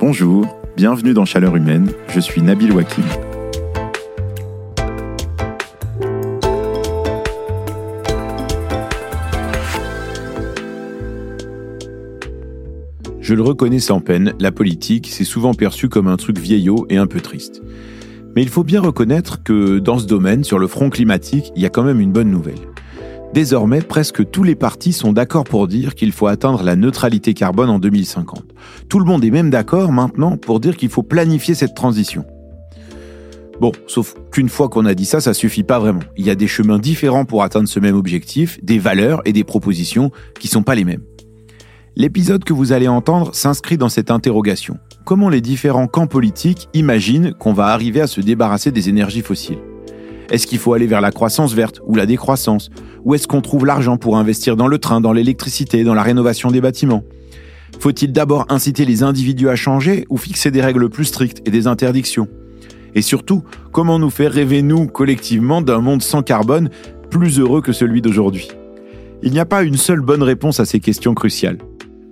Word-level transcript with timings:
Bonjour, 0.00 0.46
bienvenue 0.78 1.12
dans 1.12 1.26
Chaleur 1.26 1.54
Humaine, 1.56 1.92
je 2.08 2.20
suis 2.20 2.40
Nabil 2.40 2.72
Wakim. 2.72 3.04
Je 13.20 13.34
le 13.34 13.42
reconnais 13.42 13.78
sans 13.78 14.00
peine, 14.00 14.32
la 14.40 14.50
politique, 14.50 15.08
c'est 15.10 15.24
souvent 15.24 15.52
perçu 15.52 15.90
comme 15.90 16.08
un 16.08 16.16
truc 16.16 16.38
vieillot 16.38 16.86
et 16.88 16.96
un 16.96 17.06
peu 17.06 17.20
triste. 17.20 17.60
Mais 18.34 18.40
il 18.40 18.48
faut 18.48 18.64
bien 18.64 18.80
reconnaître 18.80 19.42
que 19.42 19.80
dans 19.80 19.98
ce 19.98 20.06
domaine, 20.06 20.44
sur 20.44 20.58
le 20.58 20.66
front 20.66 20.88
climatique, 20.88 21.52
il 21.56 21.62
y 21.62 21.66
a 21.66 21.68
quand 21.68 21.82
même 21.82 22.00
une 22.00 22.10
bonne 22.10 22.30
nouvelle. 22.30 22.70
Désormais, 23.32 23.80
presque 23.80 24.28
tous 24.28 24.42
les 24.42 24.56
partis 24.56 24.92
sont 24.92 25.12
d'accord 25.12 25.44
pour 25.44 25.68
dire 25.68 25.94
qu'il 25.94 26.10
faut 26.10 26.26
atteindre 26.26 26.64
la 26.64 26.74
neutralité 26.74 27.32
carbone 27.32 27.70
en 27.70 27.78
2050. 27.78 28.42
Tout 28.88 28.98
le 28.98 29.04
monde 29.04 29.24
est 29.24 29.30
même 29.30 29.50
d'accord 29.50 29.92
maintenant 29.92 30.36
pour 30.36 30.58
dire 30.58 30.76
qu'il 30.76 30.88
faut 30.88 31.04
planifier 31.04 31.54
cette 31.54 31.74
transition. 31.74 32.24
Bon, 33.60 33.70
sauf 33.86 34.16
qu'une 34.32 34.48
fois 34.48 34.68
qu'on 34.68 34.84
a 34.84 34.94
dit 34.94 35.04
ça, 35.04 35.20
ça 35.20 35.32
suffit 35.32 35.62
pas 35.62 35.78
vraiment. 35.78 36.00
Il 36.16 36.26
y 36.26 36.30
a 36.30 36.34
des 36.34 36.48
chemins 36.48 36.78
différents 36.78 37.24
pour 37.24 37.44
atteindre 37.44 37.68
ce 37.68 37.78
même 37.78 37.94
objectif, 37.94 38.58
des 38.64 38.78
valeurs 38.78 39.22
et 39.24 39.32
des 39.32 39.44
propositions 39.44 40.10
qui 40.40 40.48
sont 40.48 40.64
pas 40.64 40.74
les 40.74 40.84
mêmes. 40.84 41.02
L'épisode 41.94 42.42
que 42.42 42.52
vous 42.52 42.72
allez 42.72 42.88
entendre 42.88 43.34
s'inscrit 43.34 43.76
dans 43.76 43.88
cette 43.88 44.10
interrogation. 44.10 44.78
Comment 45.04 45.28
les 45.28 45.40
différents 45.40 45.88
camps 45.88 46.06
politiques 46.06 46.68
imaginent 46.74 47.34
qu'on 47.34 47.52
va 47.52 47.66
arriver 47.66 48.00
à 48.00 48.06
se 48.06 48.20
débarrasser 48.20 48.72
des 48.72 48.88
énergies 48.88 49.22
fossiles? 49.22 49.58
Est-ce 50.30 50.46
qu'il 50.46 50.58
faut 50.58 50.74
aller 50.74 50.86
vers 50.86 51.00
la 51.00 51.10
croissance 51.10 51.54
verte 51.54 51.80
ou 51.86 51.96
la 51.96 52.06
décroissance? 52.06 52.70
Où 53.04 53.14
est-ce 53.14 53.26
qu'on 53.26 53.40
trouve 53.40 53.66
l'argent 53.66 53.96
pour 53.96 54.16
investir 54.16 54.56
dans 54.56 54.68
le 54.68 54.78
train, 54.78 55.00
dans 55.00 55.12
l'électricité, 55.12 55.82
dans 55.82 55.94
la 55.94 56.04
rénovation 56.04 56.50
des 56.50 56.60
bâtiments? 56.60 57.02
Faut-il 57.80 58.12
d'abord 58.12 58.46
inciter 58.48 58.84
les 58.84 59.02
individus 59.02 59.48
à 59.48 59.56
changer 59.56 60.06
ou 60.08 60.16
fixer 60.16 60.50
des 60.50 60.60
règles 60.60 60.88
plus 60.88 61.06
strictes 61.06 61.42
et 61.46 61.50
des 61.50 61.66
interdictions? 61.66 62.28
Et 62.94 63.02
surtout, 63.02 63.42
comment 63.72 63.98
nous 63.98 64.10
faire 64.10 64.32
rêver, 64.32 64.62
nous, 64.62 64.86
collectivement, 64.86 65.62
d'un 65.62 65.80
monde 65.80 66.02
sans 66.02 66.22
carbone 66.22 66.70
plus 67.10 67.40
heureux 67.40 67.60
que 67.60 67.72
celui 67.72 68.00
d'aujourd'hui? 68.00 68.48
Il 69.22 69.32
n'y 69.32 69.40
a 69.40 69.46
pas 69.46 69.64
une 69.64 69.76
seule 69.76 70.00
bonne 70.00 70.22
réponse 70.22 70.60
à 70.60 70.64
ces 70.64 70.80
questions 70.80 71.14
cruciales. 71.14 71.58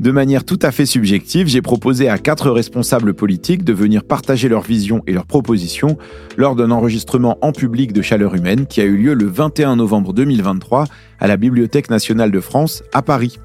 De 0.00 0.12
manière 0.12 0.44
tout 0.44 0.60
à 0.62 0.70
fait 0.70 0.86
subjective, 0.86 1.48
j'ai 1.48 1.60
proposé 1.60 2.08
à 2.08 2.18
quatre 2.18 2.52
responsables 2.52 3.14
politiques 3.14 3.64
de 3.64 3.72
venir 3.72 4.04
partager 4.04 4.48
leurs 4.48 4.62
visions 4.62 5.02
et 5.08 5.12
leurs 5.12 5.26
propositions 5.26 5.98
lors 6.36 6.54
d'un 6.54 6.70
enregistrement 6.70 7.36
en 7.42 7.50
public 7.50 7.92
de 7.92 8.00
Chaleur 8.00 8.36
Humaine 8.36 8.66
qui 8.66 8.80
a 8.80 8.84
eu 8.84 8.96
lieu 8.96 9.14
le 9.14 9.26
21 9.26 9.74
novembre 9.74 10.12
2023 10.12 10.84
à 11.18 11.26
la 11.26 11.36
Bibliothèque 11.36 11.90
nationale 11.90 12.30
de 12.30 12.38
France 12.38 12.84
à 12.92 13.02
Paris. 13.02 13.40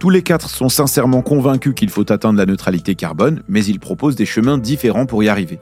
Tous 0.00 0.10
les 0.10 0.22
quatre 0.22 0.50
sont 0.50 0.68
sincèrement 0.68 1.22
convaincus 1.22 1.74
qu'il 1.76 1.90
faut 1.90 2.10
atteindre 2.10 2.38
la 2.38 2.46
neutralité 2.46 2.96
carbone, 2.96 3.44
mais 3.46 3.64
ils 3.64 3.78
proposent 3.78 4.16
des 4.16 4.26
chemins 4.26 4.58
différents 4.58 5.06
pour 5.06 5.22
y 5.22 5.28
arriver. 5.28 5.60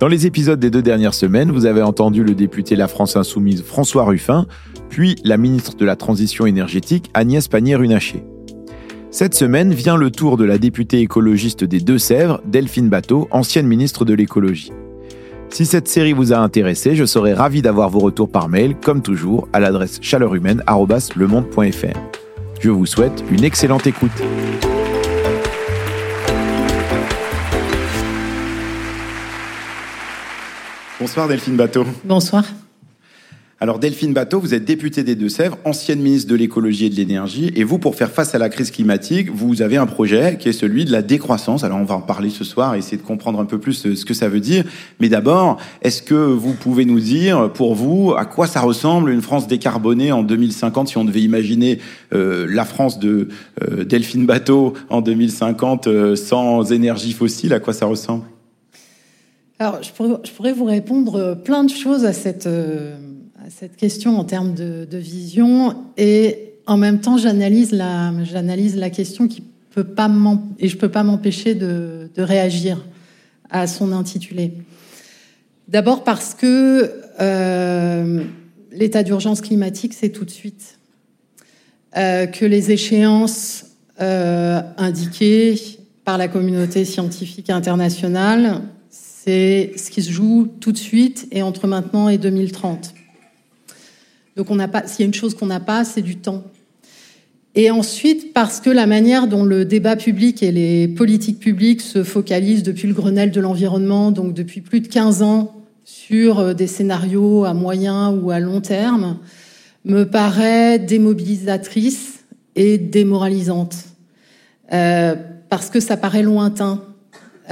Dans 0.00 0.08
les 0.08 0.26
épisodes 0.26 0.60
des 0.60 0.70
deux 0.70 0.82
dernières 0.82 1.14
semaines, 1.14 1.50
vous 1.50 1.64
avez 1.64 1.82
entendu 1.82 2.24
le 2.24 2.34
député 2.34 2.76
La 2.76 2.88
France 2.88 3.16
Insoumise 3.16 3.62
François 3.62 4.04
Ruffin, 4.04 4.46
puis 4.90 5.16
la 5.24 5.38
ministre 5.38 5.76
de 5.76 5.86
la 5.86 5.96
Transition 5.96 6.44
énergétique 6.44 7.10
Agnès 7.14 7.48
Pannier-Runacher. 7.48 8.22
Cette 9.12 9.34
semaine 9.34 9.74
vient 9.74 9.96
le 9.96 10.12
tour 10.12 10.36
de 10.36 10.44
la 10.44 10.56
députée 10.56 11.00
écologiste 11.00 11.64
des 11.64 11.80
Deux-Sèvres, 11.80 12.40
Delphine 12.44 12.88
Bateau, 12.88 13.26
ancienne 13.32 13.66
ministre 13.66 14.04
de 14.04 14.14
l'écologie. 14.14 14.70
Si 15.48 15.66
cette 15.66 15.88
série 15.88 16.12
vous 16.12 16.32
a 16.32 16.36
intéressé, 16.36 16.94
je 16.94 17.04
serai 17.04 17.34
ravi 17.34 17.60
d'avoir 17.60 17.90
vos 17.90 17.98
retours 17.98 18.30
par 18.30 18.48
mail, 18.48 18.76
comme 18.76 19.02
toujours, 19.02 19.48
à 19.52 19.58
l'adresse 19.58 19.98
chaleurhumaine.lemonde.fr. 20.00 21.98
Je 22.60 22.70
vous 22.70 22.86
souhaite 22.86 23.24
une 23.32 23.42
excellente 23.42 23.88
écoute. 23.88 24.12
Bonsoir 31.00 31.26
Delphine 31.26 31.56
Bateau. 31.56 31.84
Bonsoir. 32.04 32.44
Alors 33.62 33.78
Delphine 33.78 34.14
Bateau, 34.14 34.40
vous 34.40 34.54
êtes 34.54 34.64
députée 34.64 35.02
des 35.02 35.14
Deux-Sèvres, 35.14 35.58
ancienne 35.66 36.00
ministre 36.00 36.30
de 36.30 36.34
l'écologie 36.34 36.86
et 36.86 36.88
de 36.88 36.94
l'énergie, 36.94 37.52
et 37.54 37.62
vous, 37.62 37.78
pour 37.78 37.94
faire 37.94 38.10
face 38.10 38.34
à 38.34 38.38
la 38.38 38.48
crise 38.48 38.70
climatique, 38.70 39.28
vous 39.30 39.60
avez 39.60 39.76
un 39.76 39.84
projet 39.84 40.38
qui 40.40 40.48
est 40.48 40.54
celui 40.54 40.86
de 40.86 40.92
la 40.92 41.02
décroissance. 41.02 41.62
Alors 41.62 41.76
on 41.76 41.84
va 41.84 41.94
en 41.94 42.00
parler 42.00 42.30
ce 42.30 42.42
soir, 42.42 42.74
essayer 42.74 42.96
de 42.96 43.02
comprendre 43.02 43.38
un 43.38 43.44
peu 43.44 43.58
plus 43.58 43.84
euh, 43.84 43.94
ce 43.94 44.06
que 44.06 44.14
ça 44.14 44.30
veut 44.30 44.40
dire. 44.40 44.64
Mais 44.98 45.10
d'abord, 45.10 45.58
est-ce 45.82 46.00
que 46.00 46.14
vous 46.14 46.54
pouvez 46.54 46.86
nous 46.86 47.00
dire, 47.00 47.52
pour 47.52 47.74
vous, 47.74 48.14
à 48.16 48.24
quoi 48.24 48.46
ça 48.46 48.62
ressemble 48.62 49.10
une 49.10 49.20
France 49.20 49.46
décarbonée 49.46 50.10
en 50.10 50.22
2050, 50.22 50.88
si 50.88 50.96
on 50.96 51.04
devait 51.04 51.20
imaginer 51.20 51.80
euh, 52.14 52.46
la 52.48 52.64
France 52.64 52.98
de 52.98 53.28
euh, 53.62 53.84
Delphine 53.84 54.24
Bateau 54.24 54.72
en 54.88 55.02
2050 55.02 56.16
sans 56.16 56.72
énergie 56.72 57.12
fossile, 57.12 57.52
à 57.52 57.60
quoi 57.60 57.74
ça 57.74 57.84
ressemble? 57.84 58.24
Alors 59.58 59.82
je 59.82 59.90
pourrais, 59.92 60.16
je 60.24 60.30
pourrais, 60.30 60.54
vous 60.54 60.64
répondre 60.64 61.34
plein 61.44 61.64
de 61.64 61.70
choses 61.70 62.06
à 62.06 62.14
cette 62.14 62.48
cette 63.50 63.76
question 63.76 64.18
en 64.18 64.24
termes 64.24 64.54
de, 64.54 64.86
vision 64.92 65.76
et 65.96 66.52
en 66.66 66.76
même 66.76 67.00
temps 67.00 67.18
j'analyse 67.18 67.72
la, 67.72 68.12
j'analyse 68.22 68.76
la 68.76 68.90
question 68.90 69.26
qui 69.26 69.42
peut 69.70 69.84
pas 69.84 70.10
et 70.58 70.68
je 70.68 70.76
peux 70.76 70.88
pas 70.88 71.02
m'empêcher 71.02 71.54
de, 71.54 72.08
réagir 72.16 72.84
à 73.50 73.66
son 73.66 73.92
intitulé. 73.92 74.52
D'abord 75.68 76.04
parce 76.04 76.34
que 76.34 76.92
euh, 77.20 78.24
l'état 78.72 79.02
d'urgence 79.02 79.40
climatique 79.40 79.94
c'est 79.94 80.10
tout 80.10 80.24
de 80.24 80.30
suite, 80.30 80.78
euh, 81.96 82.26
que 82.26 82.44
les 82.44 82.70
échéances 82.70 83.66
euh, 84.00 84.60
indiquées 84.76 85.60
par 86.04 86.18
la 86.18 86.28
communauté 86.28 86.84
scientifique 86.84 87.50
internationale 87.50 88.62
c'est 88.90 89.72
ce 89.76 89.90
qui 89.90 90.02
se 90.02 90.10
joue 90.10 90.48
tout 90.60 90.72
de 90.72 90.78
suite 90.78 91.26
et 91.32 91.42
entre 91.42 91.66
maintenant 91.66 92.08
et 92.08 92.18
2030. 92.18 92.94
Donc 94.36 94.50
on 94.50 94.56
n'a 94.56 94.68
pas, 94.68 94.86
s'il 94.86 95.00
y 95.00 95.02
a 95.02 95.06
une 95.06 95.14
chose 95.14 95.34
qu'on 95.34 95.46
n'a 95.46 95.60
pas, 95.60 95.84
c'est 95.84 96.02
du 96.02 96.16
temps. 96.16 96.44
Et 97.54 97.70
ensuite, 97.70 98.32
parce 98.32 98.60
que 98.60 98.70
la 98.70 98.86
manière 98.86 99.26
dont 99.26 99.44
le 99.44 99.64
débat 99.64 99.96
public 99.96 100.42
et 100.42 100.52
les 100.52 100.86
politiques 100.86 101.40
publiques 101.40 101.80
se 101.80 102.04
focalisent 102.04 102.62
depuis 102.62 102.86
le 102.86 102.94
Grenelle 102.94 103.32
de 103.32 103.40
l'environnement, 103.40 104.12
donc 104.12 104.34
depuis 104.34 104.60
plus 104.60 104.80
de 104.80 104.86
15 104.86 105.22
ans, 105.22 105.52
sur 105.84 106.38
euh, 106.38 106.54
des 106.54 106.68
scénarios 106.68 107.44
à 107.44 107.54
moyen 107.54 108.10
ou 108.10 108.30
à 108.30 108.38
long 108.38 108.60
terme, 108.60 109.18
me 109.84 110.04
paraît 110.04 110.78
démobilisatrice 110.78 112.20
et 112.54 112.78
démoralisante. 112.78 113.76
Euh, 114.72 115.16
parce 115.48 115.70
que 115.70 115.80
ça 115.80 115.96
paraît 115.96 116.22
lointain. 116.22 116.84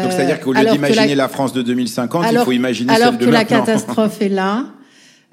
Donc 0.00 0.12
c'est-à-dire 0.12 0.38
qu'au 0.40 0.52
lieu 0.52 0.64
d'imaginer 0.64 1.16
la... 1.16 1.26
France 1.26 1.52
de 1.52 1.62
2050, 1.62 2.26
il 2.30 2.38
faut 2.38 2.52
imaginer 2.52 2.94
celle 2.94 3.00
de 3.00 3.04
maintenant. 3.04 3.28
Alors 3.28 3.46
que 3.46 3.52
la 3.52 3.58
catastrophe 3.58 4.22
est 4.22 4.28
là, 4.28 4.66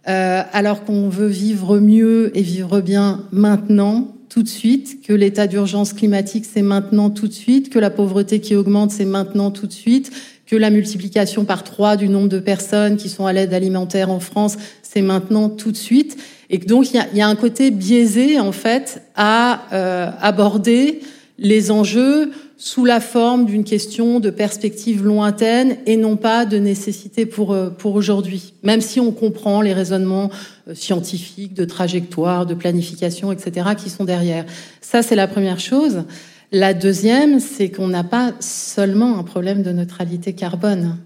euh, 0.08 0.44
alors 0.54 0.84
qu'on 0.84 1.10
veut 1.10 1.28
vivre 1.28 1.80
mieux 1.80 2.32
et 2.38 2.42
vivre 2.42 2.82
bien 2.82 3.24
maintenant, 3.32 4.16
tout 4.30 4.44
de 4.44 4.48
suite, 4.48 5.02
que 5.02 5.14
l'état 5.14 5.48
d'urgence 5.48 5.94
climatique 5.94 6.46
c'est 6.52 6.62
maintenant 6.62 7.10
tout 7.10 7.28
de 7.28 7.34
suite, 7.34 7.70
que 7.70 7.80
la 7.80 7.90
pauvreté 7.90 8.40
qui 8.40 8.56
augmente 8.56 8.92
c'est 8.92 9.06
maintenant 9.06 9.50
tout 9.50 9.66
de 9.66 9.74
suite, 9.74 10.12
que 10.46 10.56
la 10.56 10.70
multiplication 10.70 11.46
par 11.46 11.64
trois 11.64 11.96
du 11.96 12.10
nombre 12.10 12.30
de 12.30 12.40
personnes 12.40 12.98
qui 12.98 13.10
sont 13.10 13.26
à 13.26 13.34
l'aide 13.34 13.54
alimentaire 13.54 14.12
en 14.12 14.20
France 14.20 14.58
c'est 14.84 15.02
maintenant 15.02 15.50
tout 15.50 15.72
de 15.72 15.78
suite, 15.78 16.18
et 16.50 16.60
que 16.60 16.66
donc 16.66 16.94
il 16.94 17.02
y 17.14 17.22
a, 17.22 17.28
un 17.28 17.36
côté 17.36 17.72
biaisé 17.72 18.40
en 18.40 18.52
fait 18.52 19.02
à 19.16 19.64
euh, 19.74 20.12
aborder 20.22 21.00
les 21.40 21.72
enjeux 21.72 22.32
sous 22.58 22.86
la 22.86 23.02
forme 23.02 23.46
d'une 23.46 23.66
question 23.66 24.20
de 24.20 24.30
perspective 24.30 25.04
lointaine 25.04 25.78
et 25.86 25.98
non 25.98 26.16
pas 26.16 26.46
de 26.46 26.58
nécessité 26.58 27.26
pour, 27.26 27.54
euh, 27.54 27.70
aujourd'hui, 27.84 28.54
même 28.64 28.82
si 28.82 29.00
on 29.00 29.12
comprend 29.12 29.62
les 29.62 29.74
raisonnements 29.74 30.30
euh, 30.68 30.74
scientifiques, 30.74 31.54
de 31.54 31.66
trajectoire, 31.66 32.46
de 32.46 32.54
planification, 32.54 33.32
etc., 33.32 33.72
qui 33.78 33.90
sont 33.90 34.06
derrière. 34.06 34.46
Ça, 34.80 35.02
c'est 35.02 35.16
la 35.16 35.28
première 35.28 35.60
chose. 35.60 36.04
La 36.54 36.74
deuxième, 36.74 37.42
c'est 37.42 37.70
qu'on 37.70 37.90
n'a 37.90 38.06
pas 38.06 38.34
seulement 38.40 39.20
un 39.20 39.24
problème 39.24 39.62
de 39.62 39.72
neutralité 39.72 40.32
carbone. 40.34 40.98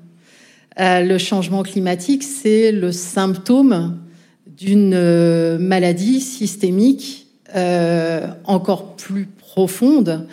Euh, 0.79 1.01
le 1.01 1.17
changement 1.17 1.63
climatique, 1.63 2.23
c'est 2.23 2.71
le 2.71 2.91
symptôme 2.91 3.97
d'une 4.45 5.57
maladie 5.57 6.19
systémique 6.21 7.27
encore 8.45 8.95
plus 8.97 9.25
profonde 9.25 10.27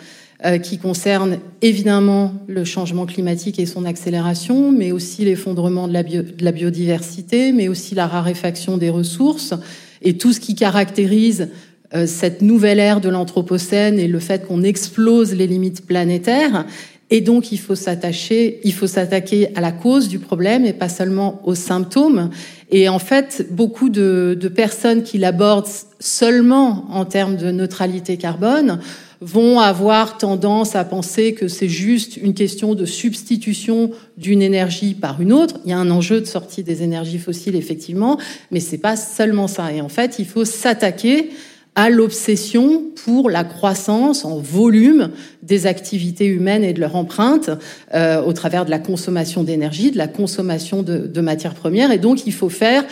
qui 0.61 0.77
concerne 0.77 1.39
évidemment 1.63 2.31
le 2.47 2.63
changement 2.63 3.07
climatique 3.07 3.59
et 3.59 3.65
son 3.65 3.85
accélération, 3.85 4.71
mais 4.71 4.91
aussi 4.91 5.25
l'effondrement 5.25 5.87
de, 5.87 5.93
de, 5.93 6.43
la 6.43 6.51
biodiversité, 6.51 7.51
mais 7.51 7.67
aussi 7.67 7.95
la 7.95 8.05
raréfaction 8.05 8.77
des 8.77 8.91
ressources 8.91 9.55
et 10.01 10.17
tout 10.17 10.33
ce 10.33 10.39
qui 10.39 10.53
caractérise 10.53 11.49
euh, 11.93 12.05
cette 12.05 12.41
nouvelle 12.41 12.79
ère 12.79 12.99
de 12.99 13.09
l'Anthropocène 13.09 13.97
et 13.97 14.07
le 14.07 14.19
fait 14.19 14.45
qu'on 14.45 14.61
explose 14.63 15.33
les 15.33 15.47
limites 15.47 15.85
planétaires. 15.85 16.65
Et 17.09 17.21
donc, 17.21 17.53
il 17.53 17.57
faut 17.57 17.75
s'attacher, 17.75 18.59
il 18.65 18.73
faut 18.73 18.87
s'attaquer 18.87 19.55
à 19.55 19.61
la 19.61 19.71
cause 19.71 20.09
du 20.09 20.19
problème 20.19 20.65
et 20.65 20.73
pas 20.73 20.89
seulement 20.89 21.41
aux 21.45 21.55
symptômes. 21.55 22.29
Et 22.69 22.89
en 22.89 22.99
fait, 22.99 23.47
beaucoup 23.49 23.87
de, 23.87 24.37
de 24.37 24.47
personnes 24.49 25.03
qui 25.03 25.17
l'abordent 25.17 25.69
seulement 26.01 26.85
en 26.89 27.05
termes 27.05 27.37
de 27.37 27.49
neutralité 27.51 28.17
carbone 28.17 28.79
vont 29.21 29.59
avoir 29.59 30.17
tendance 30.17 30.75
à 30.75 30.83
penser 30.83 31.33
que 31.33 31.47
c'est 31.47 31.69
juste 31.69 32.17
une 32.17 32.33
question 32.33 32.75
de 32.75 32.85
substitution 32.85 33.91
d'une 34.17 34.41
énergie 34.41 34.93
par 34.93 35.21
une 35.21 35.33
autre. 35.33 35.55
Il 35.65 35.71
y 35.71 35.73
a 35.73 35.77
un 35.77 35.89
enjeu 35.89 36.21
de 36.21 36.25
sortie 36.25 36.63
des 36.63 36.83
énergies 36.83 37.19
fossiles, 37.19 37.55
effectivement, 37.55 38.19
mais 38.51 38.59
c'est 38.59 38.77
pas 38.77 38.95
seulement 38.95 39.47
ça. 39.47 39.73
Et 39.73 39.81
en 39.81 39.89
fait, 39.89 40.19
il 40.19 40.25
faut 40.25 40.45
s'attaquer 40.45 41.31
à 41.75 41.91
l'obsession 41.91 42.85
pour 43.05 43.29
la 43.29 43.43
croissance 43.43 44.25
en 44.25 44.39
volume 44.39 45.11
des 45.43 45.67
activités 45.67 46.25
humaines 46.25 46.63
et 46.63 46.73
de 46.73 46.79
leur 46.79 46.95
empreinte 46.95 47.51
euh, 47.93 48.19
au 48.23 48.33
travers 48.33 48.65
de 48.65 48.71
la 48.71 48.79
consommation 48.79 49.43
d'énergie, 49.43 49.91
de 49.91 49.97
la 49.97 50.07
consommation 50.07 50.81
de, 50.81 50.97
de, 50.97 51.21
matières 51.21 51.53
premières. 51.53 51.91
Et 51.91 51.99
donc, 51.99 52.25
il 52.25 52.33
faut 52.33 52.49
faire 52.49 52.83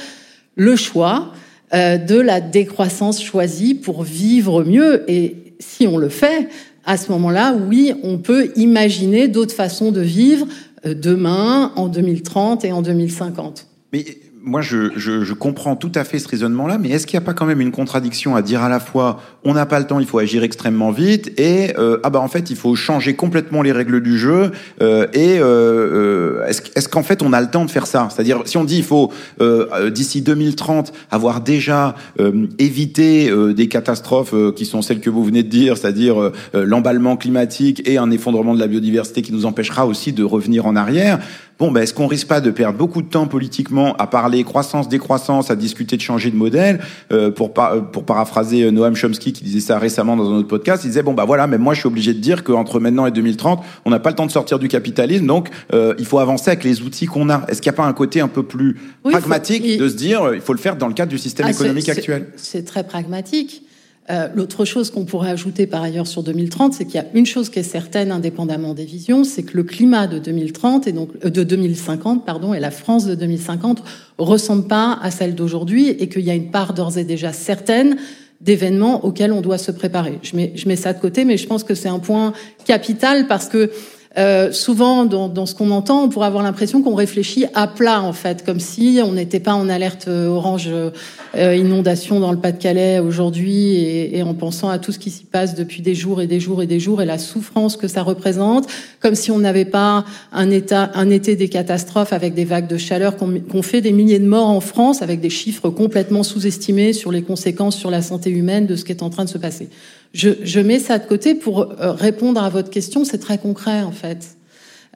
le 0.56 0.76
choix 0.76 1.34
euh, 1.74 1.98
de 1.98 2.20
la 2.20 2.42
décroissance 2.42 3.24
choisie 3.24 3.74
pour 3.74 4.04
vivre 4.04 4.64
mieux. 4.64 5.04
Et 5.10 5.45
si 5.60 5.88
on 5.88 5.98
le 5.98 6.10
fait, 6.10 6.50
à 6.86 6.98
ce 6.98 7.12
moment-là, 7.12 7.56
oui, 7.56 7.94
on 8.04 8.18
peut 8.18 8.52
imaginer 8.56 9.28
d'autres 9.28 9.56
façons 9.56 9.92
de 9.92 10.02
vivre 10.02 10.48
euh, 10.86 10.94
demain, 10.94 11.72
en 11.76 11.88
2030 11.88 12.66
et 12.66 12.72
en 12.72 12.82
2050. 12.82 13.68
Mais 13.92 14.06
moi, 14.46 14.62
je, 14.62 14.92
je, 14.96 15.24
je, 15.24 15.34
comprends 15.34 15.76
tout 15.76 15.92
à 15.96 16.04
fait 16.04 16.20
ce 16.20 16.28
raisonnement-là, 16.28 16.78
mais 16.78 16.90
est-ce 16.90 17.08
qu'il 17.08 17.18
n'y 17.18 17.24
a 17.24 17.26
pas 17.26 17.34
quand 17.34 17.48
même 17.48 17.62
une 17.62 17.72
contradiction 17.72 18.36
à 18.36 18.44
dire 18.44 18.62
à 18.62 18.70
la 18.70 18.80
fois 18.80 19.20
on 19.44 19.54
n'a 19.54 19.66
pas 19.66 19.80
le 19.80 19.86
temps, 19.86 20.00
il 20.00 20.06
faut 20.06 20.20
agir 20.20 20.44
extrêmement 20.44 20.92
vite, 20.92 21.40
et 21.40 21.74
euh, 21.78 22.00
ah 22.04 22.10
bah 22.10 22.20
en 22.20 22.28
fait 22.28 22.50
il 22.50 22.56
faut 22.56 22.76
changer 22.76 23.16
complètement 23.16 23.64
les 23.64 23.72
règles 23.72 24.02
du 24.02 24.18
jeu, 24.18 24.52
euh, 24.82 25.08
et 25.14 25.40
euh, 25.40 26.42
euh 26.42 26.46
est-ce, 26.48 26.88
qu'en 26.88 27.02
fait 27.02 27.24
on 27.24 27.34
a 27.34 27.42
le 27.42 27.50
temps 27.50 27.66
de 27.66 27.72
faire 27.72 27.88
ça? 27.88 28.08
C'est-à-dire 28.12 28.44
si 28.46 28.58
on 28.58 28.64
dit 28.64 28.78
il 28.78 28.84
faut 28.84 29.12
euh, 29.42 29.90
d'ici 29.90 30.22
2030 30.22 30.94
avoir 31.10 31.42
déjà 31.42 31.96
euh, 32.20 32.48
évité 32.60 33.32
des 33.54 33.68
catastrophes 33.68 34.36
qui 34.56 34.66
sont 34.66 34.82
celles 34.82 35.00
que 35.00 35.10
vous 35.10 35.24
venez 35.24 35.42
de 35.42 35.50
dire, 35.50 35.78
c'est-à-dire 35.78 36.32
l'emballement 36.54 37.18
climatique 37.18 37.82
et 37.88 37.98
un 37.98 38.12
effondrement 38.12 38.54
de 38.54 38.60
la 38.60 38.68
biodiversité 38.68 39.22
qui 39.22 39.32
nous 39.32 39.46
empêchera 39.46 39.88
aussi 39.88 40.14
de 40.14 40.24
revenir 40.24 40.66
en 40.66 40.76
arrière 40.76 41.20
bon, 41.60 41.72
ben, 41.72 41.82
est-ce 41.82 41.94
qu'on 41.94 42.08
risque 42.08 42.28
pas 42.28 42.42
de 42.42 42.52
perdre 42.52 42.78
beaucoup 42.78 43.02
de 43.02 43.08
temps 43.08 43.28
politiquement 43.28 43.96
à 43.98 44.08
parler 44.08 44.44
croissance, 44.44 44.90
décroissance, 44.90 45.52
à 45.52 45.56
discuter 45.56 45.98
de 45.98 46.02
changer 46.02 46.32
de 46.32 46.36
modèle? 46.36 46.80
Euh, 47.12 47.32
pour, 47.32 47.54
pour 47.54 48.06
paraphraser 48.06 48.64
euh, 48.64 48.72
Noam 48.72 48.96
Chomsky 48.96 49.34
qui 49.34 49.44
disait 49.44 49.60
ça 49.60 49.80
récemment 49.80 50.16
dans 50.16 50.30
un 50.32 50.36
autre 50.36 50.48
podcast, 50.48 50.84
il 50.84 50.88
disait, 50.88 51.04
bon, 51.04 51.14
bah 51.14 51.26
voilà, 51.26 51.48
mais 51.48 51.58
moi 51.58 51.74
je 51.74 51.80
suis 51.80 51.88
obligé 51.88 52.14
de 52.14 52.20
dire 52.20 52.44
qu'entre 52.44 52.80
maintenant 52.80 53.06
et 53.06 53.12
2030, 53.12 53.64
on 53.86 53.90
n'a 53.90 54.00
pas 54.00 54.10
le 54.10 54.16
temps 54.16 54.26
de 54.26 54.32
sortir 54.32 54.60
du 54.60 54.68
capitalisme, 54.68 55.26
donc 55.26 55.50
euh, 55.74 55.94
il 55.98 56.06
faut 56.06 56.20
avancer 56.20 56.50
avec 56.50 56.64
les 56.64 56.82
outils 56.82 57.06
qu'on 57.06 57.30
a. 57.30 57.46
Est-ce 57.48 57.62
qu'il 57.62 57.72
n'y 57.72 57.76
a 57.76 57.78
pas 57.78 57.88
un 57.88 57.94
côté 57.94 58.22
un 58.22 58.28
peu 58.28 58.44
plus 58.44 58.78
pragmatique 59.04 59.78
de 59.78 59.88
se 59.88 59.96
dire, 59.96 60.34
il 60.34 60.42
faut 60.42 60.54
le 60.54 60.60
faire 60.60 60.76
dans 60.76 60.88
le 60.88 60.94
cadre 60.94 61.10
du 61.10 61.18
système 61.18 61.48
ah, 61.48 61.52
économique 61.52 61.90
actuel? 61.90 62.28
C'est 62.36 62.66
très 62.66 62.84
pragmatique. 62.84 63.64
Euh, 64.12 64.28
l'autre 64.36 64.66
chose 64.66 64.92
qu'on 64.92 65.04
pourrait 65.04 65.32
ajouter 65.32 65.66
par 65.66 65.82
ailleurs 65.82 66.06
sur 66.06 66.22
2030, 66.22 66.74
c'est 66.74 66.86
qu'il 66.86 66.96
y 66.96 67.00
a 67.00 67.08
une 67.16 67.26
chose 67.26 67.50
qui 67.50 67.58
est 67.58 67.64
certaine, 67.64 68.12
indépendamment 68.12 68.76
des 68.76 68.86
visions, 68.86 69.24
c'est 69.24 69.42
que 69.42 69.58
le 69.58 69.64
climat 69.64 70.06
de 70.06 70.20
2030 70.20 70.86
et 70.86 70.92
donc 70.92 71.10
euh, 71.26 71.32
de 71.32 71.44
2050, 71.44 72.24
pardon, 72.24 72.54
et 72.54 72.60
la 72.60 72.70
France 72.70 73.06
de 73.06 73.16
2050 73.16 73.84
ressemble 74.20 74.68
pas 74.68 75.00
à 75.02 75.10
celle 75.10 75.34
d'aujourd'hui, 75.34 75.90
et 75.90 76.08
qu'il 76.08 76.22
y 76.22 76.30
a 76.30 76.36
une 76.36 76.52
part 76.52 76.76
d'ores 76.76 77.00
et 77.00 77.04
déjà 77.04 77.34
certaine 77.34 77.98
d'événements 78.42 79.04
auxquels 79.06 79.32
on 79.32 79.42
doit 79.42 79.58
se 79.58 79.72
préparer. 79.72 80.20
Je 80.22 80.36
mets, 80.36 80.52
je 80.56 80.68
mets 80.68 80.76
ça 80.76 80.94
de 80.94 81.00
côté, 81.00 81.26
mais 81.26 81.38
je 81.38 81.48
pense 81.48 81.64
que 81.64 81.74
c'est 81.74 81.90
un 81.90 82.00
point 82.00 82.34
capital 82.66 83.26
parce 83.26 83.48
que 83.48 83.72
euh, 84.18 84.52
souvent, 84.54 85.06
dans, 85.06 85.28
dans 85.28 85.46
ce 85.46 85.54
qu'on 85.54 85.72
entend, 85.72 86.04
on 86.04 86.10
pourrait 86.10 86.28
avoir 86.28 86.44
l'impression 86.44 86.82
qu'on 86.82 86.96
réfléchit 86.96 87.46
à 87.54 87.68
plat, 87.68 88.02
en 88.02 88.14
fait, 88.14 88.46
comme 88.46 88.62
si 88.62 89.00
on 89.04 89.12
n'était 89.12 89.42
pas 89.42 89.54
en 89.54 89.68
alerte 89.68 90.08
euh, 90.08 90.28
orange 90.28 90.70
euh, 90.70 91.56
inondation 91.56 92.22
dans 92.22 92.32
le 92.32 92.38
Pas-de-Calais 92.38 93.00
aujourd'hui, 93.00 93.76
et, 93.76 94.18
et, 94.18 94.24
en 94.24 94.34
pensant 94.34 94.70
à 94.70 94.80
tout 94.80 94.94
ce 94.94 95.00
qui 95.00 95.10
s'y 95.10 95.26
passe 95.26 95.54
depuis 95.54 95.82
des 95.82 95.96
jours 95.96 96.22
et 96.22 96.28
des 96.28 96.40
jours 96.40 96.64
et 96.64 96.68
des 96.68 96.80
jours, 96.80 97.02
et 97.02 97.06
la 97.06 97.18
souffrance 97.18 97.76
que 97.76 97.90
ça 97.90 98.04
représente, 98.04 98.68
comme 99.02 99.16
si 99.16 99.32
on 99.32 99.40
n'avait 99.40 99.66
pas 99.66 100.06
un, 100.32 100.50
état, 100.50 100.92
un 100.94 101.10
été 101.10 101.36
des 101.36 101.50
catastrophes 101.50 102.14
avec 102.14 102.34
des 102.34 102.46
vagues 102.46 102.68
de 102.68 102.78
chaleur 102.78 103.16
qu'on 103.18 103.62
fait 103.62 103.82
des 103.82 103.92
milliers 103.92 104.20
de 104.20 104.28
morts 104.28 104.50
en 104.50 104.62
France, 104.62 105.02
avec 105.02 105.20
des 105.20 105.30
chiffres 105.30 105.70
complètement 105.70 106.24
sous-estimés 106.24 106.94
sur 106.94 107.12
les 107.12 107.22
conséquences 107.22 107.76
sur 107.76 107.92
la 107.92 108.02
santé 108.02 108.30
humaine 108.30 108.66
de 108.66 108.78
ce 108.78 108.86
qui 108.86 108.94
est 108.94 109.04
en 109.04 109.10
train 109.10 109.26
de 109.26 109.30
se 109.30 109.38
passer. 109.38 109.70
Je, 110.16 110.30
je, 110.44 110.60
mets 110.62 110.80
ça 110.80 110.98
de 110.98 111.06
côté 111.06 111.36
pour 111.36 111.60
euh, 111.62 111.92
répondre 111.92 112.42
à 112.42 112.48
votre 112.48 112.70
question. 112.70 113.04
C'est 113.04 113.18
très 113.18 113.38
concret, 113.38 113.82
en 113.82 113.92
fait. 113.92 114.38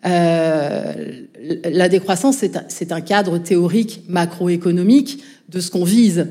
Euh, 0.06 0.94
la 1.66 1.90
décroissance, 1.90 2.38
c'est 2.70 2.92
un, 2.92 3.02
cadre 3.02 3.38
théorique 3.38 4.04
macroéconomique 4.08 5.22
de 5.50 5.60
ce 5.60 5.72
qu'on 5.72 5.84
vise. 5.84 6.28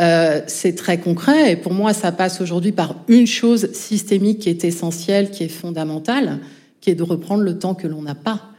Euh, 0.00 0.40
c'est 0.48 0.74
très 0.74 0.98
concret 0.98 1.52
et 1.52 1.56
pour 1.56 1.72
moi, 1.72 1.94
ça 1.94 2.10
passe 2.12 2.40
aujourd'hui 2.40 2.72
par 2.72 2.96
une 3.08 3.28
chose 3.28 3.72
systémique 3.72 4.40
qui 4.40 4.50
est 4.50 4.64
essentielle, 4.64 5.30
qui 5.30 5.44
est 5.44 5.48
fondamentale, 5.48 6.40
qui 6.80 6.90
est 6.90 6.94
de 6.94 7.02
reprendre 7.02 7.44
le 7.44 7.58
temps 7.58 7.74
que 7.74 7.86
l'on 7.86 8.02
n'a 8.02 8.14
pas. 8.14 8.50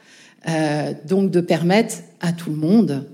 Euh, 0.48 0.94
donc 1.06 1.30
de 1.30 1.42
permettre 1.42 1.96
à 2.22 2.32
tout 2.32 2.50
le 2.52 2.56
monde 2.56 3.06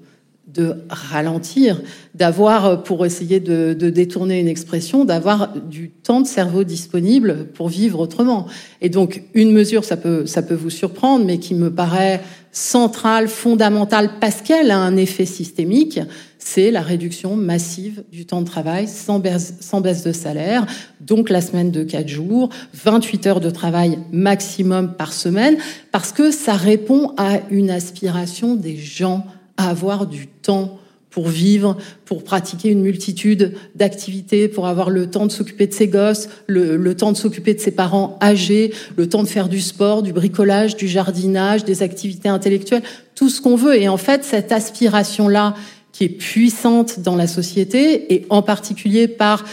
de 0.54 0.76
ralentir, 0.90 1.82
d'avoir, 2.14 2.84
pour 2.84 3.06
essayer 3.06 3.40
de, 3.40 3.74
de, 3.74 3.90
détourner 3.90 4.40
une 4.40 4.48
expression, 4.48 5.04
d'avoir 5.04 5.54
du 5.58 5.90
temps 5.90 6.22
de 6.22 6.28
cerveau 6.28 6.64
disponible 6.64 7.48
pour 7.54 7.70
vivre 7.70 8.00
autrement. 8.00 8.46
Et 8.82 8.90
donc, 8.90 9.24
une 9.34 9.52
mesure, 9.52 9.84
ça 9.84 9.98
peut, 9.98 10.26
ça 10.26 10.44
peut 10.44 10.54
vous 10.56 10.70
surprendre, 10.70 11.26
mais 11.26 11.40
qui 11.40 11.56
me 11.56 11.74
paraît 11.74 12.22
centrale, 12.54 13.28
fondamentale, 13.28 14.12
parce 14.22 14.42
qu'elle 14.42 14.70
a 14.70 14.78
un 14.78 14.96
effet 14.96 15.26
systémique, 15.26 16.00
c'est 16.38 16.70
la 16.70 16.82
réduction 16.82 17.36
massive 17.36 18.04
du 18.12 18.28
temps 18.28 18.42
de 18.42 18.46
travail 18.46 18.88
sans 18.88 19.18
baisse, 19.18 19.56
sans 19.60 19.82
baisse 19.82 20.04
de 20.04 20.12
salaire, 20.12 20.68
donc 21.02 21.32
la 21.32 21.42
semaine 21.42 21.72
de 21.72 21.84
4 21.84 22.08
jours, 22.08 22.50
28 22.76 23.28
heures 23.28 23.40
de 23.40 23.50
travail 23.50 23.98
maximum 24.12 24.94
par 24.94 25.14
semaine, 25.14 25.58
parce 25.92 26.12
que 26.12 26.30
ça 26.30 26.54
répond 26.54 27.14
à 27.18 27.40
une 27.50 27.72
aspiration 27.72 28.54
des 28.54 28.78
gens 28.78 29.26
à 29.58 29.70
avoir 29.70 30.08
du 30.08 30.28
temps 30.28 30.80
pour 31.14 31.28
vivre, 31.28 31.78
pour 32.06 32.24
pratiquer 32.24 32.70
une 32.70 32.82
multitude 32.82 33.54
d'activités, 33.76 34.48
pour 34.48 34.66
avoir 34.66 34.90
le 34.90 35.12
temps 35.12 35.28
de 35.28 35.32
s'occuper 35.32 35.68
de 35.68 35.74
ses 35.74 35.88
gosses, 35.88 36.28
le, 36.48 36.76
le 36.76 36.96
temps 36.96 37.12
de 37.12 37.18
s'occuper 37.18 37.54
de 37.54 37.60
ses 37.60 37.70
parents 37.70 38.18
âgés, 38.20 38.74
le 38.98 39.08
temps 39.08 39.22
de 39.22 39.28
faire 39.28 39.48
du 39.48 39.62
sport, 39.62 40.02
du 40.02 40.12
bricolage, 40.12 40.76
du 40.76 40.88
jardinage, 40.88 41.66
des 41.66 41.84
activités 41.84 42.30
intellectuelles, 42.30 42.82
tout 43.14 43.30
ce 43.30 43.42
qu'on 43.42 43.56
veut. 43.56 43.80
Et 43.80 43.88
en 43.88 43.98
fait, 43.98 44.24
cette 44.24 44.52
aspiration-là, 44.52 45.54
qui 45.92 46.06
est 46.06 46.10
puissante 46.10 47.00
dans 47.02 47.16
la 47.16 47.28
société, 47.28 48.12
et 48.12 48.26
en 48.30 48.42
particulier 48.42 49.08
par 49.08 49.46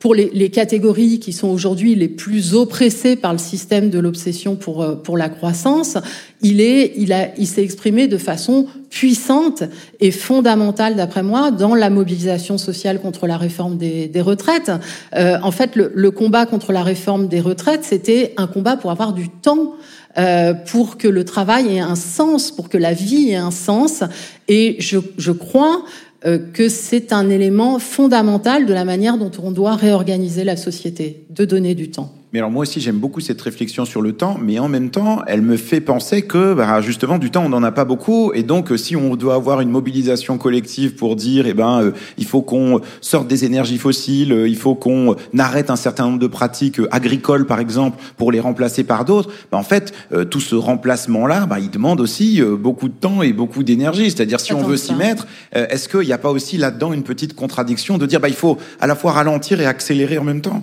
pour 0.00 0.14
les, 0.14 0.30
les, 0.32 0.48
catégories 0.48 1.20
qui 1.20 1.34
sont 1.34 1.48
aujourd'hui 1.48 1.94
les 1.94 2.08
plus 2.08 2.54
oppressées 2.54 3.16
par 3.16 3.32
le 3.32 3.38
système 3.38 3.90
de 3.90 3.98
l'obsession 3.98 4.56
pour 4.56 4.82
euh, 4.82 4.94
pour 4.96 5.18
la 5.18 5.28
croissance, 5.28 5.98
il 6.40 6.62
est 6.62 6.94
il 6.96 7.12
a 7.12 7.28
il 7.36 7.46
s'est 7.46 7.62
exprimé 7.62 8.08
de 8.08 8.16
façon 8.16 8.66
puissante 8.88 9.62
et 10.00 10.10
fondamentale 10.10 10.96
d'après 10.96 11.22
moi 11.22 11.50
dans 11.50 11.74
la 11.74 11.90
mobilisation 11.90 12.56
sociale 12.56 13.00
contre 13.00 13.26
la 13.26 13.36
réforme 13.36 13.76
des, 13.76 14.08
des 14.08 14.20
retraites. 14.22 14.72
Euh, 15.14 15.36
en 15.42 15.52
fait, 15.52 15.76
le, 15.76 15.92
le, 15.94 16.10
combat 16.10 16.46
contre 16.46 16.72
la 16.72 16.82
réforme 16.82 17.28
des 17.28 17.40
retraites, 17.40 17.84
c'était 17.84 18.32
un 18.38 18.46
combat 18.46 18.76
pour 18.76 18.90
avoir 18.90 19.12
du 19.12 19.28
temps. 19.28 19.74
Euh, 20.18 20.54
pour 20.54 20.98
que 20.98 21.06
le 21.06 21.24
travail 21.24 21.76
ait 21.76 21.80
un 21.80 21.94
sens, 21.94 22.50
pour 22.50 22.68
que 22.68 22.76
la 22.76 22.92
vie 22.92 23.30
ait 23.30 23.36
un 23.36 23.52
sens. 23.52 24.02
Et 24.48 24.74
je, 24.80 24.98
je 25.18 25.30
crois 25.30 25.84
que 26.22 26.68
c'est 26.68 27.12
un 27.12 27.30
élément 27.30 27.78
fondamental 27.78 28.66
de 28.66 28.74
la 28.74 28.84
manière 28.84 29.16
dont 29.16 29.30
on 29.42 29.52
doit 29.52 29.74
réorganiser 29.74 30.44
la 30.44 30.56
société, 30.56 31.24
de 31.30 31.44
donner 31.44 31.74
du 31.74 31.90
temps. 31.90 32.12
Mais 32.32 32.38
alors 32.38 32.52
moi 32.52 32.62
aussi 32.62 32.80
j'aime 32.80 32.98
beaucoup 32.98 33.20
cette 33.20 33.40
réflexion 33.40 33.84
sur 33.84 34.02
le 34.02 34.12
temps, 34.12 34.38
mais 34.40 34.60
en 34.60 34.68
même 34.68 34.90
temps 34.90 35.22
elle 35.26 35.42
me 35.42 35.56
fait 35.56 35.80
penser 35.80 36.22
que 36.22 36.54
bah, 36.54 36.80
justement 36.80 37.18
du 37.18 37.32
temps 37.32 37.44
on 37.44 37.48
n'en 37.48 37.64
a 37.64 37.72
pas 37.72 37.84
beaucoup 37.84 38.32
et 38.32 38.44
donc 38.44 38.72
si 38.76 38.94
on 38.94 39.16
doit 39.16 39.34
avoir 39.34 39.60
une 39.60 39.68
mobilisation 39.68 40.38
collective 40.38 40.94
pour 40.94 41.16
dire 41.16 41.48
eh 41.48 41.54
ben 41.54 41.80
euh, 41.80 41.90
il 42.18 42.26
faut 42.26 42.42
qu'on 42.42 42.82
sorte 43.00 43.26
des 43.26 43.44
énergies 43.44 43.78
fossiles, 43.78 44.32
euh, 44.32 44.48
il 44.48 44.56
faut 44.56 44.76
qu'on 44.76 45.16
arrête 45.36 45.70
un 45.70 45.76
certain 45.76 46.04
nombre 46.04 46.20
de 46.20 46.28
pratiques 46.28 46.78
euh, 46.78 46.88
agricoles 46.92 47.46
par 47.46 47.58
exemple 47.58 48.00
pour 48.16 48.30
les 48.30 48.38
remplacer 48.38 48.84
par 48.84 49.04
d'autres, 49.04 49.30
bah, 49.50 49.58
en 49.58 49.64
fait 49.64 49.92
tout 50.30 50.40
ce 50.40 50.54
remplacement 50.54 51.26
là 51.26 51.46
bah, 51.46 51.58
il 51.58 51.70
demande 51.70 52.00
aussi 52.00 52.40
beaucoup 52.42 52.88
de 52.88 52.94
temps 52.94 53.22
et 53.22 53.32
beaucoup 53.32 53.64
d'énergie. 53.64 54.08
C'est-à-dire 54.08 54.38
si 54.38 54.52
on 54.52 54.62
veut 54.62 54.76
s'y 54.76 54.94
mettre, 54.94 55.26
est-ce 55.52 55.88
qu'il 55.88 56.06
n'y 56.06 56.12
a 56.12 56.18
pas 56.18 56.30
aussi 56.30 56.58
là-dedans 56.58 56.92
une 56.92 57.02
petite 57.02 57.34
contradiction 57.34 57.98
de 57.98 58.06
dire 58.06 58.20
bah 58.20 58.28
il 58.28 58.34
faut 58.34 58.56
à 58.80 58.86
la 58.86 58.94
fois 58.94 59.12
ralentir 59.12 59.60
et 59.60 59.66
accélérer 59.66 60.18
en 60.18 60.24
même 60.24 60.42
temps? 60.42 60.62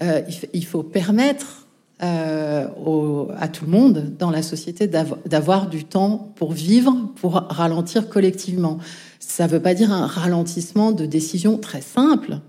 Euh, 0.00 0.22
il 0.52 0.64
faut 0.64 0.82
permettre 0.82 1.66
euh, 2.02 2.66
au, 2.84 3.28
à 3.38 3.46
tout 3.46 3.64
le 3.64 3.70
monde 3.70 4.12
dans 4.18 4.30
la 4.30 4.42
société 4.42 4.88
d'avoir 4.88 5.68
du 5.68 5.84
temps 5.84 6.32
pour 6.34 6.50
vivre, 6.52 6.96
pour 7.16 7.34
ralentir 7.34 8.08
collectivement. 8.08 8.78
Ça 9.20 9.46
ne 9.46 9.52
veut 9.52 9.60
pas 9.60 9.74
dire 9.74 9.92
un 9.92 10.06
ralentissement 10.06 10.90
de 10.90 11.06
décisions 11.06 11.58
très 11.58 11.80
simples 11.80 12.40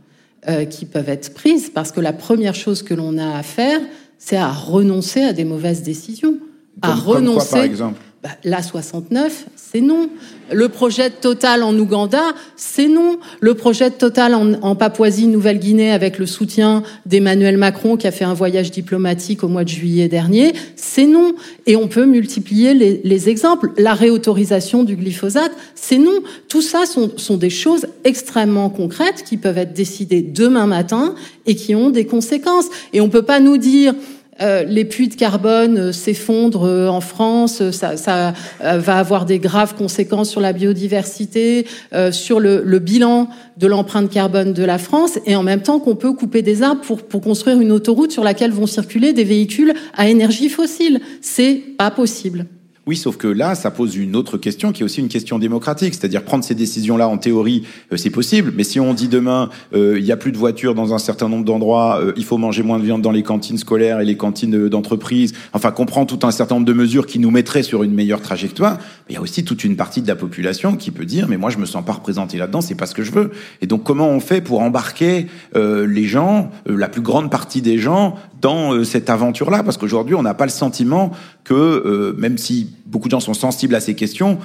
euh, 0.49 0.65
qui 0.65 0.85
peuvent 0.85 1.09
être 1.09 1.35
prises, 1.35 1.69
parce 1.69 1.91
que 1.91 2.01
la 2.01 2.13
première 2.13 2.55
chose 2.55 2.81
que 2.81 2.95
l'on 2.95 3.19
a 3.19 3.37
à 3.37 3.43
faire, 3.43 3.79
c'est 4.17 4.37
à 4.37 4.51
renoncer 4.51 5.21
à 5.21 5.33
des 5.33 5.45
mauvaises 5.45 5.83
décisions. 5.83 6.39
à 6.81 6.95
renoncer. 6.95 7.51
par 7.51 7.63
exemple? 7.63 8.01
Bah, 8.23 8.29
la 8.45 8.63
69, 8.63 9.47
c'est 9.57 9.81
non. 9.81 10.09
Le 10.49 10.69
projet 10.69 11.09
de 11.09 11.15
Total 11.15 11.61
en 11.61 11.77
Ouganda, 11.77 12.21
c'est 12.55 12.87
non. 12.87 13.17
Le 13.41 13.53
projet 13.53 13.89
de 13.89 13.95
Total 13.95 14.33
en, 14.33 14.75
Papouasie-Nouvelle-Guinée 14.77 15.91
avec 15.91 16.19
le 16.19 16.25
soutien 16.25 16.83
d'Emmanuel 17.05 17.57
Macron 17.57 17.97
qui 17.97 18.07
a 18.07 18.11
fait 18.11 18.23
un 18.23 18.33
voyage 18.33 18.71
diplomatique 18.71 19.43
au 19.43 19.49
mois 19.49 19.65
de 19.65 19.69
juillet 19.69 20.07
dernier, 20.07 20.53
c'est 20.77 21.05
non. 21.05 21.35
Et 21.65 21.75
on 21.75 21.89
peut 21.89 22.05
multiplier 22.05 22.73
les, 22.73 23.29
exemples. 23.29 23.71
La 23.77 23.93
réautorisation 23.93 24.83
du 24.83 24.95
glyphosate, 24.95 25.51
c'est 25.75 25.97
non. 25.97 26.21
Tout 26.47 26.61
ça 26.61 26.85
sont, 26.85 27.11
sont 27.17 27.35
des 27.35 27.49
choses 27.49 27.87
extrêmement 28.05 28.69
concrètes 28.69 29.25
qui 29.25 29.35
peuvent 29.35 29.57
être 29.57 29.73
décidées 29.73 30.21
demain 30.21 30.65
matin 30.65 31.13
et 31.45 31.55
qui 31.55 31.75
ont 31.75 31.89
des 31.89 32.05
conséquences. 32.05 32.67
Et 32.93 33.01
on 33.01 33.09
peut 33.09 33.23
pas 33.23 33.41
nous 33.41 33.57
dire 33.57 33.93
euh, 34.41 34.63
les 34.63 34.85
puits 34.85 35.07
de 35.07 35.15
carbone 35.15 35.77
euh, 35.77 35.91
s'effondrent 35.91 36.67
euh, 36.67 36.87
en 36.87 37.01
France, 37.01 37.69
ça, 37.71 38.33
va 38.59 38.97
avoir 38.97 39.25
des 39.25 39.39
graves 39.39 39.75
conséquences 39.75 40.29
sur 40.29 40.41
la 40.41 40.53
biodiversité, 40.53 41.65
sur 42.11 42.39
le, 42.39 42.61
le, 42.63 42.79
bilan 42.79 43.27
de 43.57 43.67
l'empreinte 43.67 44.09
carbone 44.09 44.53
de 44.53 44.63
la 44.63 44.77
France, 44.77 45.19
et 45.25 45.35
en 45.35 45.43
même 45.43 45.61
temps 45.61 45.79
qu'on 45.79 45.95
peut 45.95 46.13
couper 46.13 46.41
des 46.41 46.63
arbres 46.63 46.81
pour, 46.81 47.03
pour 47.03 47.21
construire 47.21 47.59
une 47.59 47.71
autoroute 47.71 48.11
sur 48.11 48.23
laquelle 48.23 48.51
vont 48.51 48.67
circuler 48.67 49.13
des 49.13 49.23
véhicules 49.23 49.73
à 49.95 50.09
énergie 50.09 50.49
fossile. 50.49 51.01
C'est 51.21 51.61
pas 51.77 51.91
possible. 51.91 52.45
Oui, 52.85 52.97
sauf 52.97 53.15
que 53.15 53.29
là, 53.29 53.55
ça 53.55 53.71
pose 53.71 53.95
une 53.95 54.13
autre 54.13 54.37
question 54.37 54.73
qui 54.73 54.81
est 54.81 54.85
aussi 54.85 54.99
une 54.99 55.07
question 55.07 55.39
démocratique, 55.39 55.93
c'est-à-dire 55.93 56.21
prendre 56.21 56.43
ces 56.43 56.53
décisions-là 56.53 57.07
en 57.07 57.17
théorie, 57.17 57.63
euh, 57.93 57.97
c'est 57.97 58.09
possible, 58.09 58.51
mais 58.57 58.65
si 58.65 58.77
on 58.77 58.93
dit 58.93 59.07
demain, 59.07 59.49
euh, 59.73 59.97
il 59.97 60.03
n'y 60.03 60.11
a 60.11 60.17
plus 60.17 60.33
de 60.33 60.37
voitures 60.37 60.75
dans 60.75 60.93
un 60.93 60.97
certain 60.97 61.29
nombre 61.29 61.45
d'endroits, 61.45 62.01
euh, 62.01 62.11
il 62.17 62.25
faut 62.25 62.37
manger 62.37 62.61
moins 62.61 62.79
de 62.79 62.83
viande 62.83 63.01
dans 63.01 63.11
les 63.11 63.23
cantines 63.23 63.57
scolaires 63.57 64.01
et 64.01 64.05
les 64.05 64.17
cantines 64.17 64.67
d'entreprise, 64.67 65.31
enfin 65.53 65.71
qu'on 65.71 65.85
prend 65.85 66.05
tout 66.05 66.19
un 66.27 66.31
certain 66.31 66.55
nombre 66.55 66.67
de 66.67 66.73
mesures 66.73 67.05
qui 67.05 67.19
nous 67.19 67.31
mettraient 67.31 67.63
sur 67.63 67.83
une 67.83 67.93
meilleure 67.93 68.21
trajectoire, 68.21 68.77
il 69.07 69.15
y 69.15 69.17
a 69.17 69.21
aussi 69.21 69.45
toute 69.45 69.63
une 69.63 69.77
partie 69.77 70.01
de 70.01 70.07
la 70.09 70.17
population 70.17 70.75
qui 70.75 70.91
peut 70.91 71.05
dire, 71.05 71.29
mais 71.29 71.37
moi 71.37 71.51
je 71.51 71.59
me 71.59 71.65
sens 71.65 71.85
pas 71.85 71.93
représenté 71.93 72.37
là-dedans, 72.37 72.59
c'est 72.59 72.75
pas 72.75 72.85
ce 72.85 72.95
que 72.95 73.03
je 73.03 73.13
veux. 73.13 73.31
Et 73.61 73.65
donc 73.65 73.83
comment 73.83 74.09
on 74.09 74.19
fait 74.19 74.41
pour 74.41 74.59
embarquer 74.59 75.27
les 75.55 76.03
gens, 76.03 76.51
la 76.65 76.89
plus 76.89 77.01
grande 77.01 77.31
partie 77.31 77.61
des 77.61 77.77
gens, 77.77 78.15
dans 78.41 78.83
cette 78.83 79.09
aventure-là? 79.09 79.63
Parce 79.63 79.77
qu'aujourd'hui, 79.77 80.15
on 80.15 80.23
n'a 80.23 80.33
pas 80.33 80.45
le 80.45 80.51
sentiment 80.51 81.11
que, 81.43 82.15
même 82.17 82.37
si 82.37 82.72
beaucoup 82.85 83.07
de 83.07 83.11
gens 83.11 83.19
sont 83.19 83.33
sensibles 83.33 83.75
à 83.75 83.79
ces 83.79 83.95
questions, 83.95 84.39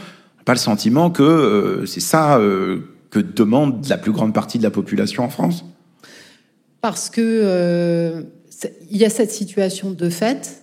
pas 0.48 0.54
le 0.54 0.58
sentiment 0.58 1.10
que 1.10 1.22
euh, 1.22 1.84
c'est 1.84 2.00
ça 2.00 2.38
euh, 2.38 2.78
que 3.10 3.18
demande 3.18 3.86
la 3.88 3.98
plus 3.98 4.12
grande 4.12 4.32
partie 4.32 4.56
de 4.56 4.62
la 4.62 4.70
population 4.70 5.22
en 5.22 5.28
France 5.28 5.62
Parce 6.80 7.10
que 7.10 7.20
euh, 7.20 8.22
y 8.90 9.04
a 9.04 9.10
cette 9.10 9.30
situation 9.30 9.90
de 9.90 10.08
fait, 10.08 10.62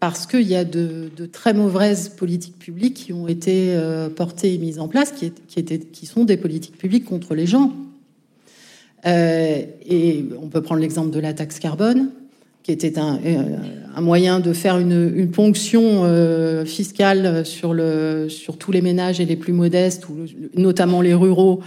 parce 0.00 0.26
qu'il 0.26 0.48
y 0.48 0.56
a 0.56 0.64
de, 0.64 1.08
très 1.30 1.54
mauvaises 1.54 2.08
politiques 2.08 2.58
publiques 2.58 2.94
qui 2.94 3.12
ont 3.12 3.28
été 3.28 3.78
portées 4.16 4.54
et 4.54 4.58
mises 4.58 4.80
en 4.80 4.88
place, 4.88 5.12
qui, 5.12 5.30
qui 5.30 6.06
sont 6.06 6.24
des 6.24 6.36
politiques 6.36 6.76
publiques 6.76 7.04
contre 7.04 7.36
les 7.36 7.46
gens. 7.46 7.72
et 9.06 10.24
on 10.42 10.48
peut 10.48 10.62
prendre 10.62 10.80
l'exemple 10.80 11.10
de 11.10 11.20
la 11.20 11.32
taxe 11.32 11.60
carbone 11.60 12.10
qui 12.62 12.70
était 12.70 12.98
un, 12.98 13.18
euh, 13.24 13.56
un, 13.94 14.00
moyen 14.00 14.40
de 14.40 14.52
faire 14.52 14.78
une, 14.78 15.12
une 15.14 15.30
ponction 15.30 16.04
euh, 16.04 16.64
fiscale 16.64 17.44
sur, 17.44 17.74
le, 17.74 18.28
sur 18.28 18.56
tous 18.56 18.72
les 18.72 18.80
ménages 18.80 19.20
et 19.20 19.24
les 19.24 19.36
plus 19.36 19.52
modestes, 19.52 20.06
notamment 20.54 21.00
les 21.00 21.14
ruraux, 21.14 21.60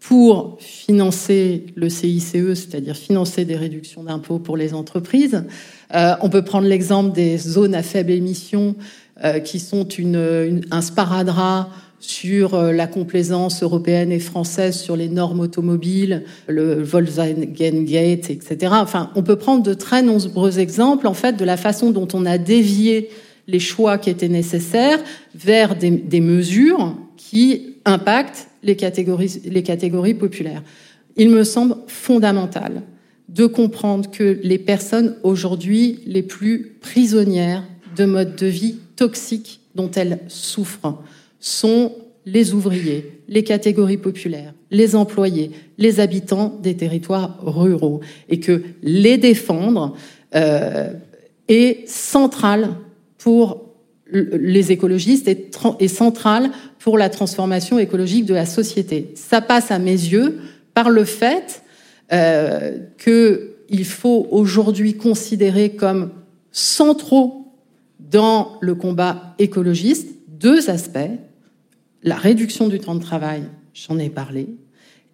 pour 0.00 0.56
financer 0.58 1.66
le 1.76 1.88
CICE, 1.88 2.54
c'est-à-dire 2.54 2.96
financer 2.96 3.44
des 3.44 3.54
réductions 3.54 4.02
d'impôts 4.02 4.40
pour 4.40 4.56
les 4.56 4.74
entreprises. 4.74 5.44
Euh, 5.94 6.14
on 6.22 6.28
peut 6.28 6.42
prendre 6.42 6.66
l'exemple 6.66 7.12
des 7.12 7.38
zones 7.38 7.74
à 7.76 7.84
faible 7.84 8.10
émission, 8.10 8.74
euh, 9.24 9.38
qui 9.38 9.60
sont 9.60 9.86
une, 9.86 10.16
une, 10.16 10.62
un 10.72 10.80
sparadrap 10.80 11.68
sur 12.02 12.54
euh, 12.54 12.72
la 12.72 12.88
complaisance 12.88 13.62
européenne 13.62 14.10
et 14.10 14.18
française 14.18 14.78
sur 14.78 14.96
les 14.96 15.08
normes 15.08 15.40
automobiles, 15.40 16.24
le 16.48 16.82
Volkswagen 16.82 17.44
Gate, 17.54 18.28
etc. 18.28 18.72
Enfin, 18.72 19.10
on 19.14 19.22
peut 19.22 19.36
prendre 19.36 19.62
de 19.62 19.72
très 19.72 20.02
nombreux 20.02 20.58
exemples, 20.58 21.06
en 21.06 21.14
fait, 21.14 21.36
de 21.36 21.44
la 21.44 21.56
façon 21.56 21.92
dont 21.92 22.08
on 22.12 22.26
a 22.26 22.38
dévié 22.38 23.08
les 23.46 23.60
choix 23.60 23.98
qui 23.98 24.10
étaient 24.10 24.28
nécessaires 24.28 24.98
vers 25.34 25.76
des, 25.76 25.90
des 25.90 26.20
mesures 26.20 26.96
qui 27.16 27.76
impactent 27.84 28.48
les 28.64 28.76
catégories, 28.76 29.40
les 29.44 29.62
catégories 29.62 30.14
populaires. 30.14 30.62
Il 31.16 31.30
me 31.30 31.44
semble 31.44 31.76
fondamental 31.86 32.82
de 33.28 33.46
comprendre 33.46 34.10
que 34.10 34.40
les 34.42 34.58
personnes 34.58 35.16
aujourd'hui 35.22 36.00
les 36.06 36.22
plus 36.22 36.74
prisonnières 36.80 37.62
de 37.96 38.04
modes 38.06 38.34
de 38.34 38.46
vie 38.46 38.76
toxiques 38.96 39.60
dont 39.76 39.90
elles 39.92 40.18
souffrent 40.26 40.98
sont 41.42 41.92
les 42.24 42.54
ouvriers, 42.54 43.20
les 43.28 43.42
catégories 43.42 43.96
populaires, 43.98 44.54
les 44.70 44.94
employés, 44.94 45.50
les 45.76 45.98
habitants 45.98 46.56
des 46.62 46.76
territoires 46.76 47.36
ruraux, 47.42 48.00
et 48.28 48.38
que 48.38 48.62
les 48.82 49.18
défendre 49.18 49.94
euh, 50.36 50.92
est 51.48 51.86
central 51.88 52.70
pour 53.18 53.72
les 54.12 54.70
écologistes 54.70 55.28
et, 55.28 55.88
central 55.88 56.50
pour 56.78 56.96
la 56.96 57.08
transformation 57.08 57.78
écologique 57.78 58.26
de 58.26 58.34
la 58.34 58.46
société. 58.46 59.10
Ça 59.16 59.40
passe 59.40 59.70
à 59.70 59.78
mes 59.78 59.90
yeux 59.90 60.38
par 60.74 60.90
le 60.90 61.04
fait 61.04 61.62
euh, 62.12 62.78
qu'il 62.98 63.84
faut 63.84 64.28
aujourd'hui 64.30 64.94
considérer 64.94 65.70
comme 65.70 66.10
centraux 66.52 67.46
dans 67.98 68.58
le 68.60 68.74
combat 68.74 69.34
écologiste 69.38 70.08
deux 70.28 70.68
aspects 70.68 70.98
la 72.02 72.16
réduction 72.16 72.68
du 72.68 72.78
temps 72.78 72.94
de 72.94 73.02
travail, 73.02 73.42
j'en 73.74 73.98
ai 73.98 74.10
parlé. 74.10 74.48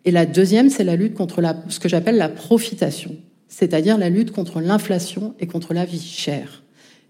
Et 0.04 0.10
la 0.10 0.26
deuxième, 0.26 0.70
c'est 0.70 0.84
la 0.84 0.96
lutte 0.96 1.14
contre 1.14 1.42
ce 1.68 1.80
que 1.80 1.88
j'appelle 1.88 2.16
la 2.16 2.28
profitation, 2.28 3.16
c'est-à-dire 3.48 3.98
la 3.98 4.10
lutte 4.10 4.30
contre 4.30 4.60
l'inflation 4.60 5.34
et 5.40 5.46
contre 5.46 5.74
la 5.74 5.84
vie 5.84 6.00
chère, 6.00 6.62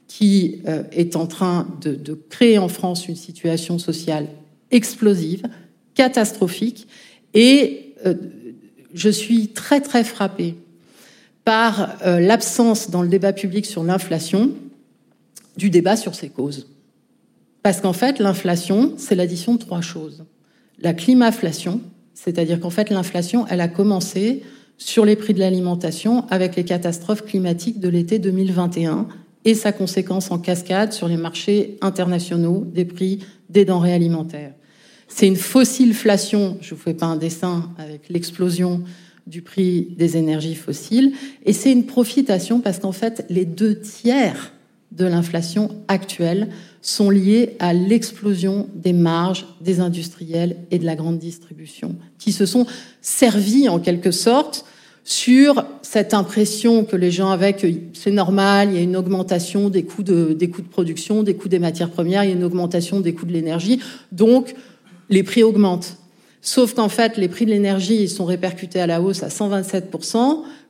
qui 0.08 0.62
euh, 0.66 0.82
est 0.92 1.16
en 1.16 1.26
train 1.26 1.68
de, 1.80 1.94
de, 1.94 2.14
créer 2.14 2.58
en 2.58 2.68
France 2.68 3.08
une 3.08 3.16
situation 3.16 3.78
sociale 3.78 4.26
explosive, 4.70 5.42
catastrophique. 5.94 6.88
Et 7.34 7.94
euh, 8.06 8.14
je 8.94 9.10
suis 9.10 9.48
très 9.48 9.80
très 9.80 10.04
frappée 10.04 10.56
par 11.44 11.96
euh, 12.04 12.20
l'absence 12.20 12.90
dans 12.90 13.02
le 13.02 13.08
débat 13.08 13.32
public 13.32 13.64
sur 13.64 13.84
l'inflation 13.84 14.52
du 15.56 15.70
débat 15.70 15.96
sur 15.96 16.14
ses 16.14 16.28
causes. 16.28 16.68
Parce 17.68 17.82
qu'en 17.82 17.92
fait, 17.92 18.18
l'inflation, 18.18 18.94
c'est 18.96 19.14
l'addition 19.14 19.52
de 19.52 19.58
trois 19.58 19.82
choses. 19.82 20.24
La 20.80 20.94
climaflation, 20.94 21.82
c'est-à-dire 22.14 22.60
qu'en 22.60 22.70
fait, 22.70 22.88
l'inflation, 22.88 23.46
elle 23.50 23.60
a 23.60 23.68
commencé 23.68 24.42
sur 24.78 25.04
les 25.04 25.16
prix 25.16 25.34
de 25.34 25.38
l'alimentation 25.38 26.26
avec 26.30 26.56
les 26.56 26.64
catastrophes 26.64 27.26
climatiques 27.26 27.78
de 27.78 27.90
l'été 27.90 28.18
2021 28.18 29.06
et 29.44 29.52
sa 29.52 29.72
conséquence 29.72 30.30
en 30.30 30.38
cascade 30.38 30.94
sur 30.94 31.08
les 31.08 31.18
marchés 31.18 31.76
internationaux 31.82 32.64
des 32.72 32.86
prix 32.86 33.18
des 33.50 33.66
denrées 33.66 33.92
alimentaires. 33.92 34.54
C'est 35.06 35.26
une 35.26 35.36
fossilflation, 35.36 36.56
je 36.62 36.74
vous 36.74 36.80
fais 36.80 36.94
pas 36.94 37.04
un 37.04 37.16
dessin 37.16 37.70
avec 37.76 38.08
l'explosion 38.08 38.82
du 39.26 39.42
prix 39.42 39.94
des 39.98 40.16
énergies 40.16 40.54
fossiles, 40.54 41.12
et 41.44 41.52
c'est 41.52 41.70
une 41.70 41.84
profitation 41.84 42.62
parce 42.62 42.78
qu'en 42.78 42.92
fait, 42.92 43.26
les 43.28 43.44
deux 43.44 43.78
tiers 43.78 44.54
de 44.92 45.04
l'inflation 45.04 45.70
actuelle 45.88 46.48
sont 46.80 47.10
liées 47.10 47.56
à 47.58 47.72
l'explosion 47.72 48.68
des 48.74 48.92
marges 48.92 49.46
des 49.60 49.80
industriels 49.80 50.56
et 50.70 50.78
de 50.78 50.86
la 50.86 50.96
grande 50.96 51.18
distribution, 51.18 51.96
qui 52.18 52.32
se 52.32 52.46
sont 52.46 52.66
servis 53.02 53.68
en 53.68 53.78
quelque 53.78 54.10
sorte 54.10 54.64
sur 55.04 55.64
cette 55.82 56.12
impression 56.12 56.84
que 56.84 56.96
les 56.96 57.10
gens 57.10 57.30
avaient 57.30 57.54
que 57.54 57.66
c'est 57.94 58.10
normal, 58.10 58.68
il 58.70 58.74
y 58.74 58.78
a 58.78 58.82
une 58.82 58.96
augmentation 58.96 59.70
des 59.70 59.82
coûts 59.82 60.02
de, 60.02 60.34
des 60.34 60.50
coûts 60.50 60.60
de 60.60 60.68
production, 60.68 61.22
des 61.22 61.34
coûts 61.34 61.48
des 61.48 61.58
matières 61.58 61.90
premières, 61.90 62.24
il 62.24 62.30
y 62.30 62.32
a 62.32 62.36
une 62.36 62.44
augmentation 62.44 63.00
des 63.00 63.14
coûts 63.14 63.24
de 63.24 63.32
l'énergie, 63.32 63.80
donc 64.12 64.54
les 65.08 65.22
prix 65.22 65.42
augmentent. 65.42 65.96
Sauf 66.42 66.74
qu'en 66.74 66.88
fait, 66.88 67.16
les 67.16 67.28
prix 67.28 67.46
de 67.46 67.50
l'énergie 67.50 68.08
sont 68.08 68.24
répercutés 68.24 68.80
à 68.80 68.86
la 68.86 69.02
hausse 69.02 69.22
à 69.22 69.30
127 69.30 69.90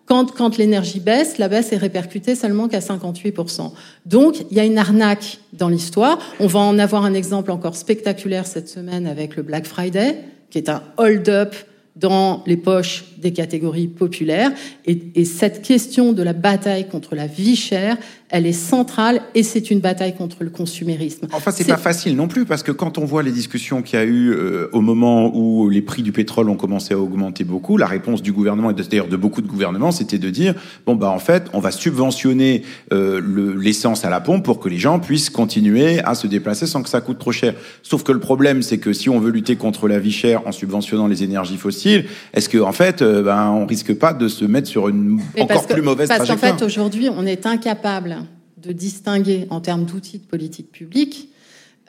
quand, 0.09 0.33
quand 0.33 0.57
l'énergie 0.57 1.01
baisse, 1.01 1.37
la 1.39 1.49
baisse 1.49 1.73
est 1.73 1.77
répercutée 1.77 2.35
seulement 2.35 2.67
qu'à 2.67 2.81
58%. 2.81 3.73
Donc, 4.07 4.37
il 4.51 4.57
y 4.57 4.61
a 4.61 4.65
une 4.65 4.79
arnaque 4.79 5.39
dans 5.53 5.69
l'histoire. 5.69 6.19
On 6.41 6.47
va 6.47 6.61
en 6.61 6.79
avoir 6.79 7.05
un 7.05 7.13
exemple 7.13 7.51
encore 7.51 7.77
spectaculaire 7.77 8.47
cette 8.47 8.69
semaine 8.69 9.07
avec 9.07 9.37
le 9.37 9.43
Black 9.43 9.67
Friday, 9.67 10.19
qui 10.51 10.59
est 10.59 10.71
un 10.71 10.83
hold-up 10.97 11.55
dans 11.95 12.43
les 12.47 12.57
poches 12.57 13.05
des 13.21 13.33
catégories 13.33 13.89
populaires. 13.89 14.51
Et, 14.87 14.99
et 15.15 15.25
cette 15.25 15.63
question 15.63 16.13
de 16.13 16.23
la 16.23 16.33
bataille 16.33 16.89
contre 16.89 17.15
la 17.15 17.27
vie 17.27 17.57
chère, 17.57 17.97
elle 18.31 18.47
est 18.47 18.53
centrale 18.53 19.23
et 19.35 19.43
c'est 19.43 19.71
une 19.71 19.81
bataille 19.81 20.15
contre 20.15 20.45
le 20.45 20.51
consumérisme. 20.51 21.27
Enfin, 21.33 21.51
c'est 21.51 21.67
pas 21.67 21.77
facile 21.77 22.17
non 22.17 22.29
plus 22.29 22.45
parce 22.45 22.63
que 22.63 22.73
quand 22.73 22.99
on 22.99 23.05
voit 23.05 23.23
les 23.23 23.33
discussions 23.33 23.83
qu'il 23.83 23.99
y 23.99 24.03
a 24.03 24.05
eu 24.05 24.31
euh, 24.31 24.69
au 24.73 24.81
moment 24.81 25.35
où 25.35 25.69
les 25.69 25.81
prix 25.81 26.03
du 26.03 26.13
pétrole 26.13 26.49
ont 26.51 26.57
commencé 26.57 26.95
à 26.95 26.99
augmenter 26.99 27.45
beaucoup, 27.45 27.77
la 27.77 27.87
réponse 27.87 28.23
du 28.23 28.33
gouvernement 28.33 28.71
et 28.71 28.75
d'ailleurs 28.75 29.09
de 29.09 29.17
beaucoup 29.17 29.41
de 29.41 29.47
gouvernements, 29.47 29.93
c'était 29.93 30.19
de 30.19 30.31
dire 30.31 30.55
bon 30.85 30.95
bah 30.95 31.11
en 31.11 31.19
fait, 31.19 31.45
on 31.53 31.61
va 31.61 31.71
subventionner 31.71 32.63
euh, 32.93 33.21
l'essence 33.57 34.05
à 34.05 34.11
la 34.11 34.21
pompe 34.21 34.45
pour 34.45 34.61
que 34.61 34.69
les 34.69 34.79
gens 34.79 34.99
puissent 34.99 35.31
continuer 35.31 36.01
à 36.01 36.15
se 36.15 36.27
déplacer 36.27 36.67
sans 36.67 36.83
que 36.83 36.89
ça 36.89 37.01
coûte 37.01 37.19
trop 37.19 37.33
cher. 37.33 37.55
Sauf 37.83 38.03
que 38.03 38.13
le 38.13 38.21
problème, 38.21 38.63
c'est 38.63 38.79
que 38.79 38.93
si 38.93 39.09
on 39.09 39.19
veut 39.21 39.31
lutter 39.31 39.57
contre 39.57 39.89
la 39.89 39.99
vie 39.99 40.13
chère 40.13 40.47
en 40.47 40.53
subventionnant 40.53 41.07
les 41.07 41.23
énergies 41.23 41.57
fossiles, 41.57 42.05
est-ce 42.35 42.49
que 42.49 42.59
en 42.59 42.73
fait, 42.73 43.03
euh, 43.09 43.23
ben 43.23 43.51
on 43.51 43.67
risque 43.67 43.95
pas 43.95 44.13
de 44.13 44.29
se 44.29 44.45
mettre 44.45 44.69
sur 44.69 44.89
une 44.89 45.21
encore 45.41 45.67
plus 45.67 45.83
mauvaise 45.83 46.09
parce 46.09 46.25
trajectoire. 46.25 46.39
Parce 46.41 46.53
qu'en 46.53 46.59
fait, 46.59 46.65
aujourd'hui, 46.65 47.09
on 47.09 47.27
est 47.27 47.47
incapable 47.47 48.17
de 48.57 48.73
distinguer 48.73 49.47
en 49.51 49.61
termes 49.61 49.85
d'outils 49.85 50.19
de 50.19 50.25
politique 50.25 50.71
publique 50.73 51.31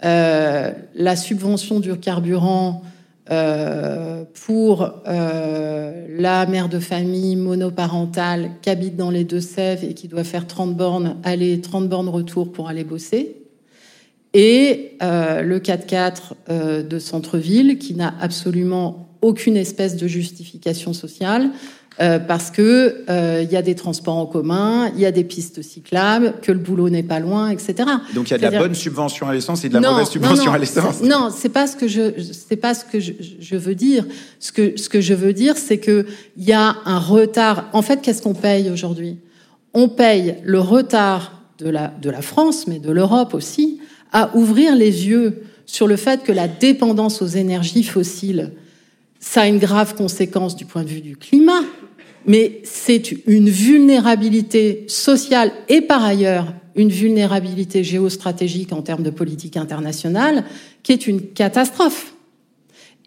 euh, 0.05 0.71
la 0.95 1.15
subvention 1.17 1.81
du 1.81 1.93
carburant 1.97 2.83
euh, 3.31 4.23
pour 4.45 4.93
euh, 5.07 6.05
la 6.17 6.45
mère 6.45 6.69
de 6.69 6.79
famille 6.79 7.35
monoparentale 7.35 8.51
qui 8.61 8.69
habite 8.69 8.95
dans 8.95 9.09
les 9.09 9.25
Deux-Sèvres 9.25 9.83
et 9.83 9.93
qui 9.93 10.07
doit 10.07 10.23
faire 10.23 10.47
30 10.47 10.75
bornes 10.75 11.17
aller, 11.23 11.59
30 11.59 11.89
bornes 11.89 12.07
retour 12.07 12.51
pour 12.51 12.69
aller 12.69 12.85
bosser, 12.85 13.35
et 14.33 14.93
le 15.01 15.57
4x4 15.57 16.87
de 16.87 16.99
centre-ville 16.99 17.79
qui 17.79 17.95
n'a 17.95 18.13
absolument 18.21 19.08
aucune 19.21 19.57
espèce 19.57 19.95
de 19.95 20.07
justification 20.07 20.93
sociale, 20.93 21.51
euh, 22.01 22.17
parce 22.17 22.49
que 22.49 23.03
euh, 23.09 23.43
il 23.43 23.51
y 23.51 23.57
a 23.57 23.61
des 23.61 23.75
transports 23.75 24.15
en 24.15 24.25
commun, 24.25 24.89
il 24.95 25.01
y 25.01 25.05
a 25.05 25.11
des 25.11 25.25
pistes 25.25 25.61
cyclables, 25.61 26.35
que 26.41 26.53
le 26.53 26.57
boulot 26.57 26.89
n'est 26.89 27.03
pas 27.03 27.19
loin, 27.19 27.49
etc. 27.49 27.73
Donc 28.15 28.29
il 28.29 28.31
y 28.31 28.33
a 28.35 28.37
de 28.37 28.43
la 28.43 28.57
bonne 28.57 28.73
subvention 28.73 29.27
à 29.27 29.33
l'essence 29.33 29.65
et 29.65 29.69
de 29.69 29.73
la 29.73 29.91
mauvaise 29.91 30.07
subvention 30.07 30.53
à 30.53 30.57
l'essence. 30.57 31.01
Non, 31.01 31.29
c'est 31.35 31.49
pas 31.49 31.67
ce 31.67 31.75
que 31.75 31.89
je 31.89 32.13
c'est 32.31 32.55
pas 32.55 32.73
ce 32.73 32.85
que 32.85 33.01
je, 33.01 33.11
je, 33.41 33.55
veux 33.57 33.75
dire. 33.75 34.05
Ce 34.39 34.53
que 34.53 34.77
ce 34.77 34.87
que 34.87 35.01
je 35.01 35.13
veux 35.13 35.33
dire, 35.33 35.57
c'est 35.57 35.79
que 35.79 36.05
il 36.37 36.45
y 36.45 36.53
a 36.53 36.77
un 36.85 36.99
retard. 36.99 37.65
En 37.73 37.81
fait, 37.81 38.01
qu'est-ce 38.01 38.21
qu'on 38.21 38.33
paye 38.33 38.69
aujourd'hui? 38.69 39.17
On 39.73 39.89
paye 39.89 40.35
le 40.43 40.61
retard 40.61 41.41
de 41.57 41.69
la 41.69 41.93
de 42.01 42.09
la 42.09 42.21
France, 42.21 42.65
mais 42.65 42.79
de 42.79 42.91
l'Europe 42.93 43.33
aussi, 43.33 43.81
à 44.13 44.33
ouvrir 44.37 44.73
les 44.73 45.09
yeux 45.09 45.43
sur 45.65 45.85
le 45.85 45.97
fait 45.97 46.23
que 46.23 46.31
la 46.31 46.47
dépendance 46.47 47.21
aux 47.21 47.27
énergies 47.27 47.83
fossiles, 47.83 48.53
ça 49.19 49.41
a 49.41 49.47
une 49.47 49.59
grave 49.59 49.95
conséquence 49.95 50.55
du 50.55 50.65
point 50.65 50.83
de 50.83 50.89
vue 50.89 51.01
du 51.01 51.17
climat 51.17 51.61
mais 52.25 52.61
c'est 52.63 53.11
une 53.27 53.49
vulnérabilité 53.49 54.85
sociale 54.87 55.51
et 55.67 55.81
par 55.81 56.03
ailleurs 56.03 56.53
une 56.75 56.89
vulnérabilité 56.89 57.83
géostratégique 57.83 58.71
en 58.71 58.81
termes 58.81 59.03
de 59.03 59.09
politique 59.09 59.57
internationale 59.57 60.45
qui 60.83 60.91
est 60.91 61.07
une 61.07 61.21
catastrophe. 61.21 62.13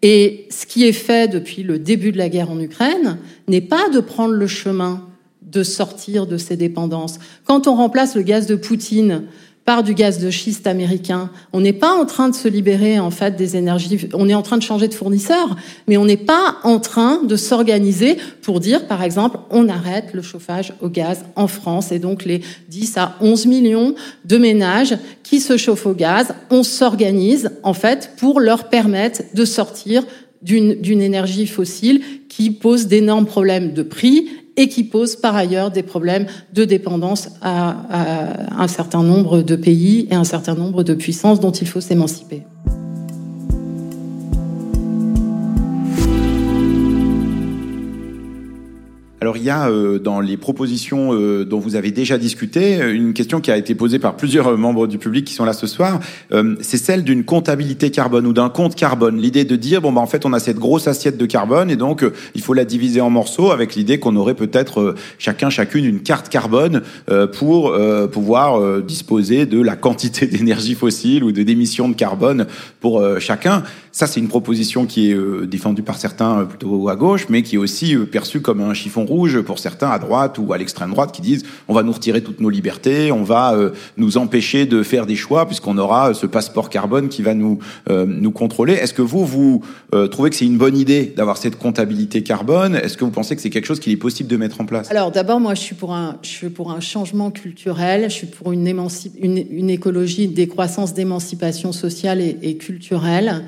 Et 0.01 0.47
ce 0.49 0.65
qui 0.65 0.85
est 0.85 0.91
fait 0.91 1.31
depuis 1.31 1.63
le 1.63 1.79
début 1.79 2.11
de 2.11 2.17
la 2.17 2.29
guerre 2.29 2.51
en 2.51 2.59
Ukraine 2.59 3.17
n'est 3.47 3.61
pas 3.61 3.89
de 3.89 3.99
prendre 3.99 4.33
le 4.33 4.47
chemin 4.47 5.07
de 5.41 5.63
sortir 5.63 6.27
de 6.27 6.37
ces 6.37 6.57
dépendances. 6.57 7.19
Quand 7.45 7.67
on 7.67 7.75
remplace 7.75 8.15
le 8.15 8.21
gaz 8.23 8.45
de 8.45 8.55
Poutine 8.55 9.23
par 9.65 9.83
du 9.83 9.93
gaz 9.93 10.19
de 10.19 10.29
schiste 10.29 10.67
américain. 10.67 11.29
On 11.53 11.61
n'est 11.61 11.73
pas 11.73 11.93
en 11.93 12.05
train 12.05 12.27
de 12.27 12.35
se 12.35 12.47
libérer 12.47 12.99
en 12.99 13.11
fait 13.11 13.35
des 13.35 13.55
énergies. 13.55 14.09
On 14.13 14.27
est 14.27 14.33
en 14.33 14.41
train 14.41 14.57
de 14.57 14.63
changer 14.63 14.89
de 14.89 14.93
fournisseur, 14.93 15.55
mais 15.87 15.95
on 15.95 16.05
n'est 16.05 16.17
pas 16.17 16.57
en 16.63 16.79
train 16.79 17.23
de 17.23 17.35
s'organiser 17.35 18.17
pour 18.41 18.59
dire, 18.59 18.87
par 18.87 19.03
exemple, 19.03 19.37
on 19.51 19.69
arrête 19.69 20.13
le 20.13 20.21
chauffage 20.21 20.73
au 20.81 20.89
gaz 20.89 21.23
en 21.35 21.47
France 21.47 21.91
et 21.91 21.99
donc 21.99 22.25
les 22.25 22.41
10 22.69 22.97
à 22.97 23.15
11 23.21 23.45
millions 23.45 23.95
de 24.25 24.37
ménages 24.37 24.97
qui 25.23 25.39
se 25.39 25.55
chauffent 25.55 25.85
au 25.85 25.93
gaz, 25.93 26.33
on 26.49 26.63
s'organise 26.63 27.51
en 27.63 27.73
fait 27.73 28.11
pour 28.17 28.41
leur 28.41 28.69
permettre 28.69 29.21
de 29.33 29.45
sortir 29.45 30.03
d'une 30.41 31.01
énergie 31.01 31.47
fossile 31.47 32.01
qui 32.27 32.51
pose 32.51 32.87
d'énormes 32.87 33.25
problèmes 33.25 33.71
de 33.71 33.81
prix 33.81 34.27
et 34.57 34.67
qui 34.67 34.83
pose 34.83 35.15
par 35.15 35.35
ailleurs 35.35 35.71
des 35.71 35.83
problèmes 35.83 36.27
de 36.53 36.65
dépendance 36.65 37.29
à, 37.41 38.55
à 38.57 38.63
un 38.63 38.67
certain 38.67 39.03
nombre 39.03 39.41
de 39.41 39.55
pays 39.55 40.07
et 40.11 40.15
un 40.15 40.23
certain 40.23 40.55
nombre 40.55 40.83
de 40.83 40.93
puissances 40.93 41.39
dont 41.39 41.51
il 41.51 41.67
faut 41.67 41.81
s'émanciper. 41.81 42.43
Alors 49.33 49.41
il 49.41 49.47
y 49.47 49.49
a 49.49 49.67
euh, 49.67 49.97
dans 49.97 50.19
les 50.19 50.37
propositions 50.37 51.11
euh, 51.11 51.43
dont 51.43 51.57
vous 51.57 51.75
avez 51.75 51.89
déjà 51.89 52.19
discuté 52.19 52.77
une 52.77 53.13
question 53.13 53.41
qui 53.41 53.49
a 53.49 53.57
été 53.57 53.73
posée 53.73 53.97
par 53.97 54.15
plusieurs 54.15 54.55
membres 54.59 54.85
du 54.85 54.99
public 54.99 55.25
qui 55.25 55.33
sont 55.33 55.43
là 55.43 55.53
ce 55.53 55.65
soir. 55.65 55.99
Euh, 56.33 56.55
c'est 56.61 56.77
celle 56.77 57.03
d'une 57.03 57.23
comptabilité 57.23 57.89
carbone 57.89 58.27
ou 58.27 58.33
d'un 58.33 58.49
compte 58.49 58.75
carbone. 58.75 59.19
L'idée 59.19 59.43
de 59.43 59.55
dire 59.55 59.81
bon 59.81 59.91
bah 59.91 60.01
en 60.01 60.05
fait 60.05 60.27
on 60.27 60.33
a 60.33 60.39
cette 60.39 60.59
grosse 60.59 60.87
assiette 60.87 61.17
de 61.17 61.25
carbone 61.25 61.71
et 61.71 61.75
donc 61.75 62.05
il 62.35 62.41
faut 62.41 62.53
la 62.53 62.63
diviser 62.63 63.01
en 63.01 63.09
morceaux 63.09 63.49
avec 63.49 63.73
l'idée 63.73 63.97
qu'on 63.97 64.15
aurait 64.17 64.35
peut-être 64.35 64.93
chacun 65.17 65.49
chacune 65.49 65.85
une 65.85 66.01
carte 66.01 66.29
carbone 66.29 66.83
pour 67.35 67.75
pouvoir 68.11 68.81
disposer 68.83 69.47
de 69.47 69.59
la 69.59 69.75
quantité 69.75 70.27
d'énergie 70.27 70.75
fossile 70.75 71.23
ou 71.23 71.31
de 71.31 71.41
d'émissions 71.41 71.89
de 71.89 71.95
carbone 71.95 72.45
pour 72.79 73.03
chacun. 73.19 73.63
Ça 73.95 74.07
c'est 74.07 74.19
une 74.19 74.27
proposition 74.27 74.87
qui 74.87 75.11
est 75.11 75.45
défendue 75.45 75.83
par 75.83 75.97
certains 75.97 76.45
plutôt 76.45 76.89
à 76.89 76.95
gauche, 76.95 77.27
mais 77.29 77.43
qui 77.43 77.55
est 77.55 77.59
aussi 77.59 77.95
perçue 77.95 78.41
comme 78.41 78.59
un 78.59 78.73
chiffon 78.73 79.05
rouge 79.05 79.39
pour 79.41 79.59
certains 79.59 79.89
à 79.89 79.99
droite 79.99 80.39
ou 80.39 80.51
à 80.51 80.57
l'extrême 80.57 80.89
droite 80.89 81.11
qui 81.11 81.21
disent 81.21 81.43
on 81.67 81.75
va 81.75 81.83
nous 81.83 81.91
retirer 81.91 82.21
toutes 82.21 82.41
nos 82.41 82.49
libertés, 82.49 83.11
on 83.11 83.23
va 83.23 83.53
euh, 83.53 83.69
nous 83.97 84.17
empêcher 84.17 84.65
de 84.65 84.81
faire 84.81 85.05
des 85.05 85.15
choix 85.15 85.45
puisqu'on 85.45 85.77
aura 85.77 86.09
euh, 86.09 86.13
ce 86.15 86.25
passeport 86.25 86.71
carbone 86.71 87.07
qui 87.07 87.21
va 87.21 87.35
nous 87.35 87.59
euh, 87.89 88.05
nous 88.07 88.31
contrôler. 88.31 88.73
Est-ce 88.73 88.95
que 88.95 89.03
vous 89.03 89.25
vous 89.25 89.61
trouvez 90.09 90.31
que 90.31 90.35
c'est 90.35 90.45
une 90.45 90.57
bonne 90.57 90.75
idée 90.77 91.13
d'avoir 91.15 91.37
cette 91.37 91.57
comptabilité 91.57 92.23
carbone? 92.23 92.75
Est-ce 92.75 92.97
que 92.97 93.05
vous 93.05 93.11
pensez 93.11 93.35
que 93.35 93.43
c'est 93.43 93.51
quelque 93.51 93.67
chose 93.67 93.79
qu'il 93.79 93.93
est 93.93 93.97
possible 93.97 94.27
de 94.27 94.37
mettre 94.37 94.59
en 94.59 94.65
place? 94.65 94.89
Alors 94.89 95.11
d'abord 95.11 95.39
moi 95.39 95.53
je 95.53 95.61
suis 95.61 95.75
pour 95.75 95.93
un 95.93 96.17
je 96.23 96.29
suis 96.29 96.49
pour 96.49 96.71
un 96.71 96.79
changement 96.79 97.29
culturel, 97.29 98.09
je 98.09 98.15
suis 98.15 98.27
pour 98.27 98.51
une 98.51 98.63
une, 98.63 99.37
une, 99.51 99.69
écologie, 99.69 100.27
décroissance 100.27 100.93
d'émancipation 100.93 101.71
sociale 101.71 102.21
et, 102.21 102.37
et 102.41 102.57
culturelle. 102.57 103.43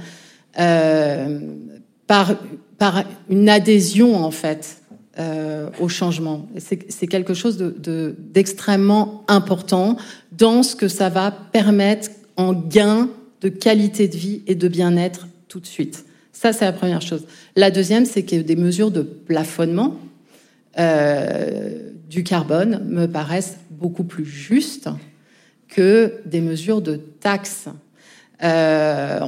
Par, 0.55 2.35
par 2.77 3.03
une 3.29 3.49
adhésion 3.49 4.15
en 4.15 4.31
fait 4.31 4.81
euh, 5.17 5.69
au 5.79 5.87
changement. 5.87 6.45
C'est 6.57 7.07
quelque 7.07 7.33
chose 7.33 7.57
d'extrêmement 7.57 9.23
de, 9.25 9.33
important 9.33 9.95
dans 10.33 10.61
ce 10.61 10.75
que 10.75 10.89
ça 10.89 11.07
va 11.07 11.31
permettre 11.31 12.09
en 12.35 12.51
gain 12.51 13.07
de 13.39 13.47
qualité 13.47 14.09
de 14.09 14.17
vie 14.17 14.41
et 14.45 14.55
de 14.55 14.67
bien-être 14.67 15.27
tout 15.47 15.61
de 15.61 15.65
suite. 15.65 16.03
Ça, 16.33 16.51
c'est 16.51 16.65
la 16.65 16.73
première 16.73 17.01
chose. 17.01 17.23
La 17.55 17.71
deuxième, 17.71 18.05
c'est 18.05 18.23
que 18.23 18.35
des 18.35 18.57
mesures 18.57 18.91
de 18.91 19.03
plafonnement 19.03 19.97
euh, 20.77 21.91
du 22.09 22.25
carbone 22.25 22.83
me 22.85 23.05
paraissent 23.05 23.55
beaucoup 23.71 24.03
plus 24.03 24.25
justes 24.25 24.89
que 25.69 26.15
des 26.25 26.41
mesures 26.41 26.81
de 26.81 26.97
taxes. 26.97 27.69
Euh, 28.43 29.19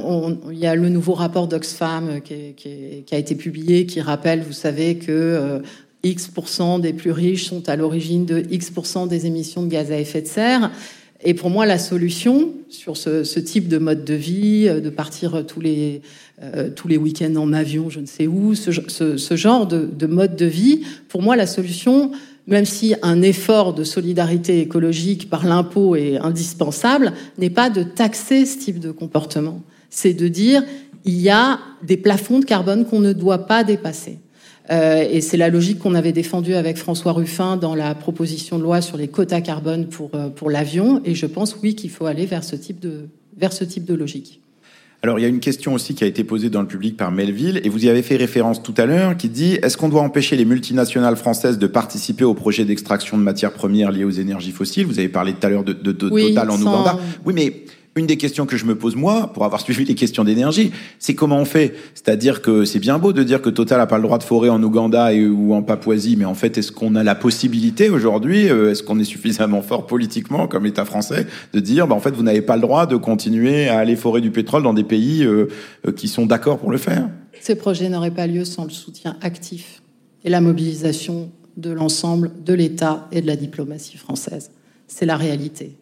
il 0.50 0.58
y 0.58 0.66
a 0.66 0.74
le 0.74 0.88
nouveau 0.88 1.14
rapport 1.14 1.48
d'Oxfam 1.48 2.20
qui, 2.20 2.54
qui, 2.54 3.04
qui, 3.06 3.14
a 3.14 3.18
été 3.18 3.34
publié 3.34 3.86
qui 3.86 4.00
rappelle, 4.00 4.42
vous 4.42 4.52
savez, 4.52 4.96
que 4.96 5.10
euh, 5.10 5.60
X% 6.02 6.78
des 6.80 6.92
plus 6.92 7.10
riches 7.10 7.48
sont 7.48 7.68
à 7.68 7.76
l'origine 7.76 8.26
de 8.26 8.44
X% 8.50 9.06
des 9.06 9.26
émissions 9.26 9.62
de 9.62 9.68
gaz 9.68 9.90
à 9.90 9.98
effet 9.98 10.22
de 10.22 10.26
serre. 10.26 10.70
Et 11.24 11.34
pour 11.34 11.50
moi, 11.50 11.66
la 11.66 11.78
solution 11.78 12.52
sur 12.68 12.96
ce, 12.96 13.24
ce 13.24 13.40
type 13.40 13.68
de 13.68 13.78
mode 13.78 14.04
de 14.04 14.14
vie, 14.14 14.66
euh, 14.68 14.80
de 14.80 14.90
partir 14.90 15.44
tous 15.46 15.60
les, 15.60 16.00
euh, 16.42 16.70
tous 16.74 16.86
les 16.86 16.96
week-ends 16.96 17.34
en 17.36 17.52
avion, 17.52 17.90
je 17.90 18.00
ne 18.00 18.06
sais 18.06 18.26
où, 18.26 18.54
ce, 18.54 18.70
ce, 18.88 19.16
ce 19.16 19.36
genre 19.36 19.66
de, 19.66 19.88
de, 19.90 20.06
mode 20.06 20.36
de 20.36 20.46
vie, 20.46 20.82
pour 21.08 21.22
moi, 21.22 21.34
la 21.34 21.46
solution, 21.46 22.12
même 22.46 22.64
si 22.64 22.94
un 23.02 23.20
effort 23.22 23.74
de 23.74 23.84
solidarité 23.84 24.60
écologique 24.60 25.28
par 25.28 25.44
l'impôt 25.44 25.96
est 25.96 26.18
indispensable, 26.18 27.12
n'est 27.36 27.50
pas 27.50 27.68
de 27.68 27.82
taxer 27.82 28.46
ce 28.46 28.58
type 28.58 28.78
de 28.78 28.92
comportement. 28.92 29.60
C'est 29.90 30.14
de 30.14 30.28
dire, 30.28 30.62
il 31.04 31.20
y 31.20 31.30
a 31.30 31.58
des 31.82 31.96
plafonds 31.96 32.38
de 32.38 32.44
carbone 32.44 32.84
qu'on 32.84 33.00
ne 33.00 33.12
doit 33.12 33.46
pas 33.46 33.64
dépasser. 33.64 34.18
Euh, 34.70 35.06
et 35.10 35.20
c'est 35.20 35.36
la 35.36 35.48
logique 35.48 35.78
qu'on 35.78 35.94
avait 35.94 36.12
défendue 36.12 36.54
avec 36.54 36.76
François 36.76 37.12
Ruffin 37.12 37.56
dans 37.56 37.74
la 37.74 37.94
proposition 37.94 38.58
de 38.58 38.62
loi 38.62 38.80
sur 38.80 38.96
les 38.96 39.08
quotas 39.08 39.40
carbone 39.40 39.86
pour, 39.86 40.10
euh, 40.14 40.28
pour 40.28 40.50
l'avion. 40.50 41.00
Et 41.04 41.14
je 41.14 41.26
pense, 41.26 41.56
oui, 41.62 41.74
qu'il 41.74 41.90
faut 41.90 42.06
aller 42.06 42.26
vers 42.26 42.44
ce 42.44 42.56
type 42.56 42.80
de, 42.80 43.08
vers 43.36 43.52
ce 43.52 43.64
type 43.64 43.84
de 43.84 43.94
logique. 43.94 44.40
Alors, 45.00 45.20
il 45.20 45.22
y 45.22 45.24
a 45.24 45.28
une 45.28 45.38
question 45.38 45.74
aussi 45.74 45.94
qui 45.94 46.02
a 46.02 46.08
été 46.08 46.24
posée 46.24 46.50
dans 46.50 46.60
le 46.60 46.66
public 46.66 46.96
par 46.96 47.12
Melville, 47.12 47.60
et 47.62 47.68
vous 47.68 47.84
y 47.84 47.88
avez 47.88 48.02
fait 48.02 48.16
référence 48.16 48.64
tout 48.64 48.74
à 48.76 48.84
l'heure, 48.84 49.16
qui 49.16 49.28
dit 49.28 49.54
est-ce 49.62 49.76
qu'on 49.76 49.88
doit 49.88 50.02
empêcher 50.02 50.34
les 50.34 50.44
multinationales 50.44 51.14
françaises 51.14 51.56
de 51.56 51.68
participer 51.68 52.24
au 52.24 52.34
projet 52.34 52.64
d'extraction 52.64 53.16
de 53.16 53.22
matières 53.22 53.52
premières 53.52 53.92
liées 53.92 54.02
aux 54.02 54.10
énergies 54.10 54.50
fossiles? 54.50 54.86
Vous 54.86 54.98
avez 54.98 55.08
parlé 55.08 55.34
tout 55.34 55.46
à 55.46 55.50
l'heure 55.50 55.62
de, 55.62 55.72
de, 55.72 55.92
de 55.92 56.08
Total 56.08 56.50
en 56.50 56.60
Ouganda. 56.60 56.98
Oui, 57.24 57.32
mais 57.32 57.62
une 57.98 58.06
des 58.06 58.16
questions 58.16 58.46
que 58.46 58.56
je 58.56 58.64
me 58.64 58.74
pose 58.74 58.96
moi, 58.96 59.30
pour 59.34 59.44
avoir 59.44 59.60
suivi 59.68 59.84
les 59.84 59.94
questions 59.94 60.24
d'énergie, 60.24 60.72
c'est 60.98 61.14
comment 61.14 61.38
on 61.38 61.44
fait? 61.44 61.74
C'est-à-dire 61.94 62.42
que 62.42 62.64
c'est 62.64 62.78
bien 62.78 62.98
beau 62.98 63.12
de 63.12 63.22
dire 63.22 63.42
que 63.42 63.50
Total 63.50 63.78
n'a 63.78 63.86
pas 63.86 63.98
le 63.98 64.04
droit 64.04 64.18
de 64.18 64.22
forer 64.22 64.48
en 64.48 64.62
Ouganda 64.62 65.12
et, 65.12 65.26
ou 65.26 65.54
en 65.54 65.62
Papouasie, 65.62 66.16
mais 66.16 66.24
en 66.24 66.34
fait, 66.34 66.58
est-ce 66.58 66.72
qu'on 66.72 66.94
a 66.94 67.02
la 67.02 67.14
possibilité 67.14 67.90
aujourd'hui, 67.90 68.48
euh, 68.48 68.70
est-ce 68.70 68.82
qu'on 68.82 68.98
est 68.98 69.04
suffisamment 69.04 69.62
fort 69.62 69.86
politiquement 69.86 70.48
comme 70.48 70.66
État 70.66 70.84
français, 70.84 71.26
de 71.52 71.60
dire, 71.60 71.86
bah, 71.86 71.94
en 71.94 72.00
fait, 72.00 72.10
vous 72.10 72.22
n'avez 72.22 72.42
pas 72.42 72.56
le 72.56 72.62
droit 72.62 72.86
de 72.86 72.96
continuer 72.96 73.68
à 73.68 73.78
aller 73.78 73.96
forer 73.96 74.20
du 74.20 74.30
pétrole 74.30 74.62
dans 74.62 74.74
des 74.74 74.84
pays 74.84 75.24
euh, 75.24 75.48
euh, 75.86 75.92
qui 75.92 76.08
sont 76.08 76.26
d'accord 76.26 76.58
pour 76.58 76.70
le 76.70 76.78
faire? 76.78 77.08
Ces 77.40 77.54
projets 77.54 77.88
n'auraient 77.88 78.10
pas 78.10 78.26
lieu 78.26 78.44
sans 78.44 78.64
le 78.64 78.70
soutien 78.70 79.16
actif 79.20 79.82
et 80.24 80.30
la 80.30 80.40
mobilisation 80.40 81.30
de 81.56 81.70
l'ensemble 81.70 82.30
de 82.44 82.54
l'État 82.54 83.08
et 83.12 83.20
de 83.20 83.26
la 83.26 83.36
diplomatie 83.36 83.96
française. 83.96 84.50
C'est 84.86 85.06
la 85.06 85.16
réalité. 85.16 85.77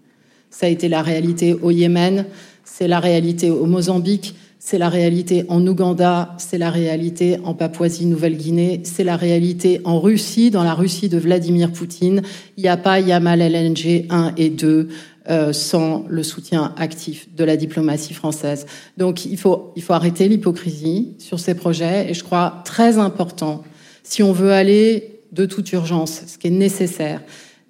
Ça 0.58 0.64
a 0.64 0.68
été 0.70 0.88
la 0.88 1.02
réalité 1.02 1.52
au 1.52 1.70
Yémen, 1.70 2.24
c'est 2.64 2.88
la 2.88 2.98
réalité 2.98 3.50
au 3.50 3.66
Mozambique, 3.66 4.34
c'est 4.58 4.78
la 4.78 4.88
réalité 4.88 5.44
en 5.50 5.66
Ouganda, 5.66 6.34
c'est 6.38 6.56
la 6.56 6.70
réalité 6.70 7.36
en 7.44 7.52
Papouasie-Nouvelle-Guinée, 7.52 8.80
c'est 8.82 9.04
la 9.04 9.16
réalité 9.16 9.82
en 9.84 10.00
Russie, 10.00 10.50
dans 10.50 10.62
la 10.64 10.72
Russie 10.72 11.10
de 11.10 11.18
Vladimir 11.18 11.72
Poutine. 11.72 12.22
Il 12.56 12.62
n'y 12.62 12.70
a 12.70 12.78
pas 12.78 13.00
Yamal 13.00 13.42
LNG 13.42 14.06
1 14.08 14.32
et 14.38 14.48
2 14.48 14.88
euh, 15.28 15.52
sans 15.52 16.06
le 16.08 16.22
soutien 16.22 16.72
actif 16.78 17.28
de 17.36 17.44
la 17.44 17.58
diplomatie 17.58 18.14
française. 18.14 18.64
Donc 18.96 19.26
il 19.26 19.36
faut, 19.36 19.74
il 19.76 19.82
faut 19.82 19.92
arrêter 19.92 20.26
l'hypocrisie 20.26 21.16
sur 21.18 21.38
ces 21.38 21.54
projets 21.54 22.10
et 22.10 22.14
je 22.14 22.24
crois 22.24 22.62
très 22.64 22.96
important, 22.96 23.62
si 24.04 24.22
on 24.22 24.32
veut 24.32 24.52
aller 24.52 25.20
de 25.32 25.44
toute 25.44 25.70
urgence, 25.72 26.22
ce 26.26 26.38
qui 26.38 26.46
est 26.46 26.50
nécessaire, 26.50 27.20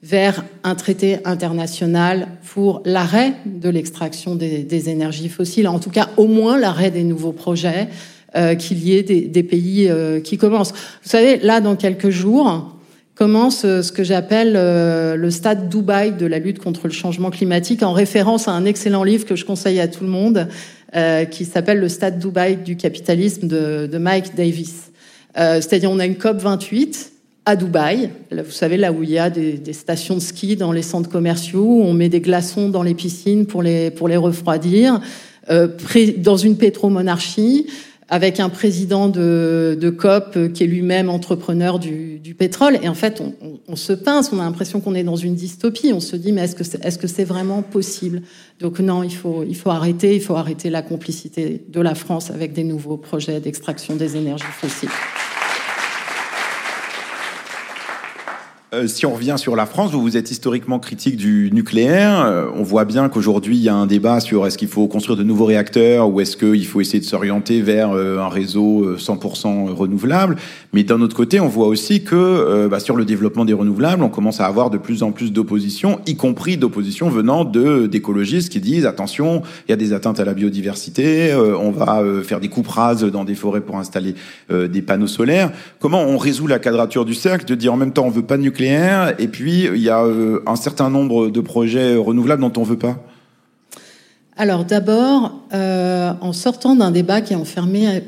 vers 0.07 0.45
un 0.63 0.75
traité 0.75 1.19
international 1.25 2.29
pour 2.53 2.83
l'arrêt 2.85 3.33
de 3.45 3.69
l'extraction 3.69 4.37
des, 4.37 4.89
énergies 4.89 5.29
fossiles, 5.29 5.67
en 5.67 5.81
tout 5.81 5.91
cas 5.91 6.11
au 6.17 6.27
moins 6.27 6.59
l'arrêt 6.59 6.91
des 6.91 7.03
nouveaux 7.03 7.33
projets, 7.33 7.89
euh, 8.37 8.55
qu'il 8.55 8.79
y 8.79 8.97
ait 8.97 9.03
des, 9.03 9.43
pays 9.43 9.89
euh, 9.89 10.21
qui 10.21 10.39
commencent. 10.39 10.73
Vous 10.73 11.09
savez, 11.11 11.39
là, 11.39 11.61
dans 11.61 11.75
quelques 11.75 12.11
jours, 12.11 12.77
commence 13.15 13.65
euh, 13.65 13.83
ce 13.83 13.91
que 13.91 14.05
j'appelle 14.05 14.53
le 14.53 15.31
stade 15.31 15.69
Dubaï 15.69 16.13
de 16.13 16.27
la 16.27 16.39
lutte 16.39 16.61
contre 16.61 16.87
le 16.87 16.93
changement 16.93 17.31
climatique, 17.31 17.83
en 17.83 17.93
référence 17.93 18.47
à 18.47 18.53
un 18.53 18.65
excellent 18.65 19.03
livre 19.03 19.25
que 19.25 19.35
je 19.35 19.45
conseille 19.45 19.81
à 19.81 19.89
tout 19.89 20.05
le 20.05 20.11
monde, 20.11 20.47
qui 21.31 21.45
s'appelle 21.45 21.81
Le 21.81 21.91
stade 21.91 22.19
Dubaï 22.19 22.57
du 22.57 22.77
capitalisme 22.77 23.49
de, 23.49 23.87
de 23.91 23.99
Mike 23.99 24.35
Davis. 24.35 24.93
C'est-à-dire, 25.35 25.91
on 25.91 25.99
a 25.99 26.07
une 26.07 26.17
COP 26.17 26.39
28 26.39 27.13
à 27.47 27.55
Dubaï, 27.55 28.11
vous 28.33 28.51
savez, 28.51 28.77
là 28.77 28.91
où 28.91 29.05
il 29.05 29.11
y 29.11 29.19
a 29.19 29.31
des, 29.31 29.73
stations 29.73 30.17
de 30.17 30.21
ski 30.21 30.57
dans 30.57 30.73
les 30.73 30.83
centres 30.83 31.09
commerciaux, 31.09 31.65
où 31.65 31.83
on 31.83 31.95
met 31.95 32.09
des 32.09 32.21
glaçons 32.21 32.69
dans 32.69 32.83
les 32.83 32.95
piscines 32.95 33.47
pour 33.47 33.63
les, 33.63 33.93
pour 33.93 34.09
les 34.09 34.17
refroidir, 34.17 35.01
euh, 35.49 35.69
dans 36.19 36.37
une 36.37 36.57
pétromonarchie, 36.57 37.69
avec 38.09 38.41
un 38.41 38.49
président 38.49 39.09
de, 39.09 39.79
de 39.81 39.91
COP 39.91 40.53
qui 40.53 40.65
est 40.65 40.67
lui-même 40.67 41.09
entrepreneur 41.09 41.79
du, 41.79 42.19
du, 42.19 42.35
pétrole. 42.35 42.79
Et 42.83 42.89
en 42.89 42.95
fait, 42.95 43.21
on, 43.21 43.33
on, 43.69 43.77
se 43.77 43.93
pince, 43.93 44.31
on 44.33 44.39
a 44.39 44.45
l'impression 44.45 44.81
qu'on 44.81 44.95
est 44.95 45.03
dans 45.03 45.17
une 45.17 45.35
dystopie. 45.35 45.93
On 45.93 46.01
se 46.01 46.15
dit, 46.15 46.33
mais 46.33 46.43
est-ce 46.43 46.55
que 46.55 46.63
c'est 46.65 46.85
est 46.85 47.03
-ce 47.03 47.07
c'est 47.07 47.25
vraiment 47.25 47.63
possible? 47.63 48.23
Donc 48.61 48.79
non, 48.81 49.03
il 49.03 49.15
faut, 49.15 49.45
il 49.49 49.57
faut 49.57 49.71
arrêter, 49.71 50.15
il 50.15 50.21
faut 50.21 50.37
arrêter 50.37 50.71
la 50.71 50.83
complicité 50.83 51.65
de 51.69 51.81
la 51.81 51.95
France 51.95 52.31
avec 52.31 52.53
des 52.53 52.65
nouveaux 52.65 52.97
projets 52.97 53.41
d'extraction 53.41 53.97
des 53.97 54.17
énergies 54.17 54.55
fossiles. 54.61 54.97
Euh, 58.75 58.89
si 58.89 59.07
on 59.07 59.15
revient 59.15 59.37
sur 59.37 59.55
la 59.55 59.65
France, 59.65 59.93
vous, 59.93 60.03
vous 60.03 60.17
êtes 60.17 60.33
historiquement 60.33 60.81
critique 60.81 61.17
du 61.17 61.51
nucléaire. 61.53 62.25
Euh, 62.27 62.47
on 62.53 62.65
voit 62.65 62.85
bien 62.85 63.09
qu'aujourd'hui, 63.09 63.57
il 63.57 63.63
y 63.63 63.69
a 63.69 63.75
un 63.77 63.87
débat 63.87 64.19
sur 64.19 64.45
est-ce 64.45 64.59
qu'il 64.59 64.67
faut 64.67 64.89
construire 64.89 65.17
de 65.17 65.23
nouveaux 65.23 65.45
réacteurs 65.45 66.09
ou 66.09 66.21
est-ce 66.21 66.37
qu'il 66.37 66.67
faut 66.67 66.81
essayer 66.81 66.99
de 66.99 67.05
s'orienter 67.05 67.63
vers 67.63 67.93
euh, 67.93 68.19
un 68.19 68.29
réseau 68.29 68.97
100% 68.97 69.73
renouvelable. 69.73 70.35
Mais 70.73 70.83
d'un 70.83 71.01
autre 71.01 71.15
côté, 71.15 71.39
on 71.39 71.47
voit 71.47 71.69
aussi 71.69 72.03
que 72.03 72.67
bah, 72.67 72.81
sur 72.81 72.97
le 72.97 73.05
développement 73.05 73.45
des 73.45 73.53
renouvelables, 73.53 74.03
on 74.03 74.09
commence 74.09 74.41
à 74.41 74.47
avoir 74.47 74.71
de 74.71 74.79
plus 74.79 75.05
en 75.05 75.13
plus 75.13 75.33
d'opposition, 75.33 76.01
y 76.07 76.17
compris 76.17 76.57
d'opposition 76.57 77.09
venant 77.09 77.45
de 77.45 77.87
d'écologistes 77.87 78.51
qui 78.51 78.61
disent 78.61 78.85
attention, 78.85 79.43
il 79.69 79.71
y 79.71 79.75
a 79.75 79.77
des 79.77 79.93
atteintes 79.93 80.19
à 80.19 80.25
la 80.25 80.35
biodiversité, 80.35 81.35
on 81.35 81.71
va 81.71 82.03
faire 82.25 82.41
des 82.41 82.49
coupes 82.49 82.69
rases 82.69 83.05
dans 83.05 83.25
des 83.25 83.35
forêts 83.35 83.61
pour 83.61 83.79
installer 83.79 84.15
des 84.51 84.83
panneaux 84.83 85.07
solaires. 85.07 85.53
Comment 85.79 86.03
on 86.03 86.19
résout 86.19 86.47
la 86.47 86.59
quadrature 86.59 87.05
du 87.05 87.15
cercle 87.15 87.47
de 87.47 87.55
dire 87.55 87.73
en 87.73 87.77
même 87.77 87.93
temps 87.93 88.05
on 88.05 88.11
veut 88.11 88.23
pas 88.23 88.37
de 88.37 88.43
nucléaire 88.43 88.56
et 88.61 89.29
puis 89.29 89.65
il 89.65 89.83
y 89.83 89.91
a 89.91 90.05
euh, 90.05 90.41
un 90.47 90.57
certain 90.57 90.91
nombre 90.91 91.29
de 91.29 91.41
projets 91.41 91.97
renouvelables 91.97 92.43
dont 92.43 92.53
on 92.57 92.65
ne 92.65 92.67
veut 92.67 92.79
pas 92.79 93.05
Alors 94.37 94.65
d'abord, 94.65 95.43
euh, 95.53 96.13
en 96.21 96.33
sortant 96.33 96.75
d'un 96.75 96.91
débat 96.91 97.21
qui 97.21 97.33
est 97.33 97.37
enfermé 97.37 98.03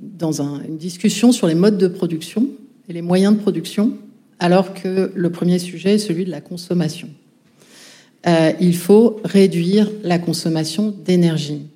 dans 0.00 0.40
une 0.40 0.76
discussion 0.76 1.32
sur 1.32 1.46
les 1.46 1.54
modes 1.54 1.78
de 1.78 1.88
production 1.88 2.46
et 2.88 2.92
les 2.92 3.02
moyens 3.02 3.34
de 3.34 3.40
production, 3.40 3.92
alors 4.38 4.74
que 4.74 5.12
le 5.14 5.30
premier 5.30 5.58
sujet 5.58 5.94
est 5.94 5.98
celui 5.98 6.24
de 6.24 6.30
la 6.30 6.40
consommation. 6.40 7.08
Euh, 8.26 8.52
il 8.60 8.76
faut 8.76 9.20
réduire 9.24 9.90
la 10.02 10.18
consommation 10.18 10.94
d'énergie. 11.04 11.66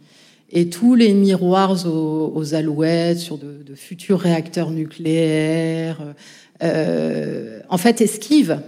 Et 0.56 0.68
tous 0.68 0.94
les 0.94 1.14
miroirs 1.14 1.84
aux, 1.86 2.54
alouettes 2.54 3.18
sur 3.18 3.38
de, 3.38 3.74
futurs 3.74 4.20
réacteurs 4.20 4.70
nucléaires, 4.70 6.14
euh, 6.62 7.60
en 7.68 7.78
fait, 7.78 8.00
esquive 8.00 8.60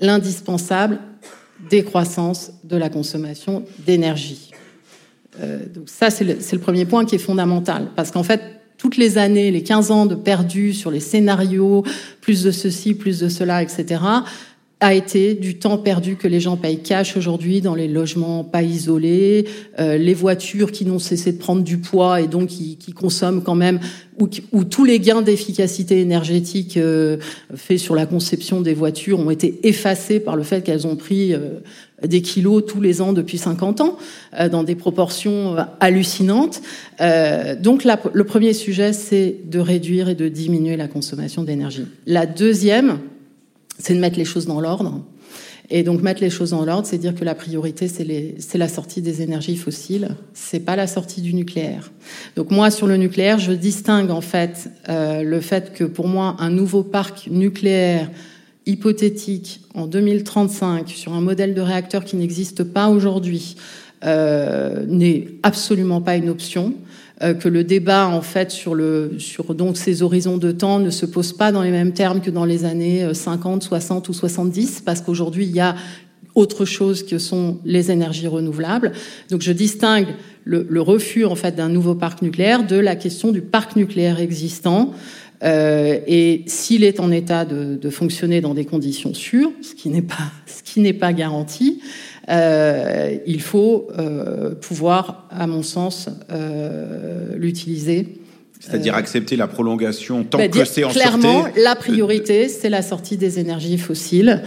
l'indispensable 0.00 0.98
décroissance 1.70 2.52
de 2.64 2.76
la 2.76 2.88
consommation 2.88 3.64
d'énergie. 3.86 4.50
Euh, 5.40 5.60
donc 5.66 5.88
ça, 5.88 6.10
c'est 6.10 6.24
le, 6.24 6.36
le, 6.52 6.58
premier 6.58 6.84
point 6.84 7.04
qui 7.04 7.14
est 7.14 7.18
fondamental, 7.18 7.88
parce 7.96 8.10
qu'en 8.10 8.22
fait, 8.22 8.40
toutes 8.76 8.96
les 8.96 9.18
années, 9.18 9.50
les 9.50 9.62
15 9.62 9.90
ans 9.90 10.06
de 10.06 10.14
perdu 10.14 10.74
sur 10.74 10.90
les 10.90 11.00
scénarios, 11.00 11.84
plus 12.20 12.42
de 12.42 12.50
ceci, 12.50 12.94
plus 12.94 13.20
de 13.20 13.28
cela, 13.28 13.62
etc., 13.62 14.00
a 14.84 14.92
été 14.92 15.32
du 15.32 15.56
temps 15.58 15.78
perdu 15.78 16.16
que 16.16 16.28
les 16.28 16.40
gens 16.40 16.58
payent 16.58 16.82
cash 16.82 17.16
aujourd'hui 17.16 17.62
dans 17.62 17.74
les 17.74 17.88
logements 17.88 18.44
pas 18.44 18.62
isolés, 18.62 19.46
euh, 19.80 19.96
les 19.96 20.12
voitures 20.12 20.72
qui 20.72 20.84
n'ont 20.84 20.98
cessé 20.98 21.32
de 21.32 21.38
prendre 21.38 21.62
du 21.62 21.78
poids 21.78 22.20
et 22.20 22.26
donc 22.26 22.48
qui, 22.48 22.76
qui 22.76 22.92
consomment 22.92 23.42
quand 23.42 23.54
même, 23.54 23.80
où 24.52 24.64
tous 24.64 24.84
les 24.84 25.00
gains 25.00 25.22
d'efficacité 25.22 26.00
énergétique 26.00 26.76
euh, 26.76 27.16
faits 27.54 27.78
sur 27.78 27.94
la 27.94 28.04
conception 28.04 28.60
des 28.60 28.74
voitures 28.74 29.18
ont 29.18 29.30
été 29.30 29.66
effacés 29.66 30.20
par 30.20 30.36
le 30.36 30.42
fait 30.42 30.62
qu'elles 30.62 30.86
ont 30.86 30.96
pris 30.96 31.32
euh, 31.32 31.60
des 32.06 32.20
kilos 32.20 32.64
tous 32.66 32.82
les 32.82 33.00
ans 33.00 33.14
depuis 33.14 33.38
50 33.38 33.80
ans, 33.80 33.96
euh, 34.38 34.50
dans 34.50 34.64
des 34.64 34.74
proportions 34.74 35.56
hallucinantes. 35.80 36.60
donc 37.60 37.84
la, 37.84 37.98
le 38.12 38.24
premier 38.24 38.52
sujet, 38.52 38.92
c'est 38.92 39.36
de 39.46 39.58
réduire 39.58 40.10
et 40.10 40.14
de 40.14 40.28
diminuer 40.28 40.76
la 40.76 40.88
consommation 40.88 41.42
d'énergie. 41.42 41.86
La 42.06 42.26
deuxième, 42.26 42.98
c'est 43.78 43.94
de 43.94 44.00
mettre 44.00 44.18
les 44.18 44.24
choses 44.24 44.46
dans 44.46 44.60
l'ordre. 44.60 45.02
Et 45.70 45.82
donc 45.82 46.02
mettre 46.02 46.20
les 46.20 46.28
choses 46.28 46.50
dans 46.50 46.64
l'ordre, 46.64 46.86
c'est 46.86 46.98
dire 46.98 47.14
que 47.14 47.24
la 47.24 47.34
priorité, 47.34 47.88
c'est 47.88 48.58
la 48.58 48.68
sortie 48.68 49.00
des 49.00 49.22
énergies 49.22 49.56
fossiles, 49.56 50.10
c'est 50.34 50.60
pas 50.60 50.76
la 50.76 50.86
sortie 50.86 51.22
du 51.22 51.32
nucléaire. 51.32 51.90
Donc 52.36 52.50
moi, 52.50 52.70
sur 52.70 52.86
le 52.86 52.98
nucléaire, 52.98 53.38
je 53.38 53.52
distingue 53.52 54.10
en 54.10 54.20
fait 54.20 54.68
euh, 54.90 55.22
le 55.22 55.40
fait 55.40 55.72
que 55.72 55.84
pour 55.84 56.06
moi, 56.06 56.36
un 56.38 56.50
nouveau 56.50 56.82
parc 56.82 57.28
nucléaire 57.30 58.10
hypothétique 58.66 59.62
en 59.74 59.86
2035 59.86 60.88
sur 60.90 61.14
un 61.14 61.20
modèle 61.20 61.54
de 61.54 61.60
réacteur 61.60 62.04
qui 62.04 62.16
n'existe 62.16 62.62
pas 62.62 62.88
aujourd'hui 62.88 63.56
euh, 64.04 64.84
n'est 64.86 65.28
absolument 65.42 66.02
pas 66.02 66.16
une 66.16 66.28
option. 66.28 66.74
Euh, 67.24 67.32
que 67.32 67.48
le 67.48 67.64
débat 67.64 68.06
en 68.06 68.20
fait 68.20 68.50
sur 68.50 68.74
le 68.74 69.12
sur 69.18 69.54
donc 69.54 69.78
ces 69.78 70.02
horizons 70.02 70.36
de 70.36 70.52
temps 70.52 70.78
ne 70.78 70.90
se 70.90 71.06
pose 71.06 71.32
pas 71.32 71.52
dans 71.52 71.62
les 71.62 71.70
mêmes 71.70 71.92
termes 71.92 72.20
que 72.20 72.30
dans 72.30 72.44
les 72.44 72.66
années 72.66 73.06
50, 73.14 73.62
euh, 73.62 73.66
60 73.66 74.08
ou 74.10 74.12
70 74.12 74.82
parce 74.84 75.00
qu'aujourd'hui 75.00 75.46
il 75.46 75.52
y 75.52 75.60
a 75.60 75.74
autre 76.34 76.66
chose 76.66 77.06
que 77.06 77.18
sont 77.18 77.60
les 77.64 77.90
énergies 77.90 78.26
renouvelables. 78.26 78.92
Donc 79.30 79.40
je 79.40 79.52
distingue 79.52 80.08
le, 80.44 80.66
le 80.68 80.80
refus 80.82 81.24
en 81.24 81.34
fait 81.34 81.54
d'un 81.54 81.68
nouveau 81.70 81.94
parc 81.94 82.20
nucléaire 82.20 82.66
de 82.66 82.76
la 82.76 82.96
question 82.96 83.32
du 83.32 83.40
parc 83.40 83.76
nucléaire 83.76 84.20
existant. 84.20 84.92
Euh, 85.42 86.00
et 86.06 86.42
s'il 86.46 86.84
est 86.84 87.00
en 87.00 87.10
état 87.10 87.44
de, 87.44 87.76
de, 87.76 87.90
fonctionner 87.90 88.40
dans 88.40 88.54
des 88.54 88.64
conditions 88.64 89.14
sûres, 89.14 89.50
ce 89.62 89.74
qui 89.74 89.90
n'est 89.90 90.02
pas 90.02 90.30
ce 90.46 90.62
qui 90.62 90.80
n'est 90.80 90.94
pas 90.94 91.12
garanti, 91.12 91.80
il 92.28 93.40
faut 93.40 93.88
euh, 93.98 94.54
pouvoir, 94.54 95.26
à 95.30 95.46
mon 95.46 95.62
sens, 95.62 96.08
euh, 96.30 97.34
l'utiliser. 97.36 98.08
C'est-à-dire 98.60 98.94
accepter 98.94 99.36
la 99.36 99.46
prolongation 99.46 100.24
tant 100.24 100.38
bah, 100.38 100.48
que 100.48 100.64
c'est 100.64 100.84
en 100.84 100.88
Clairement, 100.88 101.44
la 101.56 101.76
priorité, 101.76 102.48
c'est 102.48 102.70
la 102.70 102.80
sortie 102.80 103.18
des 103.18 103.38
énergies 103.38 103.76
fossiles. 103.76 104.42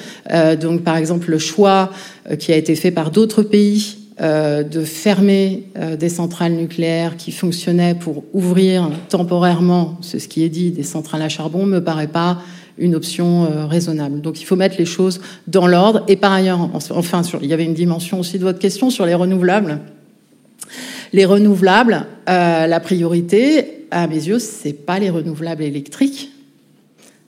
donc, 0.60 0.84
par 0.84 0.98
exemple, 0.98 1.30
le 1.30 1.38
choix 1.38 1.92
qui 2.40 2.52
a 2.52 2.56
été 2.56 2.76
fait 2.76 2.90
par 2.90 3.12
d'autres 3.12 3.44
pays 3.44 4.07
de 4.20 4.84
fermer 4.84 5.64
des 6.00 6.10
centrales 6.10 6.54
nucléaires 6.54 7.18
qui 7.18 7.32
fonctionnaient 7.32 7.94
pour 7.94 8.24
ouvrir 8.34 8.90
temporairement, 9.10 9.98
c'est 10.02 10.20
ce 10.20 10.28
qui 10.28 10.44
est 10.44 10.50
dit, 10.50 10.72
des 10.72 10.84
centrales 10.84 11.22
à 11.22 11.30
charbon, 11.30 11.66
me 11.66 11.80
paraît 11.80 12.08
pas 12.08 12.40
une 12.80 12.96
option 12.96 13.48
raisonnable. 13.68 14.22
Donc 14.22 14.42
il 14.42 14.46
faut 14.46 14.56
mettre 14.56 14.78
les 14.80 14.86
choses 14.86 15.22
dans 15.46 15.68
l'ordre. 15.68 16.04
Et 16.08 16.16
par 16.16 16.34
ailleurs, 16.34 16.70
enfin, 16.74 17.22
sur, 17.22 17.44
il 17.44 17.50
y 17.50 17.54
avait 17.54 17.66
une 17.66 17.76
dimension 17.76 18.20
aussi 18.20 18.40
de 18.40 18.44
votre 18.44 18.60
question 18.60 18.90
sur 18.90 19.06
les 19.06 19.14
renouvelables. 19.14 19.82
Les 21.14 21.26
renouvelables, 21.26 22.08
la 22.26 22.80
priorité, 22.80 23.78
à 23.92 24.08
mes 24.08 24.16
yeux, 24.16 24.40
c'est 24.40 24.74
pas 24.74 25.00
les 25.00 25.10
renouvelables 25.10 25.64
électriques, 25.64 26.32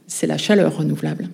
c'est 0.07 0.27
la 0.27 0.37
chaleur 0.37 0.77
renouvelable. 0.77 1.29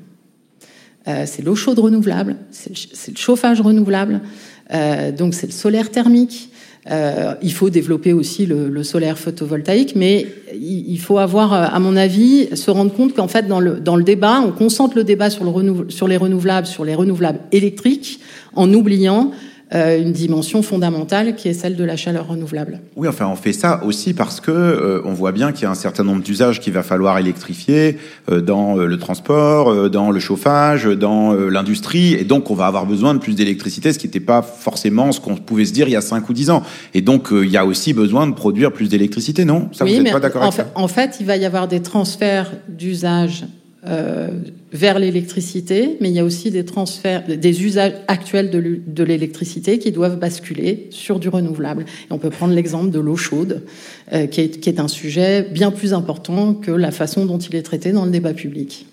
Euh, 1.08 1.24
c'est 1.28 1.44
l'eau 1.44 1.56
chaude 1.56 1.80
renouvelable, 1.80 2.36
c'est 2.52 3.12
le 3.12 3.18
chauffage 3.18 3.62
renouvelable, 3.62 4.16
euh, 4.16 4.55
donc 4.72 5.34
c'est 5.34 5.48
le 5.48 5.54
solaire 5.54 5.92
thermique. 5.92 6.50
Euh, 6.92 7.34
il 7.42 7.52
faut 7.52 7.72
développer 7.72 8.14
aussi 8.14 8.46
le, 8.46 8.84
solaire 8.84 9.18
photovoltaïque, 9.18 9.96
mais 9.96 10.28
il, 10.54 11.00
faut 11.00 11.18
avoir, 11.18 11.54
à 11.54 11.80
mon 11.80 11.96
avis, 11.96 12.56
se 12.56 12.70
rendre 12.70 12.94
compte 12.94 13.16
qu'en 13.16 13.28
fait, 13.28 13.48
dans 13.48 13.60
le, 13.60 13.80
dans 13.80 13.96
le 13.96 14.04
débat, 14.04 14.40
on 14.46 14.52
concentre 14.52 14.96
le 14.96 15.04
débat 15.04 15.32
sur, 15.32 15.44
le 15.46 15.90
sur 15.90 16.08
les 16.08 16.18
renouvelables, 16.18 16.68
sur 16.68 16.86
les 16.86 16.94
renouvelables 16.94 17.40
électriques, 17.52 18.20
en 18.56 18.72
oubliant 18.72 19.32
euh, 19.32 19.55
une 19.76 20.12
dimension 20.12 20.62
fondamentale 20.62 21.36
qui 21.36 21.50
est 21.50 21.54
celle 21.54 21.76
de 21.76 21.84
la 21.84 21.96
chaleur 21.96 22.28
renouvelable. 22.28 22.80
Oui, 22.96 23.08
enfin, 23.08 23.28
on 23.28 23.36
fait 23.36 23.54
ça 23.54 23.84
aussi 23.84 24.14
parce 24.14 24.40
que 24.40 24.52
euh, 24.52 25.02
on 25.06 25.14
voit 25.14 25.32
bien 25.32 25.52
qu'il 25.52 25.64
y 25.64 25.66
a 25.66 25.72
un 25.72 25.76
certain 25.76 26.04
nombre 26.04 26.24
d'usages 26.24 26.60
qu'il 26.60 26.74
va 26.74 26.84
falloir 26.84 27.18
électrifier 27.18 27.98
euh, 28.32 28.42
dans 28.42 28.76
le 28.76 28.98
transport, 28.98 29.90
dans 29.90 30.12
le 30.12 30.20
chauffage, 30.20 30.86
dans 30.86 31.34
l'industrie, 31.34 32.14
et 32.14 32.24
donc 32.24 32.52
on 32.52 32.56
va 32.56 32.68
avoir 32.68 32.86
besoin 32.86 33.14
de 33.14 33.20
plus 33.20 33.36
d'électricité, 33.36 33.92
ce 33.94 34.00
qui 34.00 34.08
n'était 34.08 34.20
pas 34.20 34.42
forcément 34.42 35.12
ce 35.12 35.20
qu'on 35.20 35.36
pouvait 35.36 35.66
se 35.66 35.74
dire 35.74 35.88
il 35.88 35.92
y 35.92 35.96
a 35.96 36.02
5 36.02 36.30
ou 36.30 36.34
10 36.34 36.50
ans. 36.50 36.64
Et 36.94 37.02
donc 37.02 37.30
il 37.32 37.50
y 37.50 37.58
a 37.58 37.66
aussi 37.66 37.94
besoin 37.94 38.28
de 38.28 38.34
produire 38.34 38.72
plus 38.72 38.90
d'électricité, 38.90 39.46
non? 39.46 39.70
Ça, 39.72 39.86
oui, 39.86 39.98
vous 39.98 40.04
n'êtes 40.04 40.14
pas 40.14 40.20
d'accord 40.20 40.44
avec 40.44 40.54
ça? 40.54 40.72
En 40.76 40.88
fait, 40.88 41.18
il 41.20 41.26
va 41.26 41.38
y 41.38 41.46
avoir 41.46 41.68
des 41.68 41.82
transferts 41.82 42.52
d'usage 42.70 43.46
euh, 43.88 44.30
vers 44.72 45.00
l'électricité, 45.00 45.98
mais 46.02 46.10
il 46.10 46.16
y 46.16 46.20
a 46.20 46.26
aussi 46.26 46.52
des 46.52 46.66
transferts, 46.66 47.24
des 47.28 47.64
usages 47.64 47.94
actuels 48.08 48.50
de 48.50 49.04
l'électricité 49.04 49.80
qui 49.80 49.92
doivent 49.92 50.20
basculer 50.20 50.88
sur 50.90 51.20
du 51.20 51.30
renouvelable. 51.30 51.86
Et 52.10 52.14
on 52.14 52.18
peut 52.18 52.30
prendre 52.30 52.54
l'exemple 52.54 52.90
de 52.90 53.00
l'eau 53.00 53.16
chaude, 53.16 53.64
euh, 54.12 54.28
qui, 54.28 54.42
est, 54.42 54.60
qui 54.60 54.70
est 54.70 54.80
un 54.80 54.88
sujet 54.88 55.44
bien 55.44 55.72
plus 55.72 55.94
important 55.94 56.54
que 56.54 56.72
la 56.72 56.92
façon 56.92 57.26
dont 57.26 57.38
il 57.38 57.56
est 57.56 57.62
traité 57.62 57.92
dans 57.92 58.06
le 58.06 58.12
débat 58.12 58.34
public. 58.34 58.86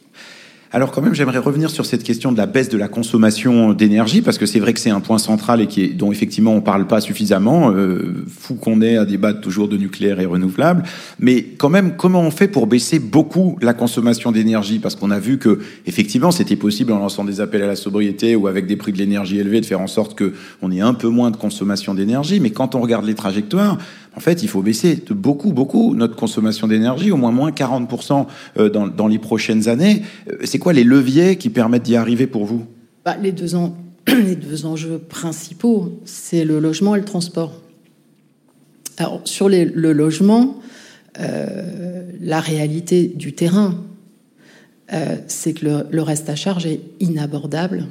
Alors 0.74 0.90
quand 0.90 1.02
même, 1.02 1.14
j'aimerais 1.14 1.36
revenir 1.38 1.68
sur 1.68 1.84
cette 1.84 2.02
question 2.02 2.32
de 2.32 2.38
la 2.38 2.46
baisse 2.46 2.70
de 2.70 2.78
la 2.78 2.88
consommation 2.88 3.74
d'énergie, 3.74 4.22
parce 4.22 4.38
que 4.38 4.46
c'est 4.46 4.58
vrai 4.58 4.72
que 4.72 4.80
c'est 4.80 4.88
un 4.88 5.00
point 5.00 5.18
central 5.18 5.60
et 5.60 5.66
qui 5.66 5.82
est, 5.82 5.88
dont 5.88 6.10
effectivement 6.10 6.54
on 6.54 6.62
parle 6.62 6.86
pas 6.86 7.02
suffisamment. 7.02 7.70
Euh, 7.72 8.24
fou 8.26 8.54
qu'on 8.54 8.80
ait 8.80 8.96
à 8.96 9.04
débattre 9.04 9.42
toujours 9.42 9.68
de 9.68 9.76
nucléaire 9.76 10.18
et 10.18 10.24
renouvelable, 10.24 10.84
mais 11.18 11.42
quand 11.42 11.68
même, 11.68 11.96
comment 11.98 12.22
on 12.22 12.30
fait 12.30 12.48
pour 12.48 12.66
baisser 12.66 13.00
beaucoup 13.00 13.58
la 13.60 13.74
consommation 13.74 14.32
d'énergie? 14.32 14.78
Parce 14.78 14.96
qu'on 14.96 15.10
a 15.10 15.18
vu 15.18 15.36
que 15.36 15.58
effectivement, 15.84 16.30
c'était 16.30 16.56
possible 16.56 16.92
en 16.92 16.98
lançant 16.98 17.24
des 17.24 17.42
appels 17.42 17.62
à 17.62 17.66
la 17.66 17.76
sobriété 17.76 18.34
ou 18.34 18.46
avec 18.46 18.66
des 18.66 18.76
prix 18.76 18.92
de 18.92 18.98
l'énergie 18.98 19.38
élevés 19.38 19.60
de 19.60 19.66
faire 19.66 19.80
en 19.82 19.86
sorte 19.86 20.14
que 20.14 20.32
on 20.62 20.72
ait 20.72 20.80
un 20.80 20.94
peu 20.94 21.08
moins 21.08 21.30
de 21.30 21.36
consommation 21.36 21.92
d'énergie. 21.92 22.40
Mais 22.40 22.50
quand 22.50 22.74
on 22.74 22.80
regarde 22.80 23.04
les 23.04 23.14
trajectoires, 23.14 23.76
en 24.14 24.20
fait, 24.20 24.42
il 24.42 24.48
faut 24.48 24.62
baisser 24.62 24.96
de 24.96 25.14
beaucoup, 25.14 25.52
beaucoup 25.52 25.94
notre 25.94 26.16
consommation 26.16 26.66
d'énergie, 26.68 27.10
au 27.10 27.16
moins 27.16 27.32
moins 27.32 27.50
40% 27.50 28.26
euh, 28.58 28.68
dans, 28.68 29.08
les 29.08 29.18
prochaines 29.18 29.68
années. 29.68 30.02
Euh, 30.30 30.36
c'est 30.44 30.58
quoi 30.58 30.72
les 30.72 30.84
leviers 30.84 31.36
qui 31.36 31.48
permettent 31.48 31.84
d'y 31.84 31.96
arriver 31.96 32.26
pour 32.26 32.44
vous? 32.44 32.66
Bah, 33.04 33.16
les, 33.22 33.32
deux 33.32 34.66
enjeux 34.66 34.98
principaux, 34.98 36.00
c'est 36.04 36.44
le 36.44 36.58
logement 36.60 36.94
et 36.94 36.98
le 36.98 37.04
transport. 37.04 37.52
Alors, 38.98 39.22
sur 39.24 39.48
le 39.48 39.92
logement, 39.92 40.60
euh, 41.18 42.02
la 42.20 42.40
réalité 42.40 43.08
du 43.08 43.32
terrain, 43.32 43.82
c'est 45.26 45.54
que 45.54 45.86
le, 45.90 46.02
reste 46.02 46.28
à 46.28 46.36
charge 46.36 46.66
est 46.66 46.82
inabordable 47.00 47.86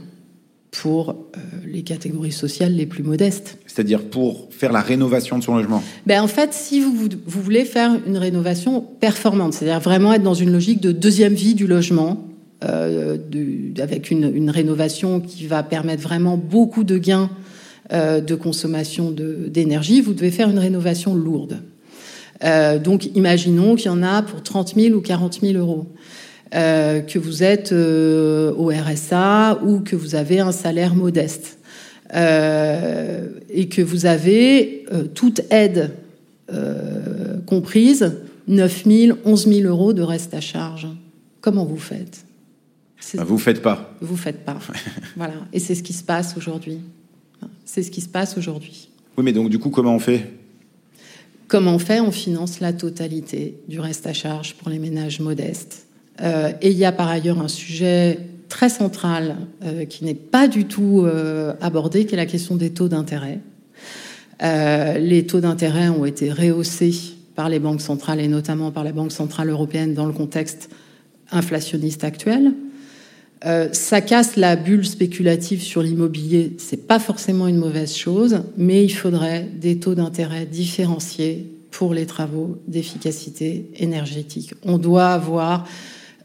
pour 0.72 1.10
euh, 1.10 1.40
les 1.66 1.84
catégories 1.84 2.32
sociales 2.32 2.74
les 2.74 2.86
plus 2.86 3.04
modestes. 3.04 3.58
C'est-à-dire 3.68 4.02
pour 4.04 4.48
faire 4.52 4.72
la 4.72 4.80
rénovation 4.80 5.38
de 5.38 5.44
son 5.44 5.56
logement 5.56 5.84
ben 6.06 6.22
En 6.22 6.28
fait, 6.28 6.54
si 6.54 6.80
vous, 6.80 6.94
vous 6.94 7.42
voulez 7.42 7.66
faire 7.66 8.00
une 8.08 8.18
rénovation 8.18 8.82
performante, 8.82 9.54
c'est-à-dire 9.54 9.82
vraiment 9.82 10.14
être 10.14 10.24
dans 10.24 10.34
une 10.34 10.52
logique 10.52 10.80
de 10.80 10.94
deuxième 10.94 11.34
vie 11.34 11.56
du 11.56 11.68
logement, 11.68 12.26
euh, 12.64 13.18
de, 13.18 13.82
avec 13.82 14.12
une, 14.12 14.34
une, 14.34 14.50
rénovation 14.50 15.20
qui 15.20 15.46
va 15.46 15.62
permettre 15.62 16.04
vraiment 16.04 16.38
beaucoup 16.38 16.86
de 16.86 16.98
gains 16.98 17.30
euh, 17.92 18.22
de 18.22 18.36
consommation 18.36 19.12
d'énergie, 19.12 20.00
vous 20.00 20.14
devez 20.14 20.32
faire 20.32 20.50
une 20.50 20.60
rénovation 20.60 21.14
lourde. 21.16 21.62
Donc 22.84 23.06
imaginons 23.16 23.76
qu'il 23.76 23.86
y 23.86 23.90
en 23.90 24.02
a 24.02 24.24
pour 24.24 24.42
30 24.42 24.74
000 24.76 24.96
ou 24.96 25.02
40 25.02 25.42
000 25.42 25.60
euros. 25.60 25.86
Euh, 26.54 27.00
que 27.00 27.18
vous 27.18 27.44
êtes 27.44 27.72
euh, 27.72 28.54
au 28.56 28.72
RSA 28.72 29.62
ou 29.64 29.80
que 29.80 29.96
vous 29.96 30.16
avez 30.16 30.42
un 30.42 30.52
salaire 30.52 30.96
modeste 30.96 31.58
euh, 32.14 33.30
et 33.50 33.70
que 33.70 33.82
vous 33.82 34.06
avez 34.06 34.86
toute 35.16 35.42
aide 35.50 35.92
comprise 37.46 38.18
9 38.48 38.84
000, 38.86 39.18
11 39.24 39.48
000 39.48 39.62
euros 39.62 39.94
de 39.94 40.02
reste 40.02 40.34
à 40.34 40.42
charge. 40.42 40.90
Comment 41.40 41.64
vous 41.64 41.78
faites? 41.78 42.26
Bah, 43.14 43.24
Vous 43.24 43.38
faites 43.38 43.62
pas. 43.62 43.96
Vous 44.02 44.18
faites 44.18 44.44
pas. 44.44 44.60
voilà. 45.16 45.36
Et 45.54 45.60
c'est 45.60 45.76
ce 45.76 45.84
qui 45.84 45.94
se 45.94 46.04
passe 46.04 46.36
aujourd'hui. 46.36 46.80
C'est 47.64 47.84
ce 47.84 47.92
qui 47.92 48.02
se 48.02 48.10
passe 48.10 48.38
aujourd'hui. 48.38 48.90
Oui, 49.18 49.24
mais 49.24 49.32
donc 49.32 49.50
du 49.50 49.58
coup, 49.58 49.70
comment 49.70 49.96
on 49.96 50.00
fait? 50.00 50.30
Comment 51.48 51.76
on 51.76 51.80
fait? 51.80 52.02
On 52.02 52.12
finance 52.12 52.60
la 52.60 52.74
totalité 52.74 53.56
du 53.70 53.80
reste 53.80 54.06
à 54.06 54.14
charge 54.14 54.56
pour 54.56 54.70
les 54.70 54.80
ménages 54.80 55.22
modestes. 55.22 55.88
Euh, 56.20 56.52
et 56.62 56.72
il 56.72 56.78
y 56.78 56.86
a 56.86 56.92
par 56.92 57.08
ailleurs 57.08 57.40
un 57.40 57.48
sujet 57.48 58.20
très 58.50 58.70
central 58.70 59.38
euh, 59.64 59.86
qui 59.86 60.04
n'est 60.04 60.14
pas 60.14 60.48
du 60.48 60.66
tout 60.66 61.04
euh, 61.06 61.54
abordé, 61.62 62.06
qui 62.06 62.14
est 62.14 62.18
la 62.18 62.26
question 62.26 62.56
des 62.56 62.72
taux 62.72 62.90
d'intérêt. 62.90 63.40
les 64.42 65.26
taux 65.26 65.40
d'intérêt 65.40 65.90
ont 65.90 66.06
été 66.06 66.32
rehaussés 66.32 66.94
par 67.36 67.48
les 67.48 67.60
banques 67.60 67.82
centrales 67.82 68.20
et 68.20 68.28
notamment 68.28 68.72
par 68.72 68.84
la 68.84 68.92
Banque 68.92 69.12
centrale 69.12 69.50
européenne 69.50 69.94
dans 69.94 70.06
le 70.06 70.14
contexte 70.14 70.70
inflationniste 71.32 72.04
actuel. 72.04 72.52
ça 73.72 74.02
casse 74.02 74.36
la 74.36 74.56
bulle 74.58 74.86
spéculative 74.86 75.62
sur 75.62 75.82
l'immobilier. 75.82 76.54
C'est 76.58 76.88
pas 76.88 77.00
forcément 77.00 77.48
une 77.48 77.58
mauvaise 77.58 77.96
chose, 77.96 78.42
mais 78.58 78.84
il 78.84 78.94
faudrait 78.94 79.48
des 79.62 79.80
taux 79.80 79.96
d'intérêt 79.96 80.46
différenciés 80.46 81.48
pour 81.72 81.94
les 81.94 82.06
travaux 82.06 82.58
d'efficacité 82.68 83.70
énergétique. 83.78 84.54
On 84.64 84.78
doit 84.78 85.08
avoir 85.08 85.66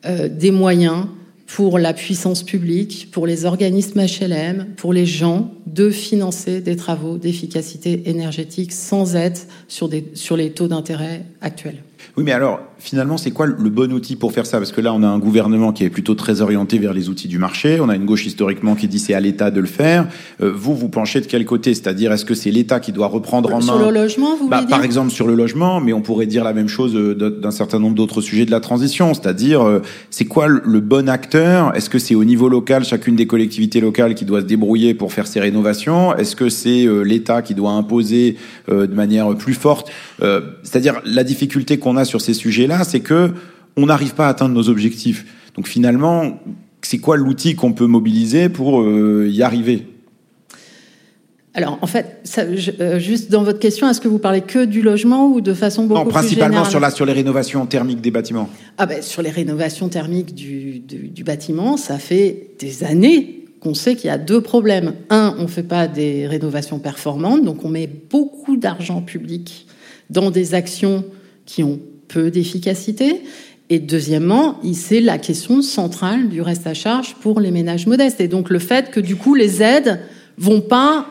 euh, 0.07 0.29
des 0.29 0.51
moyens 0.51 1.07
pour 1.47 1.79
la 1.79 1.93
puissance 1.93 2.43
publique, 2.43 3.09
pour 3.13 3.27
les 3.27 3.45
organismes 3.45 4.01
HLM, 4.01 4.67
pour 4.77 4.93
les 4.93 5.07
gens, 5.07 5.53
de 5.67 5.91
financer 5.91 6.61
des 6.61 6.77
travaux 6.77 7.19
d'efficacité 7.19 8.09
énergétique 8.11 8.73
sans 8.73 9.15
être 9.15 9.47
sur, 9.69 9.89
les 9.89 10.51
taux 10.51 10.69
d'intérêt 10.69 11.25
actuels. 11.41 11.83
Oui, 12.17 12.25
mais 12.25 12.33
alors, 12.33 12.61
finalement, 12.79 13.17
c'est 13.17 13.31
quoi 13.31 13.47
le 13.47 13.71
bon 13.71 13.93
outil 13.93 14.17
pour 14.17 14.33
faire 14.33 14.47
ça? 14.47 14.59
Parce 14.59 14.73
que 14.73 14.81
là, 14.81 14.93
on 14.93 15.03
a 15.03 15.07
un 15.07 15.19
gouvernement 15.19 15.73
qui 15.73 15.85
est 15.85 15.91
plutôt 15.91 16.15
très 16.15 16.41
orienté 16.41 16.79
vers 16.79 16.93
les 16.93 17.09
outils 17.09 17.29
du 17.29 17.39
marché. 17.39 17.79
On 17.81 17.89
a 17.89 17.97
une 17.97 18.05
gauche 18.05 18.27
historiquement 18.27 18.75
qui 18.75 18.89
dit 18.89 18.99
c'est 18.99 19.15
à 19.15 19.21
l'État 19.21 19.51
de 19.51 19.61
le 19.61 19.67
faire. 19.67 20.07
Euh, 20.41 20.53
vous, 20.55 20.75
vous 20.75 20.89
penchez 20.89 21.21
de 21.21 21.27
quel 21.27 21.45
côté? 21.45 21.75
C'est-à-dire, 21.75 22.13
est-ce 22.13 22.25
que 22.25 22.35
c'est 22.35 22.51
l'État 22.51 22.81
qui 22.81 22.93
doit 22.93 23.07
reprendre 23.07 23.53
en 23.53 23.59
main 23.59 23.61
Sur 23.61 23.79
le 23.79 23.91
logement, 23.91 24.37
vous 24.37 24.49
bah, 24.49 24.65
Par 24.69 24.85
exemple, 24.85 25.11
sur 25.11 25.27
le 25.27 25.35
logement, 25.35 25.81
mais 25.81 25.93
on 25.93 26.01
pourrait 26.01 26.27
dire 26.27 26.45
la 26.45 26.53
même 26.53 26.69
chose 26.69 26.95
euh, 26.95 27.15
d'un 27.15 27.51
certain 27.51 27.79
nombre 27.79 27.95
d'autres 27.95 28.21
sujets 28.21 28.47
de 28.47 28.51
la 28.51 28.61
transition. 28.61 29.15
C'est-à-dire, 29.15 29.63
euh, 29.63 29.81
c'est 30.11 30.27
quoi 30.27 30.47
le 30.49 30.81
bon 30.81 31.09
acteur? 31.09 31.75
Est-ce 31.75 31.91
que 31.91 31.99
c'est 31.99 32.15
au 32.15 32.25
niveau 32.25 32.49
local, 32.49 32.85
chacune 32.85 33.17
des 33.17 33.27
collectivités 33.27 33.81
locales 33.81 34.15
qui 34.15 34.25
doit 34.25 34.41
se 34.41 34.47
débrouiller 34.47 34.95
pour 34.95 35.13
faire 35.13 35.27
ces 35.27 35.41
rénovations? 35.41 36.15
Est-ce 36.17 36.37
que 36.37 36.49
c'est 36.49 36.87
l'État 37.05 37.43
qui 37.43 37.55
doit 37.55 37.73
imposer 37.73 38.37
de 38.69 38.87
manière 38.87 39.35
plus 39.37 39.55
forte? 39.55 39.91
C'est-à-dire, 40.63 41.01
la 41.05 41.25
difficulté 41.25 41.79
qu'on 41.87 41.97
a 41.97 42.05
sur 42.05 42.21
ces 42.21 42.35
sujets-là, 42.35 42.83
c'est 42.83 42.99
que 42.99 43.33
on 43.77 43.87
n'arrive 43.87 44.15
pas 44.15 44.27
à 44.27 44.31
atteindre 44.31 44.55
nos 44.55 44.69
objectifs. 44.69 45.25
Donc 45.55 45.69
finalement, 45.69 46.41
c'est 46.83 46.99
quoi 46.99 47.17
l'outil 47.17 47.55
qu'on 47.55 47.73
peut 47.73 47.87
mobiliser 47.87 48.49
pour 48.49 48.81
euh, 48.81 49.29
y 49.31 49.43
arriver? 49.43 49.87
Alors, 51.55 51.79
en 51.83 51.87
fait, 51.87 52.19
ça, 52.25 52.43
euh, 52.43 52.99
juste 52.99 53.31
dans 53.31 53.45
votre 53.45 53.61
question, 53.61 53.89
est-ce 53.89 54.01
que 54.01 54.09
vous 54.09 54.19
parlez 54.19 54.41
que 54.41 54.65
du 54.65 54.83
logement 54.83 55.29
ou 55.29 55.41
de 55.41 55.55
façon 55.55 55.85
beaucoup 55.85 56.01
non, 56.01 56.11
principalement 56.11 56.65
sur, 56.65 56.81
la, 56.81 56.91
sur 56.91 57.07
les 57.07 57.13
rénovations 57.13 57.65
thermiques 57.67 58.01
des 58.01 58.11
bâtiments. 58.11 58.51
Ah 58.79 58.87
ben, 58.87 59.01
sur 59.01 59.23
les 59.23 59.31
rénovations 59.31 59.89
thermiques 59.89 60.35
du, 60.35 60.81
du, 60.81 61.09
du 61.09 61.25
bâtiment, 61.25 61.77
ça 61.77 61.99
fait 61.99 62.51
des 62.59 62.83
années 62.83 63.45
qu'on 63.61 63.75
sait 63.75 63.95
qu'il 63.95 64.09
y 64.09 64.11
a 64.11 64.19
deux 64.19 64.41
problèmes. 64.41 64.95
Un, 65.09 65.37
on 65.39 65.43
ne 65.43 65.47
fait 65.47 65.63
pas 65.63 65.87
des 65.87 66.27
rénovations 66.27 66.81
performantes, 66.81 67.45
donc 67.45 67.65
on 67.65 67.69
met 67.69 67.89
beaucoup 68.11 68.57
d'argent 68.57 69.03
public 69.03 69.69
dans 70.11 70.33
des 70.33 70.55
actions 70.55 71.05
qui 71.47 71.63
ont 71.63 71.81
peu 72.09 72.31
d'efficacité. 72.31 73.23
Et 73.69 73.79
deuxièmement, 73.79 74.61
c'est 74.75 75.01
la 75.01 75.19
question 75.19 75.63
centrale 75.63 76.29
du 76.29 76.41
reste 76.41 76.67
à 76.67 76.75
charge 76.75 77.15
pour 77.17 77.41
les 77.41 77.51
ménages 77.51 77.87
modestes. 77.87 78.21
Et 78.21 78.29
donc 78.29 78.51
le 78.51 78.59
fait 78.59 78.91
que 78.91 79.01
du 79.01 79.17
coup 79.17 79.35
les 79.35 79.63
aides 79.63 80.01
vont 80.39 80.61
pas 80.61 81.07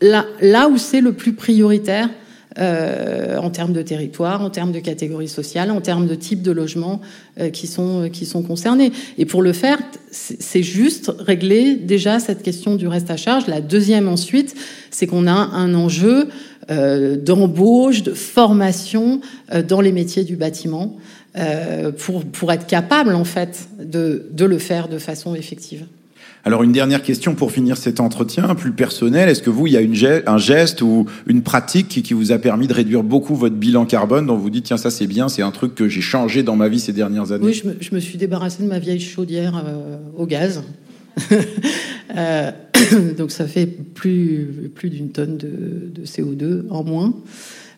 là, 0.00 0.26
là 0.40 0.68
où 0.68 0.78
c'est 0.78 1.00
le 1.00 1.12
plus 1.12 1.32
prioritaire 1.32 2.08
euh, 2.58 3.36
en 3.38 3.50
termes 3.50 3.72
de 3.72 3.82
territoire, 3.82 4.42
en 4.42 4.50
termes 4.50 4.72
de 4.72 4.80
catégorie 4.80 5.28
sociale, 5.28 5.70
en 5.70 5.80
termes 5.80 6.06
de 6.06 6.14
type 6.14 6.42
de 6.42 6.52
logement 6.52 7.00
euh, 7.38 7.50
qui, 7.50 7.66
sont, 7.66 8.08
qui 8.12 8.26
sont 8.26 8.42
concernés. 8.42 8.92
Et 9.18 9.26
pour 9.26 9.42
le 9.42 9.52
faire, 9.52 9.78
c'est 10.10 10.62
juste 10.62 11.12
régler 11.18 11.76
déjà 11.76 12.18
cette 12.18 12.42
question 12.42 12.76
du 12.76 12.88
reste 12.88 13.10
à 13.10 13.16
charge. 13.16 13.46
La 13.46 13.60
deuxième 13.60 14.08
ensuite, 14.08 14.54
c'est 14.90 15.06
qu'on 15.06 15.26
a 15.26 15.32
un 15.32 15.74
enjeu 15.74 16.28
euh, 16.68 17.16
d'embauche, 17.16 18.02
de 18.02 18.12
formation 18.12 19.20
euh, 19.52 19.62
dans 19.62 19.80
les 19.80 19.92
métiers 19.92 20.24
du 20.24 20.34
bâtiment 20.34 20.96
euh, 21.36 21.92
pour, 21.92 22.24
pour 22.24 22.50
être 22.52 22.66
capable 22.66 23.14
en 23.14 23.22
fait 23.22 23.68
de, 23.78 24.26
de 24.32 24.44
le 24.44 24.58
faire 24.58 24.88
de 24.88 24.98
façon 24.98 25.36
effective. 25.36 25.86
Alors 26.46 26.62
une 26.62 26.70
dernière 26.70 27.02
question 27.02 27.34
pour 27.34 27.50
finir 27.50 27.76
cet 27.76 27.98
entretien, 27.98 28.54
plus 28.54 28.70
personnel. 28.70 29.28
Est-ce 29.28 29.42
que 29.42 29.50
vous, 29.50 29.66
il 29.66 29.72
y 29.72 29.76
a 29.76 30.30
un 30.30 30.38
geste 30.38 30.80
ou 30.80 31.06
une 31.26 31.42
pratique 31.42 31.88
qui, 31.88 32.14
vous 32.14 32.30
a 32.30 32.38
permis 32.38 32.68
de 32.68 32.72
réduire 32.72 33.02
beaucoup 33.02 33.34
votre 33.34 33.56
bilan 33.56 33.84
carbone, 33.84 34.26
dont 34.26 34.36
vous 34.36 34.48
dites 34.48 34.66
tiens 34.66 34.76
ça 34.76 34.90
c'est 34.90 35.08
bien, 35.08 35.28
c'est 35.28 35.42
un 35.42 35.50
truc 35.50 35.74
que 35.74 35.88
j'ai 35.88 36.00
changé 36.00 36.44
dans 36.44 36.54
ma 36.54 36.68
vie 36.68 36.78
ces 36.78 36.92
dernières 36.92 37.32
années? 37.32 37.46
Oui, 37.46 37.62
je 37.80 37.92
me, 37.92 37.98
suis 37.98 38.16
débarrassé 38.16 38.62
de 38.62 38.68
ma 38.68 38.78
vieille 38.78 39.00
chaudière 39.00 39.60
euh, 39.66 39.96
au 40.16 40.24
gaz. 40.24 40.62
euh, 42.16 42.52
donc 43.18 43.32
ça 43.32 43.48
fait 43.48 43.66
plus, 43.66 44.70
plus 44.72 44.90
d'une 44.90 45.10
tonne 45.10 45.38
de, 45.38 45.90
de, 45.92 46.06
CO2 46.06 46.68
en 46.70 46.84
moins, 46.84 47.12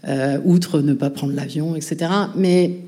euh, 0.07 0.41
outre 0.45 0.83
ne 0.83 0.93
pas 0.93 1.09
prendre 1.09 1.33
l'avion, 1.33 1.75
etc. 1.75 2.11
Mais 2.37 2.81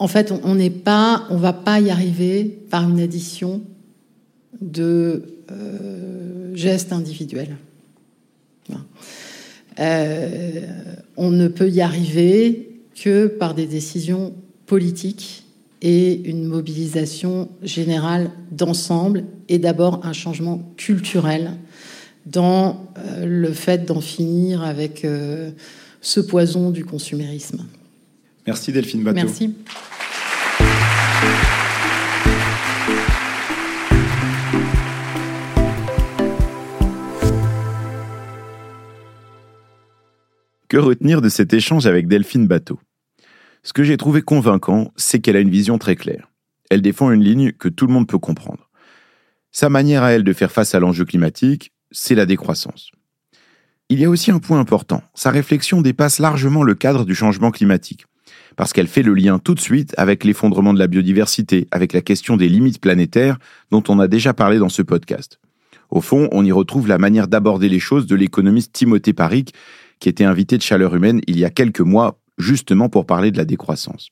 en 0.00 0.08
fait, 0.08 0.34
on 0.42 0.56
n'est 0.56 0.68
pas, 0.70 1.28
on 1.30 1.36
va 1.36 1.52
pas 1.52 1.78
y 1.78 1.90
arriver 1.90 2.42
par 2.70 2.90
une 2.90 2.98
addition 2.98 3.62
de 4.60 5.22
euh, 5.50 6.54
gestes 6.54 6.92
individuels. 6.92 7.56
Euh, 9.78 10.62
on 11.18 11.30
ne 11.30 11.48
peut 11.48 11.68
y 11.68 11.82
arriver 11.82 12.80
que 12.94 13.26
par 13.26 13.54
des 13.54 13.66
décisions 13.66 14.34
politiques 14.64 15.44
et 15.82 16.14
une 16.14 16.44
mobilisation 16.44 17.50
générale 17.62 18.30
d'ensemble 18.50 19.24
et 19.50 19.58
d'abord 19.58 20.06
un 20.06 20.14
changement 20.14 20.72
culturel 20.78 21.50
dans 22.24 22.90
euh, 22.96 23.26
le 23.26 23.52
fait 23.52 23.84
d'en 23.84 24.00
finir 24.00 24.62
avec 24.62 25.06
ce 26.00 26.20
poison 26.20 26.70
du 26.70 26.84
consumérisme. 26.84 27.66
Merci 28.46 28.72
Delphine 28.72 29.02
Bateau. 29.02 29.16
Merci. 29.16 29.54
Que 40.68 40.78
retenir 40.78 41.22
de 41.22 41.28
cet 41.28 41.54
échange 41.54 41.86
avec 41.86 42.08
Delphine 42.08 42.48
Bateau? 42.48 42.80
Ce 43.62 43.72
que 43.72 43.84
j'ai 43.84 43.96
trouvé 43.96 44.22
convaincant, 44.22 44.92
c'est 44.96 45.20
qu'elle 45.20 45.36
a 45.36 45.40
une 45.40 45.50
vision 45.50 45.78
très 45.78 45.94
claire. 45.94 46.28
Elle 46.70 46.82
défend 46.82 47.12
une 47.12 47.22
ligne 47.22 47.52
que 47.52 47.68
tout 47.68 47.86
le 47.86 47.92
monde 47.92 48.08
peut 48.08 48.18
comprendre. 48.18 48.68
Sa 49.52 49.68
manière 49.68 50.02
à 50.02 50.10
elle 50.10 50.24
de 50.24 50.32
faire 50.32 50.50
face 50.50 50.74
à 50.74 50.80
l'enjeu 50.80 51.04
climatique, 51.04 51.72
c'est 51.92 52.16
la 52.16 52.26
décroissance. 52.26 52.90
Il 53.90 54.00
y 54.00 54.04
a 54.04 54.10
aussi 54.10 54.32
un 54.32 54.40
point 54.40 54.58
important, 54.58 55.04
sa 55.14 55.30
réflexion 55.30 55.82
dépasse 55.82 56.18
largement 56.18 56.64
le 56.64 56.74
cadre 56.74 57.04
du 57.04 57.14
changement 57.14 57.52
climatique, 57.52 58.06
parce 58.56 58.72
qu'elle 58.72 58.88
fait 58.88 59.04
le 59.04 59.14
lien 59.14 59.38
tout 59.38 59.54
de 59.54 59.60
suite 59.60 59.94
avec 59.96 60.24
l'effondrement 60.24 60.74
de 60.74 60.80
la 60.80 60.88
biodiversité, 60.88 61.68
avec 61.70 61.92
la 61.92 62.00
question 62.00 62.36
des 62.36 62.48
limites 62.48 62.80
planétaires 62.80 63.38
dont 63.70 63.84
on 63.86 64.00
a 64.00 64.08
déjà 64.08 64.34
parlé 64.34 64.58
dans 64.58 64.68
ce 64.68 64.82
podcast. 64.82 65.38
Au 65.90 66.00
fond, 66.00 66.28
on 66.32 66.44
y 66.44 66.50
retrouve 66.50 66.88
la 66.88 66.98
manière 66.98 67.28
d'aborder 67.28 67.68
les 67.68 67.78
choses 67.78 68.06
de 68.06 68.16
l'économiste 68.16 68.72
Timothée 68.72 69.12
Paric, 69.12 69.54
qui 70.00 70.08
était 70.08 70.24
invité 70.24 70.56
de 70.56 70.62
Chaleur 70.62 70.94
Humaine 70.94 71.20
il 71.26 71.38
y 71.38 71.44
a 71.44 71.50
quelques 71.50 71.80
mois, 71.80 72.20
justement 72.38 72.88
pour 72.88 73.06
parler 73.06 73.30
de 73.30 73.38
la 73.38 73.44
décroissance. 73.44 74.10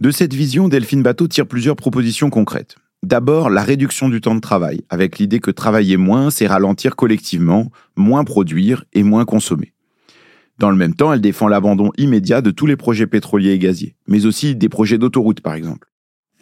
De 0.00 0.10
cette 0.10 0.34
vision, 0.34 0.68
Delphine 0.68 1.02
Bateau 1.02 1.26
tire 1.26 1.46
plusieurs 1.46 1.76
propositions 1.76 2.30
concrètes. 2.30 2.76
D'abord, 3.02 3.50
la 3.50 3.62
réduction 3.62 4.08
du 4.08 4.20
temps 4.20 4.34
de 4.34 4.40
travail, 4.40 4.82
avec 4.90 5.18
l'idée 5.18 5.40
que 5.40 5.50
travailler 5.50 5.96
moins, 5.96 6.30
c'est 6.30 6.46
ralentir 6.46 6.96
collectivement, 6.96 7.70
moins 7.96 8.24
produire 8.24 8.84
et 8.92 9.02
moins 9.02 9.24
consommer. 9.24 9.72
Dans 10.58 10.70
le 10.70 10.76
même 10.76 10.94
temps, 10.94 11.12
elle 11.12 11.20
défend 11.20 11.48
l'abandon 11.48 11.92
immédiat 11.98 12.40
de 12.40 12.50
tous 12.50 12.66
les 12.66 12.76
projets 12.76 13.06
pétroliers 13.06 13.52
et 13.52 13.58
gaziers, 13.58 13.94
mais 14.08 14.24
aussi 14.24 14.56
des 14.56 14.68
projets 14.68 14.98
d'autoroute 14.98 15.40
par 15.40 15.54
exemple. 15.54 15.88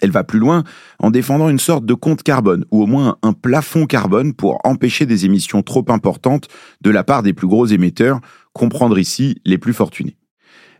Elle 0.04 0.10
va 0.10 0.22
plus 0.22 0.38
loin 0.38 0.64
en 0.98 1.10
défendant 1.10 1.48
une 1.48 1.58
sorte 1.58 1.86
de 1.86 1.94
compte 1.94 2.22
carbone, 2.22 2.66
ou 2.70 2.82
au 2.82 2.86
moins 2.86 3.16
un 3.22 3.32
plafond 3.32 3.86
carbone 3.86 4.34
pour 4.34 4.58
empêcher 4.62 5.06
des 5.06 5.24
émissions 5.24 5.62
trop 5.62 5.86
importantes 5.88 6.48
de 6.82 6.90
la 6.90 7.04
part 7.04 7.22
des 7.22 7.32
plus 7.32 7.46
gros 7.46 7.64
émetteurs, 7.64 8.20
comprendre 8.52 8.98
ici 8.98 9.40
les 9.46 9.56
plus 9.56 9.72
fortunés. 9.72 10.18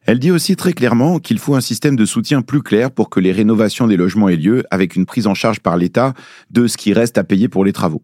Elle 0.03 0.19
dit 0.19 0.31
aussi 0.31 0.57
très 0.57 0.75
clairement 0.75 1.21
qu'il 1.21 1.39
faut 1.39 1.55
un 1.55 1.63
système 1.63 1.97
de 1.97 2.05
soutien 2.05 2.43
plus 2.43 2.63
clair 2.63 2.91
pour 2.91 3.09
que 3.09 3.19
les 3.19 3.33
rénovations 3.33 3.87
des 3.87 3.97
logements 3.97 4.29
aient 4.29 4.37
lieu 4.37 4.63
avec 4.71 4.95
une 4.95 5.07
prise 5.07 5.27
en 5.27 5.33
charge 5.33 5.61
par 5.61 5.79
l'État 5.79 6.13
de 6.51 6.67
ce 6.67 6.77
qui 6.77 6.93
reste 6.93 7.17
à 7.17 7.25
payer 7.25 7.49
pour 7.49 7.65
les 7.65 7.73
travaux. 7.73 8.03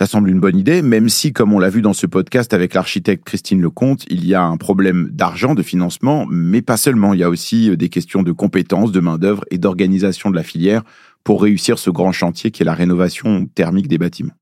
Ça 0.00 0.06
semble 0.06 0.30
une 0.30 0.40
bonne 0.40 0.56
idée, 0.56 0.80
même 0.80 1.10
si, 1.10 1.34
comme 1.34 1.52
on 1.52 1.58
l'a 1.58 1.68
vu 1.68 1.82
dans 1.82 1.92
ce 1.92 2.06
podcast 2.06 2.54
avec 2.54 2.72
l'architecte 2.72 3.22
Christine 3.22 3.60
Lecomte, 3.60 4.06
il 4.08 4.26
y 4.26 4.34
a 4.34 4.42
un 4.42 4.56
problème 4.56 5.10
d'argent, 5.12 5.54
de 5.54 5.62
financement, 5.62 6.24
mais 6.30 6.62
pas 6.62 6.78
seulement. 6.78 7.12
Il 7.12 7.20
y 7.20 7.22
a 7.22 7.28
aussi 7.28 7.68
euh, 7.68 7.76
des 7.76 7.90
questions 7.90 8.22
de 8.22 8.32
compétences, 8.32 8.92
de 8.92 9.00
main-d'œuvre 9.00 9.44
et 9.50 9.58
d'organisation 9.58 10.30
de 10.30 10.36
la 10.36 10.42
filière 10.42 10.84
pour 11.22 11.42
réussir 11.42 11.78
ce 11.78 11.90
grand 11.90 12.12
chantier 12.12 12.50
qui 12.50 12.62
est 12.62 12.64
la 12.64 12.72
rénovation 12.72 13.44
thermique 13.54 13.88
des 13.88 13.98
bâtiments. 13.98 14.32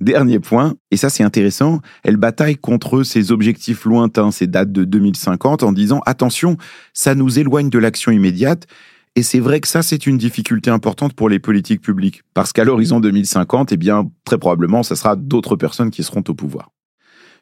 Dernier 0.00 0.40
point, 0.40 0.74
et 0.90 0.96
ça 0.96 1.08
c'est 1.08 1.22
intéressant, 1.22 1.80
elle 2.02 2.16
bataille 2.16 2.56
contre 2.56 3.04
ces 3.04 3.30
objectifs 3.30 3.84
lointains, 3.84 4.32
ces 4.32 4.48
dates 4.48 4.72
de 4.72 4.82
2050, 4.82 5.62
en 5.62 5.70
disant 5.70 6.00
attention, 6.04 6.56
ça 6.92 7.14
nous 7.14 7.38
éloigne 7.38 7.70
de 7.70 7.78
l'action 7.78 8.10
immédiate 8.10 8.66
et 9.16 9.22
c'est 9.22 9.40
vrai 9.40 9.60
que 9.60 9.68
ça, 9.68 9.82
c'est 9.82 10.06
une 10.06 10.18
difficulté 10.18 10.70
importante 10.70 11.14
pour 11.14 11.30
les 11.30 11.38
politiques 11.38 11.80
publiques. 11.80 12.22
Parce 12.34 12.52
qu'à 12.52 12.64
l'horizon 12.64 13.00
2050, 13.00 13.72
eh 13.72 13.78
bien, 13.78 14.10
très 14.24 14.36
probablement, 14.36 14.82
ce 14.82 14.94
sera 14.94 15.16
d'autres 15.16 15.56
personnes 15.56 15.90
qui 15.90 16.02
seront 16.02 16.22
au 16.28 16.34
pouvoir. 16.34 16.70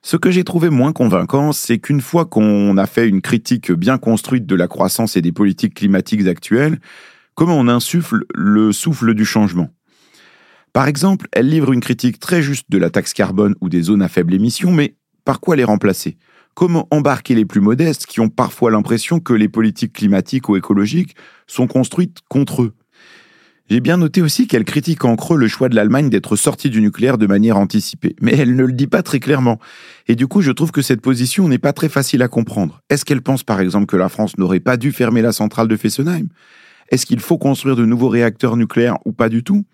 Ce 0.01 0.17
que 0.17 0.31
j'ai 0.31 0.45
trouvé 0.45 0.71
moins 0.71 0.93
convaincant, 0.93 1.51
c'est 1.51 1.79
qu'une 1.79 2.01
fois 2.01 2.27
qu'on 2.27 2.77
a 2.77 2.87
fait 2.87 3.09
une 3.09 3.23
critique 3.23 3.73
bien 3.73 3.99
construite 3.99 4.47
de 4.47 4.55
la 4.55 4.69
croissance 4.69 5.17
et 5.17 5.23
des 5.23 5.33
politiques 5.33 5.75
climatiques 5.75 6.25
actuelles, 6.29 6.79
comment 7.35 7.59
on 7.59 7.67
insuffle 7.67 8.23
le 8.35 8.71
souffle 8.71 9.13
du 9.13 9.25
changement 9.25 9.71
Par 10.73 10.87
exemple, 10.87 11.27
elle 11.33 11.49
livre 11.49 11.73
une 11.73 11.81
critique 11.81 12.21
très 12.21 12.41
juste 12.41 12.67
de 12.71 12.79
la 12.79 12.91
taxe 12.91 13.15
carbone 13.15 13.57
ou 13.61 13.69
des 13.69 13.83
zones 13.83 14.03
à 14.03 14.09
faible 14.09 14.35
émission, 14.35 14.71
mais 14.71 14.95
par 15.25 15.41
quoi 15.41 15.57
les 15.57 15.65
remplacer? 15.65 16.19
Comment 16.55 16.87
embarquer 16.93 17.35
les 17.35 17.45
plus 17.45 17.61
modestes 17.61 18.07
qui 18.07 18.21
ont 18.21 18.29
parfois 18.29 18.71
l'impression 18.71 19.19
que 19.19 19.33
les 19.33 19.49
politiques 19.49 19.93
climatiques 19.93 20.49
ou 20.49 20.57
écologiques 20.57 21.17
sont 21.49 21.67
construites 21.67 22.19
contre 22.29 22.63
eux? 22.63 22.75
J'ai 23.69 23.81
bien 23.81 23.97
noté 23.97 24.23
aussi 24.23 24.47
qu'elle 24.47 24.65
critique 24.65 25.05
en 25.05 25.17
creux 25.17 25.39
le 25.39 25.49
choix 25.49 25.69
de 25.69 25.75
l'Allemagne 25.75 26.11
d'être 26.11 26.37
sortie 26.37 26.71
du 26.71 26.81
nucléaire 26.81 27.19
de 27.19 27.27
manière 27.27 27.57
anticipée, 27.57 28.15
mais 28.21 28.37
elle 28.37 28.55
ne 28.55 28.65
le 28.65 28.73
dit 28.73 28.87
pas 28.87 29.03
très 29.03 29.21
clairement. 29.21 29.59
Et 30.07 30.15
du 30.15 30.27
coup, 30.27 30.43
je 30.43 30.53
trouve 30.53 30.71
que 30.71 30.83
cette 30.83 31.01
position 31.01 31.49
n'est 31.49 31.59
pas 31.59 31.73
très 31.73 31.89
facile 31.89 32.23
à 32.23 32.29
comprendre. 32.29 32.83
Est-ce 32.91 33.05
qu'elle 33.05 33.23
pense 33.23 33.43
par 33.43 33.61
exemple 33.61 33.87
que 33.87 33.97
la 33.97 34.11
France 34.11 34.37
n'aurait 34.37 34.61
pas 34.61 34.77
dû 34.77 34.93
fermer 34.93 35.23
la 35.23 35.33
centrale 35.33 35.67
de 35.67 35.77
Fessenheim? 35.77 36.29
Est-ce 36.91 37.07
qu'il 37.07 37.21
faut 37.21 37.39
construire 37.39 37.75
de 37.75 37.87
nouveaux 37.87 38.11
réacteurs 38.11 38.57
nucléaires 38.57 38.99
ou 39.07 39.13
pas 39.13 39.31
du 39.31 39.43
tout? 39.43 39.65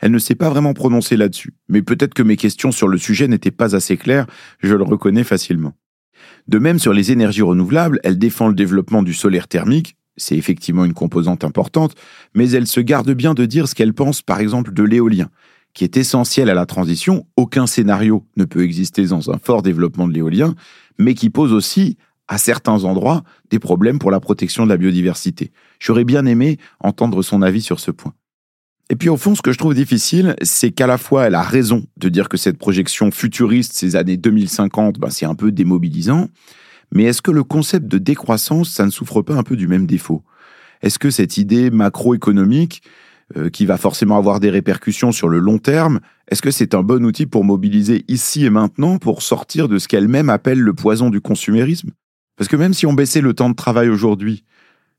Elle 0.00 0.12
ne 0.12 0.18
s'est 0.18 0.34
pas 0.34 0.48
vraiment 0.48 0.72
prononcée 0.72 1.16
là-dessus, 1.16 1.54
mais 1.68 1.82
peut-être 1.82 2.14
que 2.14 2.22
mes 2.22 2.36
questions 2.36 2.70
sur 2.70 2.86
le 2.86 2.96
sujet 2.96 3.28
n'étaient 3.28 3.50
pas 3.50 3.74
assez 3.74 3.96
claires, 3.96 4.26
je 4.60 4.74
le 4.74 4.84
reconnais 4.84 5.24
facilement. 5.24 5.74
De 6.48 6.58
même, 6.58 6.78
sur 6.78 6.92
les 6.92 7.12
énergies 7.12 7.42
renouvelables, 7.42 8.00
elle 8.04 8.18
défend 8.18 8.48
le 8.48 8.54
développement 8.54 9.02
du 9.02 9.14
solaire 9.14 9.48
thermique, 9.48 9.96
c'est 10.16 10.36
effectivement 10.36 10.84
une 10.84 10.94
composante 10.94 11.44
importante, 11.44 11.94
mais 12.34 12.50
elle 12.50 12.66
se 12.66 12.80
garde 12.80 13.10
bien 13.12 13.34
de 13.34 13.44
dire 13.44 13.68
ce 13.68 13.74
qu'elle 13.74 13.94
pense, 13.94 14.22
par 14.22 14.40
exemple, 14.40 14.72
de 14.72 14.82
l'éolien, 14.82 15.28
qui 15.74 15.84
est 15.84 15.96
essentiel 15.96 16.48
à 16.48 16.54
la 16.54 16.66
transition. 16.66 17.26
Aucun 17.36 17.66
scénario 17.66 18.24
ne 18.36 18.44
peut 18.44 18.62
exister 18.62 19.06
dans 19.06 19.30
un 19.30 19.38
fort 19.38 19.62
développement 19.62 20.08
de 20.08 20.14
l'éolien, 20.14 20.54
mais 20.98 21.14
qui 21.14 21.30
pose 21.30 21.52
aussi, 21.52 21.98
à 22.28 22.38
certains 22.38 22.84
endroits, 22.84 23.22
des 23.50 23.58
problèmes 23.58 23.98
pour 23.98 24.10
la 24.10 24.20
protection 24.20 24.64
de 24.64 24.70
la 24.70 24.76
biodiversité. 24.76 25.52
J'aurais 25.78 26.04
bien 26.04 26.26
aimé 26.26 26.58
entendre 26.80 27.22
son 27.22 27.42
avis 27.42 27.62
sur 27.62 27.78
ce 27.78 27.90
point. 27.90 28.14
Et 28.88 28.96
puis 28.96 29.08
au 29.08 29.16
fond, 29.16 29.34
ce 29.34 29.42
que 29.42 29.52
je 29.52 29.58
trouve 29.58 29.74
difficile, 29.74 30.36
c'est 30.42 30.70
qu'à 30.70 30.86
la 30.86 30.98
fois 30.98 31.26
elle 31.26 31.34
a 31.34 31.42
raison 31.42 31.84
de 31.96 32.08
dire 32.08 32.28
que 32.28 32.36
cette 32.36 32.58
projection 32.58 33.10
futuriste, 33.10 33.72
ces 33.74 33.96
années 33.96 34.16
2050, 34.16 34.98
ben, 34.98 35.10
c'est 35.10 35.26
un 35.26 35.34
peu 35.34 35.50
démobilisant, 35.50 36.28
mais 36.92 37.04
est-ce 37.04 37.22
que 37.22 37.32
le 37.32 37.42
concept 37.42 37.86
de 37.86 37.98
décroissance, 37.98 38.70
ça 38.70 38.86
ne 38.86 38.90
souffre 38.90 39.22
pas 39.22 39.34
un 39.34 39.42
peu 39.42 39.56
du 39.56 39.66
même 39.66 39.86
défaut? 39.86 40.22
Est-ce 40.82 40.98
que 40.98 41.10
cette 41.10 41.36
idée 41.36 41.70
macroéconomique, 41.70 42.82
euh, 43.36 43.50
qui 43.50 43.66
va 43.66 43.76
forcément 43.76 44.16
avoir 44.16 44.38
des 44.38 44.50
répercussions 44.50 45.10
sur 45.10 45.28
le 45.28 45.40
long 45.40 45.58
terme, 45.58 45.98
est-ce 46.28 46.42
que 46.42 46.52
c'est 46.52 46.74
un 46.74 46.84
bon 46.84 47.04
outil 47.04 47.26
pour 47.26 47.42
mobiliser 47.42 48.04
ici 48.06 48.44
et 48.44 48.50
maintenant 48.50 48.98
pour 48.98 49.20
sortir 49.20 49.66
de 49.68 49.78
ce 49.78 49.88
qu'elle-même 49.88 50.30
appelle 50.30 50.60
le 50.60 50.74
poison 50.74 51.10
du 51.10 51.20
consumérisme? 51.20 51.90
Parce 52.36 52.48
que 52.48 52.54
même 52.54 52.72
si 52.72 52.86
on 52.86 52.92
baissait 52.92 53.20
le 53.20 53.34
temps 53.34 53.50
de 53.50 53.56
travail 53.56 53.88
aujourd'hui, 53.88 54.44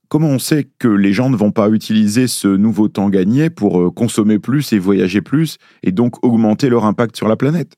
Comment 0.10 0.30
on 0.30 0.39
sait 0.39 0.67
que 0.80 0.88
les 0.88 1.12
gens 1.12 1.30
ne 1.30 1.36
vont 1.36 1.52
pas 1.52 1.70
utiliser 1.70 2.28
ce 2.28 2.48
nouveau 2.48 2.88
temps 2.88 3.10
gagné 3.10 3.50
pour 3.50 3.82
euh, 3.82 3.91
consommer 3.91 4.39
plus 4.39 4.72
et 4.72 4.80
voyager 4.80 5.22
plus 5.22 5.58
et 5.84 5.91
donc 5.91 6.24
augmenter 6.24 6.70
leur 6.70 6.86
impact 6.86 7.17
sur 7.17 7.28
la 7.28 7.36
planète? 7.36 7.74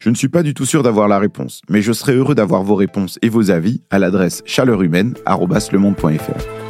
Je 0.00 0.10
ne 0.10 0.14
suis 0.14 0.28
pas 0.28 0.42
du 0.42 0.52
tout 0.52 0.66
sûr 0.66 0.82
d'avoir 0.82 1.06
la 1.06 1.18
réponse, 1.18 1.60
mais 1.68 1.82
je 1.82 1.92
serais 1.92 2.14
heureux 2.14 2.34
d'avoir 2.34 2.64
vos 2.64 2.74
réponses 2.74 3.18
et 3.22 3.28
vos 3.28 3.50
avis 3.50 3.82
à 3.90 3.98
l'adresse 3.98 4.42
chaleurhumaine.fr. 4.46 6.69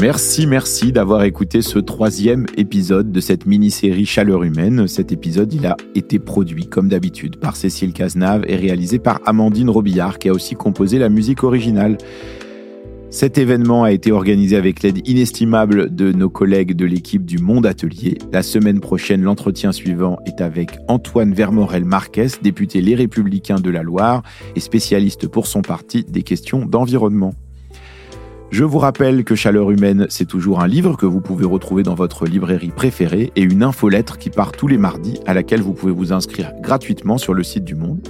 Merci, 0.00 0.46
merci 0.46 0.92
d'avoir 0.92 1.24
écouté 1.24 1.60
ce 1.60 1.78
troisième 1.78 2.46
épisode 2.56 3.12
de 3.12 3.20
cette 3.20 3.44
mini-série 3.44 4.06
Chaleur 4.06 4.44
humaine. 4.44 4.88
Cet 4.88 5.12
épisode, 5.12 5.52
il 5.52 5.66
a 5.66 5.76
été 5.94 6.18
produit, 6.18 6.68
comme 6.68 6.88
d'habitude, 6.88 7.36
par 7.36 7.54
Cécile 7.54 7.92
Cazenave 7.92 8.44
et 8.48 8.56
réalisé 8.56 8.98
par 8.98 9.20
Amandine 9.26 9.68
Robillard, 9.68 10.18
qui 10.18 10.30
a 10.30 10.32
aussi 10.32 10.54
composé 10.54 10.98
la 10.98 11.10
musique 11.10 11.44
originale. 11.44 11.98
Cet 13.10 13.36
événement 13.36 13.84
a 13.84 13.92
été 13.92 14.10
organisé 14.10 14.56
avec 14.56 14.82
l'aide 14.82 15.06
inestimable 15.06 15.94
de 15.94 16.12
nos 16.12 16.30
collègues 16.30 16.74
de 16.74 16.86
l'équipe 16.86 17.26
du 17.26 17.36
Monde 17.36 17.66
Atelier. 17.66 18.16
La 18.32 18.42
semaine 18.42 18.80
prochaine, 18.80 19.20
l'entretien 19.20 19.70
suivant 19.70 20.16
est 20.24 20.40
avec 20.40 20.78
Antoine 20.88 21.34
Vermorel 21.34 21.84
Marquez, 21.84 22.28
député 22.40 22.80
Les 22.80 22.94
Républicains 22.94 23.60
de 23.60 23.68
la 23.68 23.82
Loire 23.82 24.22
et 24.56 24.60
spécialiste 24.60 25.28
pour 25.28 25.46
son 25.46 25.60
parti 25.60 26.04
des 26.04 26.22
questions 26.22 26.64
d'environnement. 26.64 27.34
Je 28.50 28.64
vous 28.64 28.78
rappelle 28.78 29.22
que 29.22 29.36
Chaleur 29.36 29.70
humaine, 29.70 30.06
c'est 30.08 30.26
toujours 30.26 30.60
un 30.60 30.66
livre 30.66 30.96
que 30.96 31.06
vous 31.06 31.20
pouvez 31.20 31.46
retrouver 31.46 31.84
dans 31.84 31.94
votre 31.94 32.26
librairie 32.26 32.72
préférée 32.74 33.30
et 33.36 33.42
une 33.42 33.62
infolettre 33.62 34.18
qui 34.18 34.28
part 34.28 34.50
tous 34.50 34.66
les 34.66 34.76
mardis 34.76 35.20
à 35.24 35.34
laquelle 35.34 35.62
vous 35.62 35.72
pouvez 35.72 35.92
vous 35.92 36.12
inscrire 36.12 36.52
gratuitement 36.60 37.16
sur 37.16 37.32
le 37.32 37.44
site 37.44 37.64
du 37.64 37.76
Monde. 37.76 38.00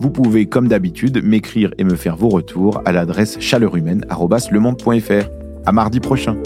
Vous 0.00 0.10
pouvez, 0.10 0.46
comme 0.46 0.66
d'habitude, 0.66 1.22
m'écrire 1.22 1.72
et 1.78 1.84
me 1.84 1.94
faire 1.94 2.16
vos 2.16 2.28
retours 2.28 2.82
à 2.84 2.90
l'adresse 2.90 3.38
chaleurhumaine.lemonde.fr. 3.38 5.28
À 5.64 5.72
mardi 5.72 6.00
prochain. 6.00 6.36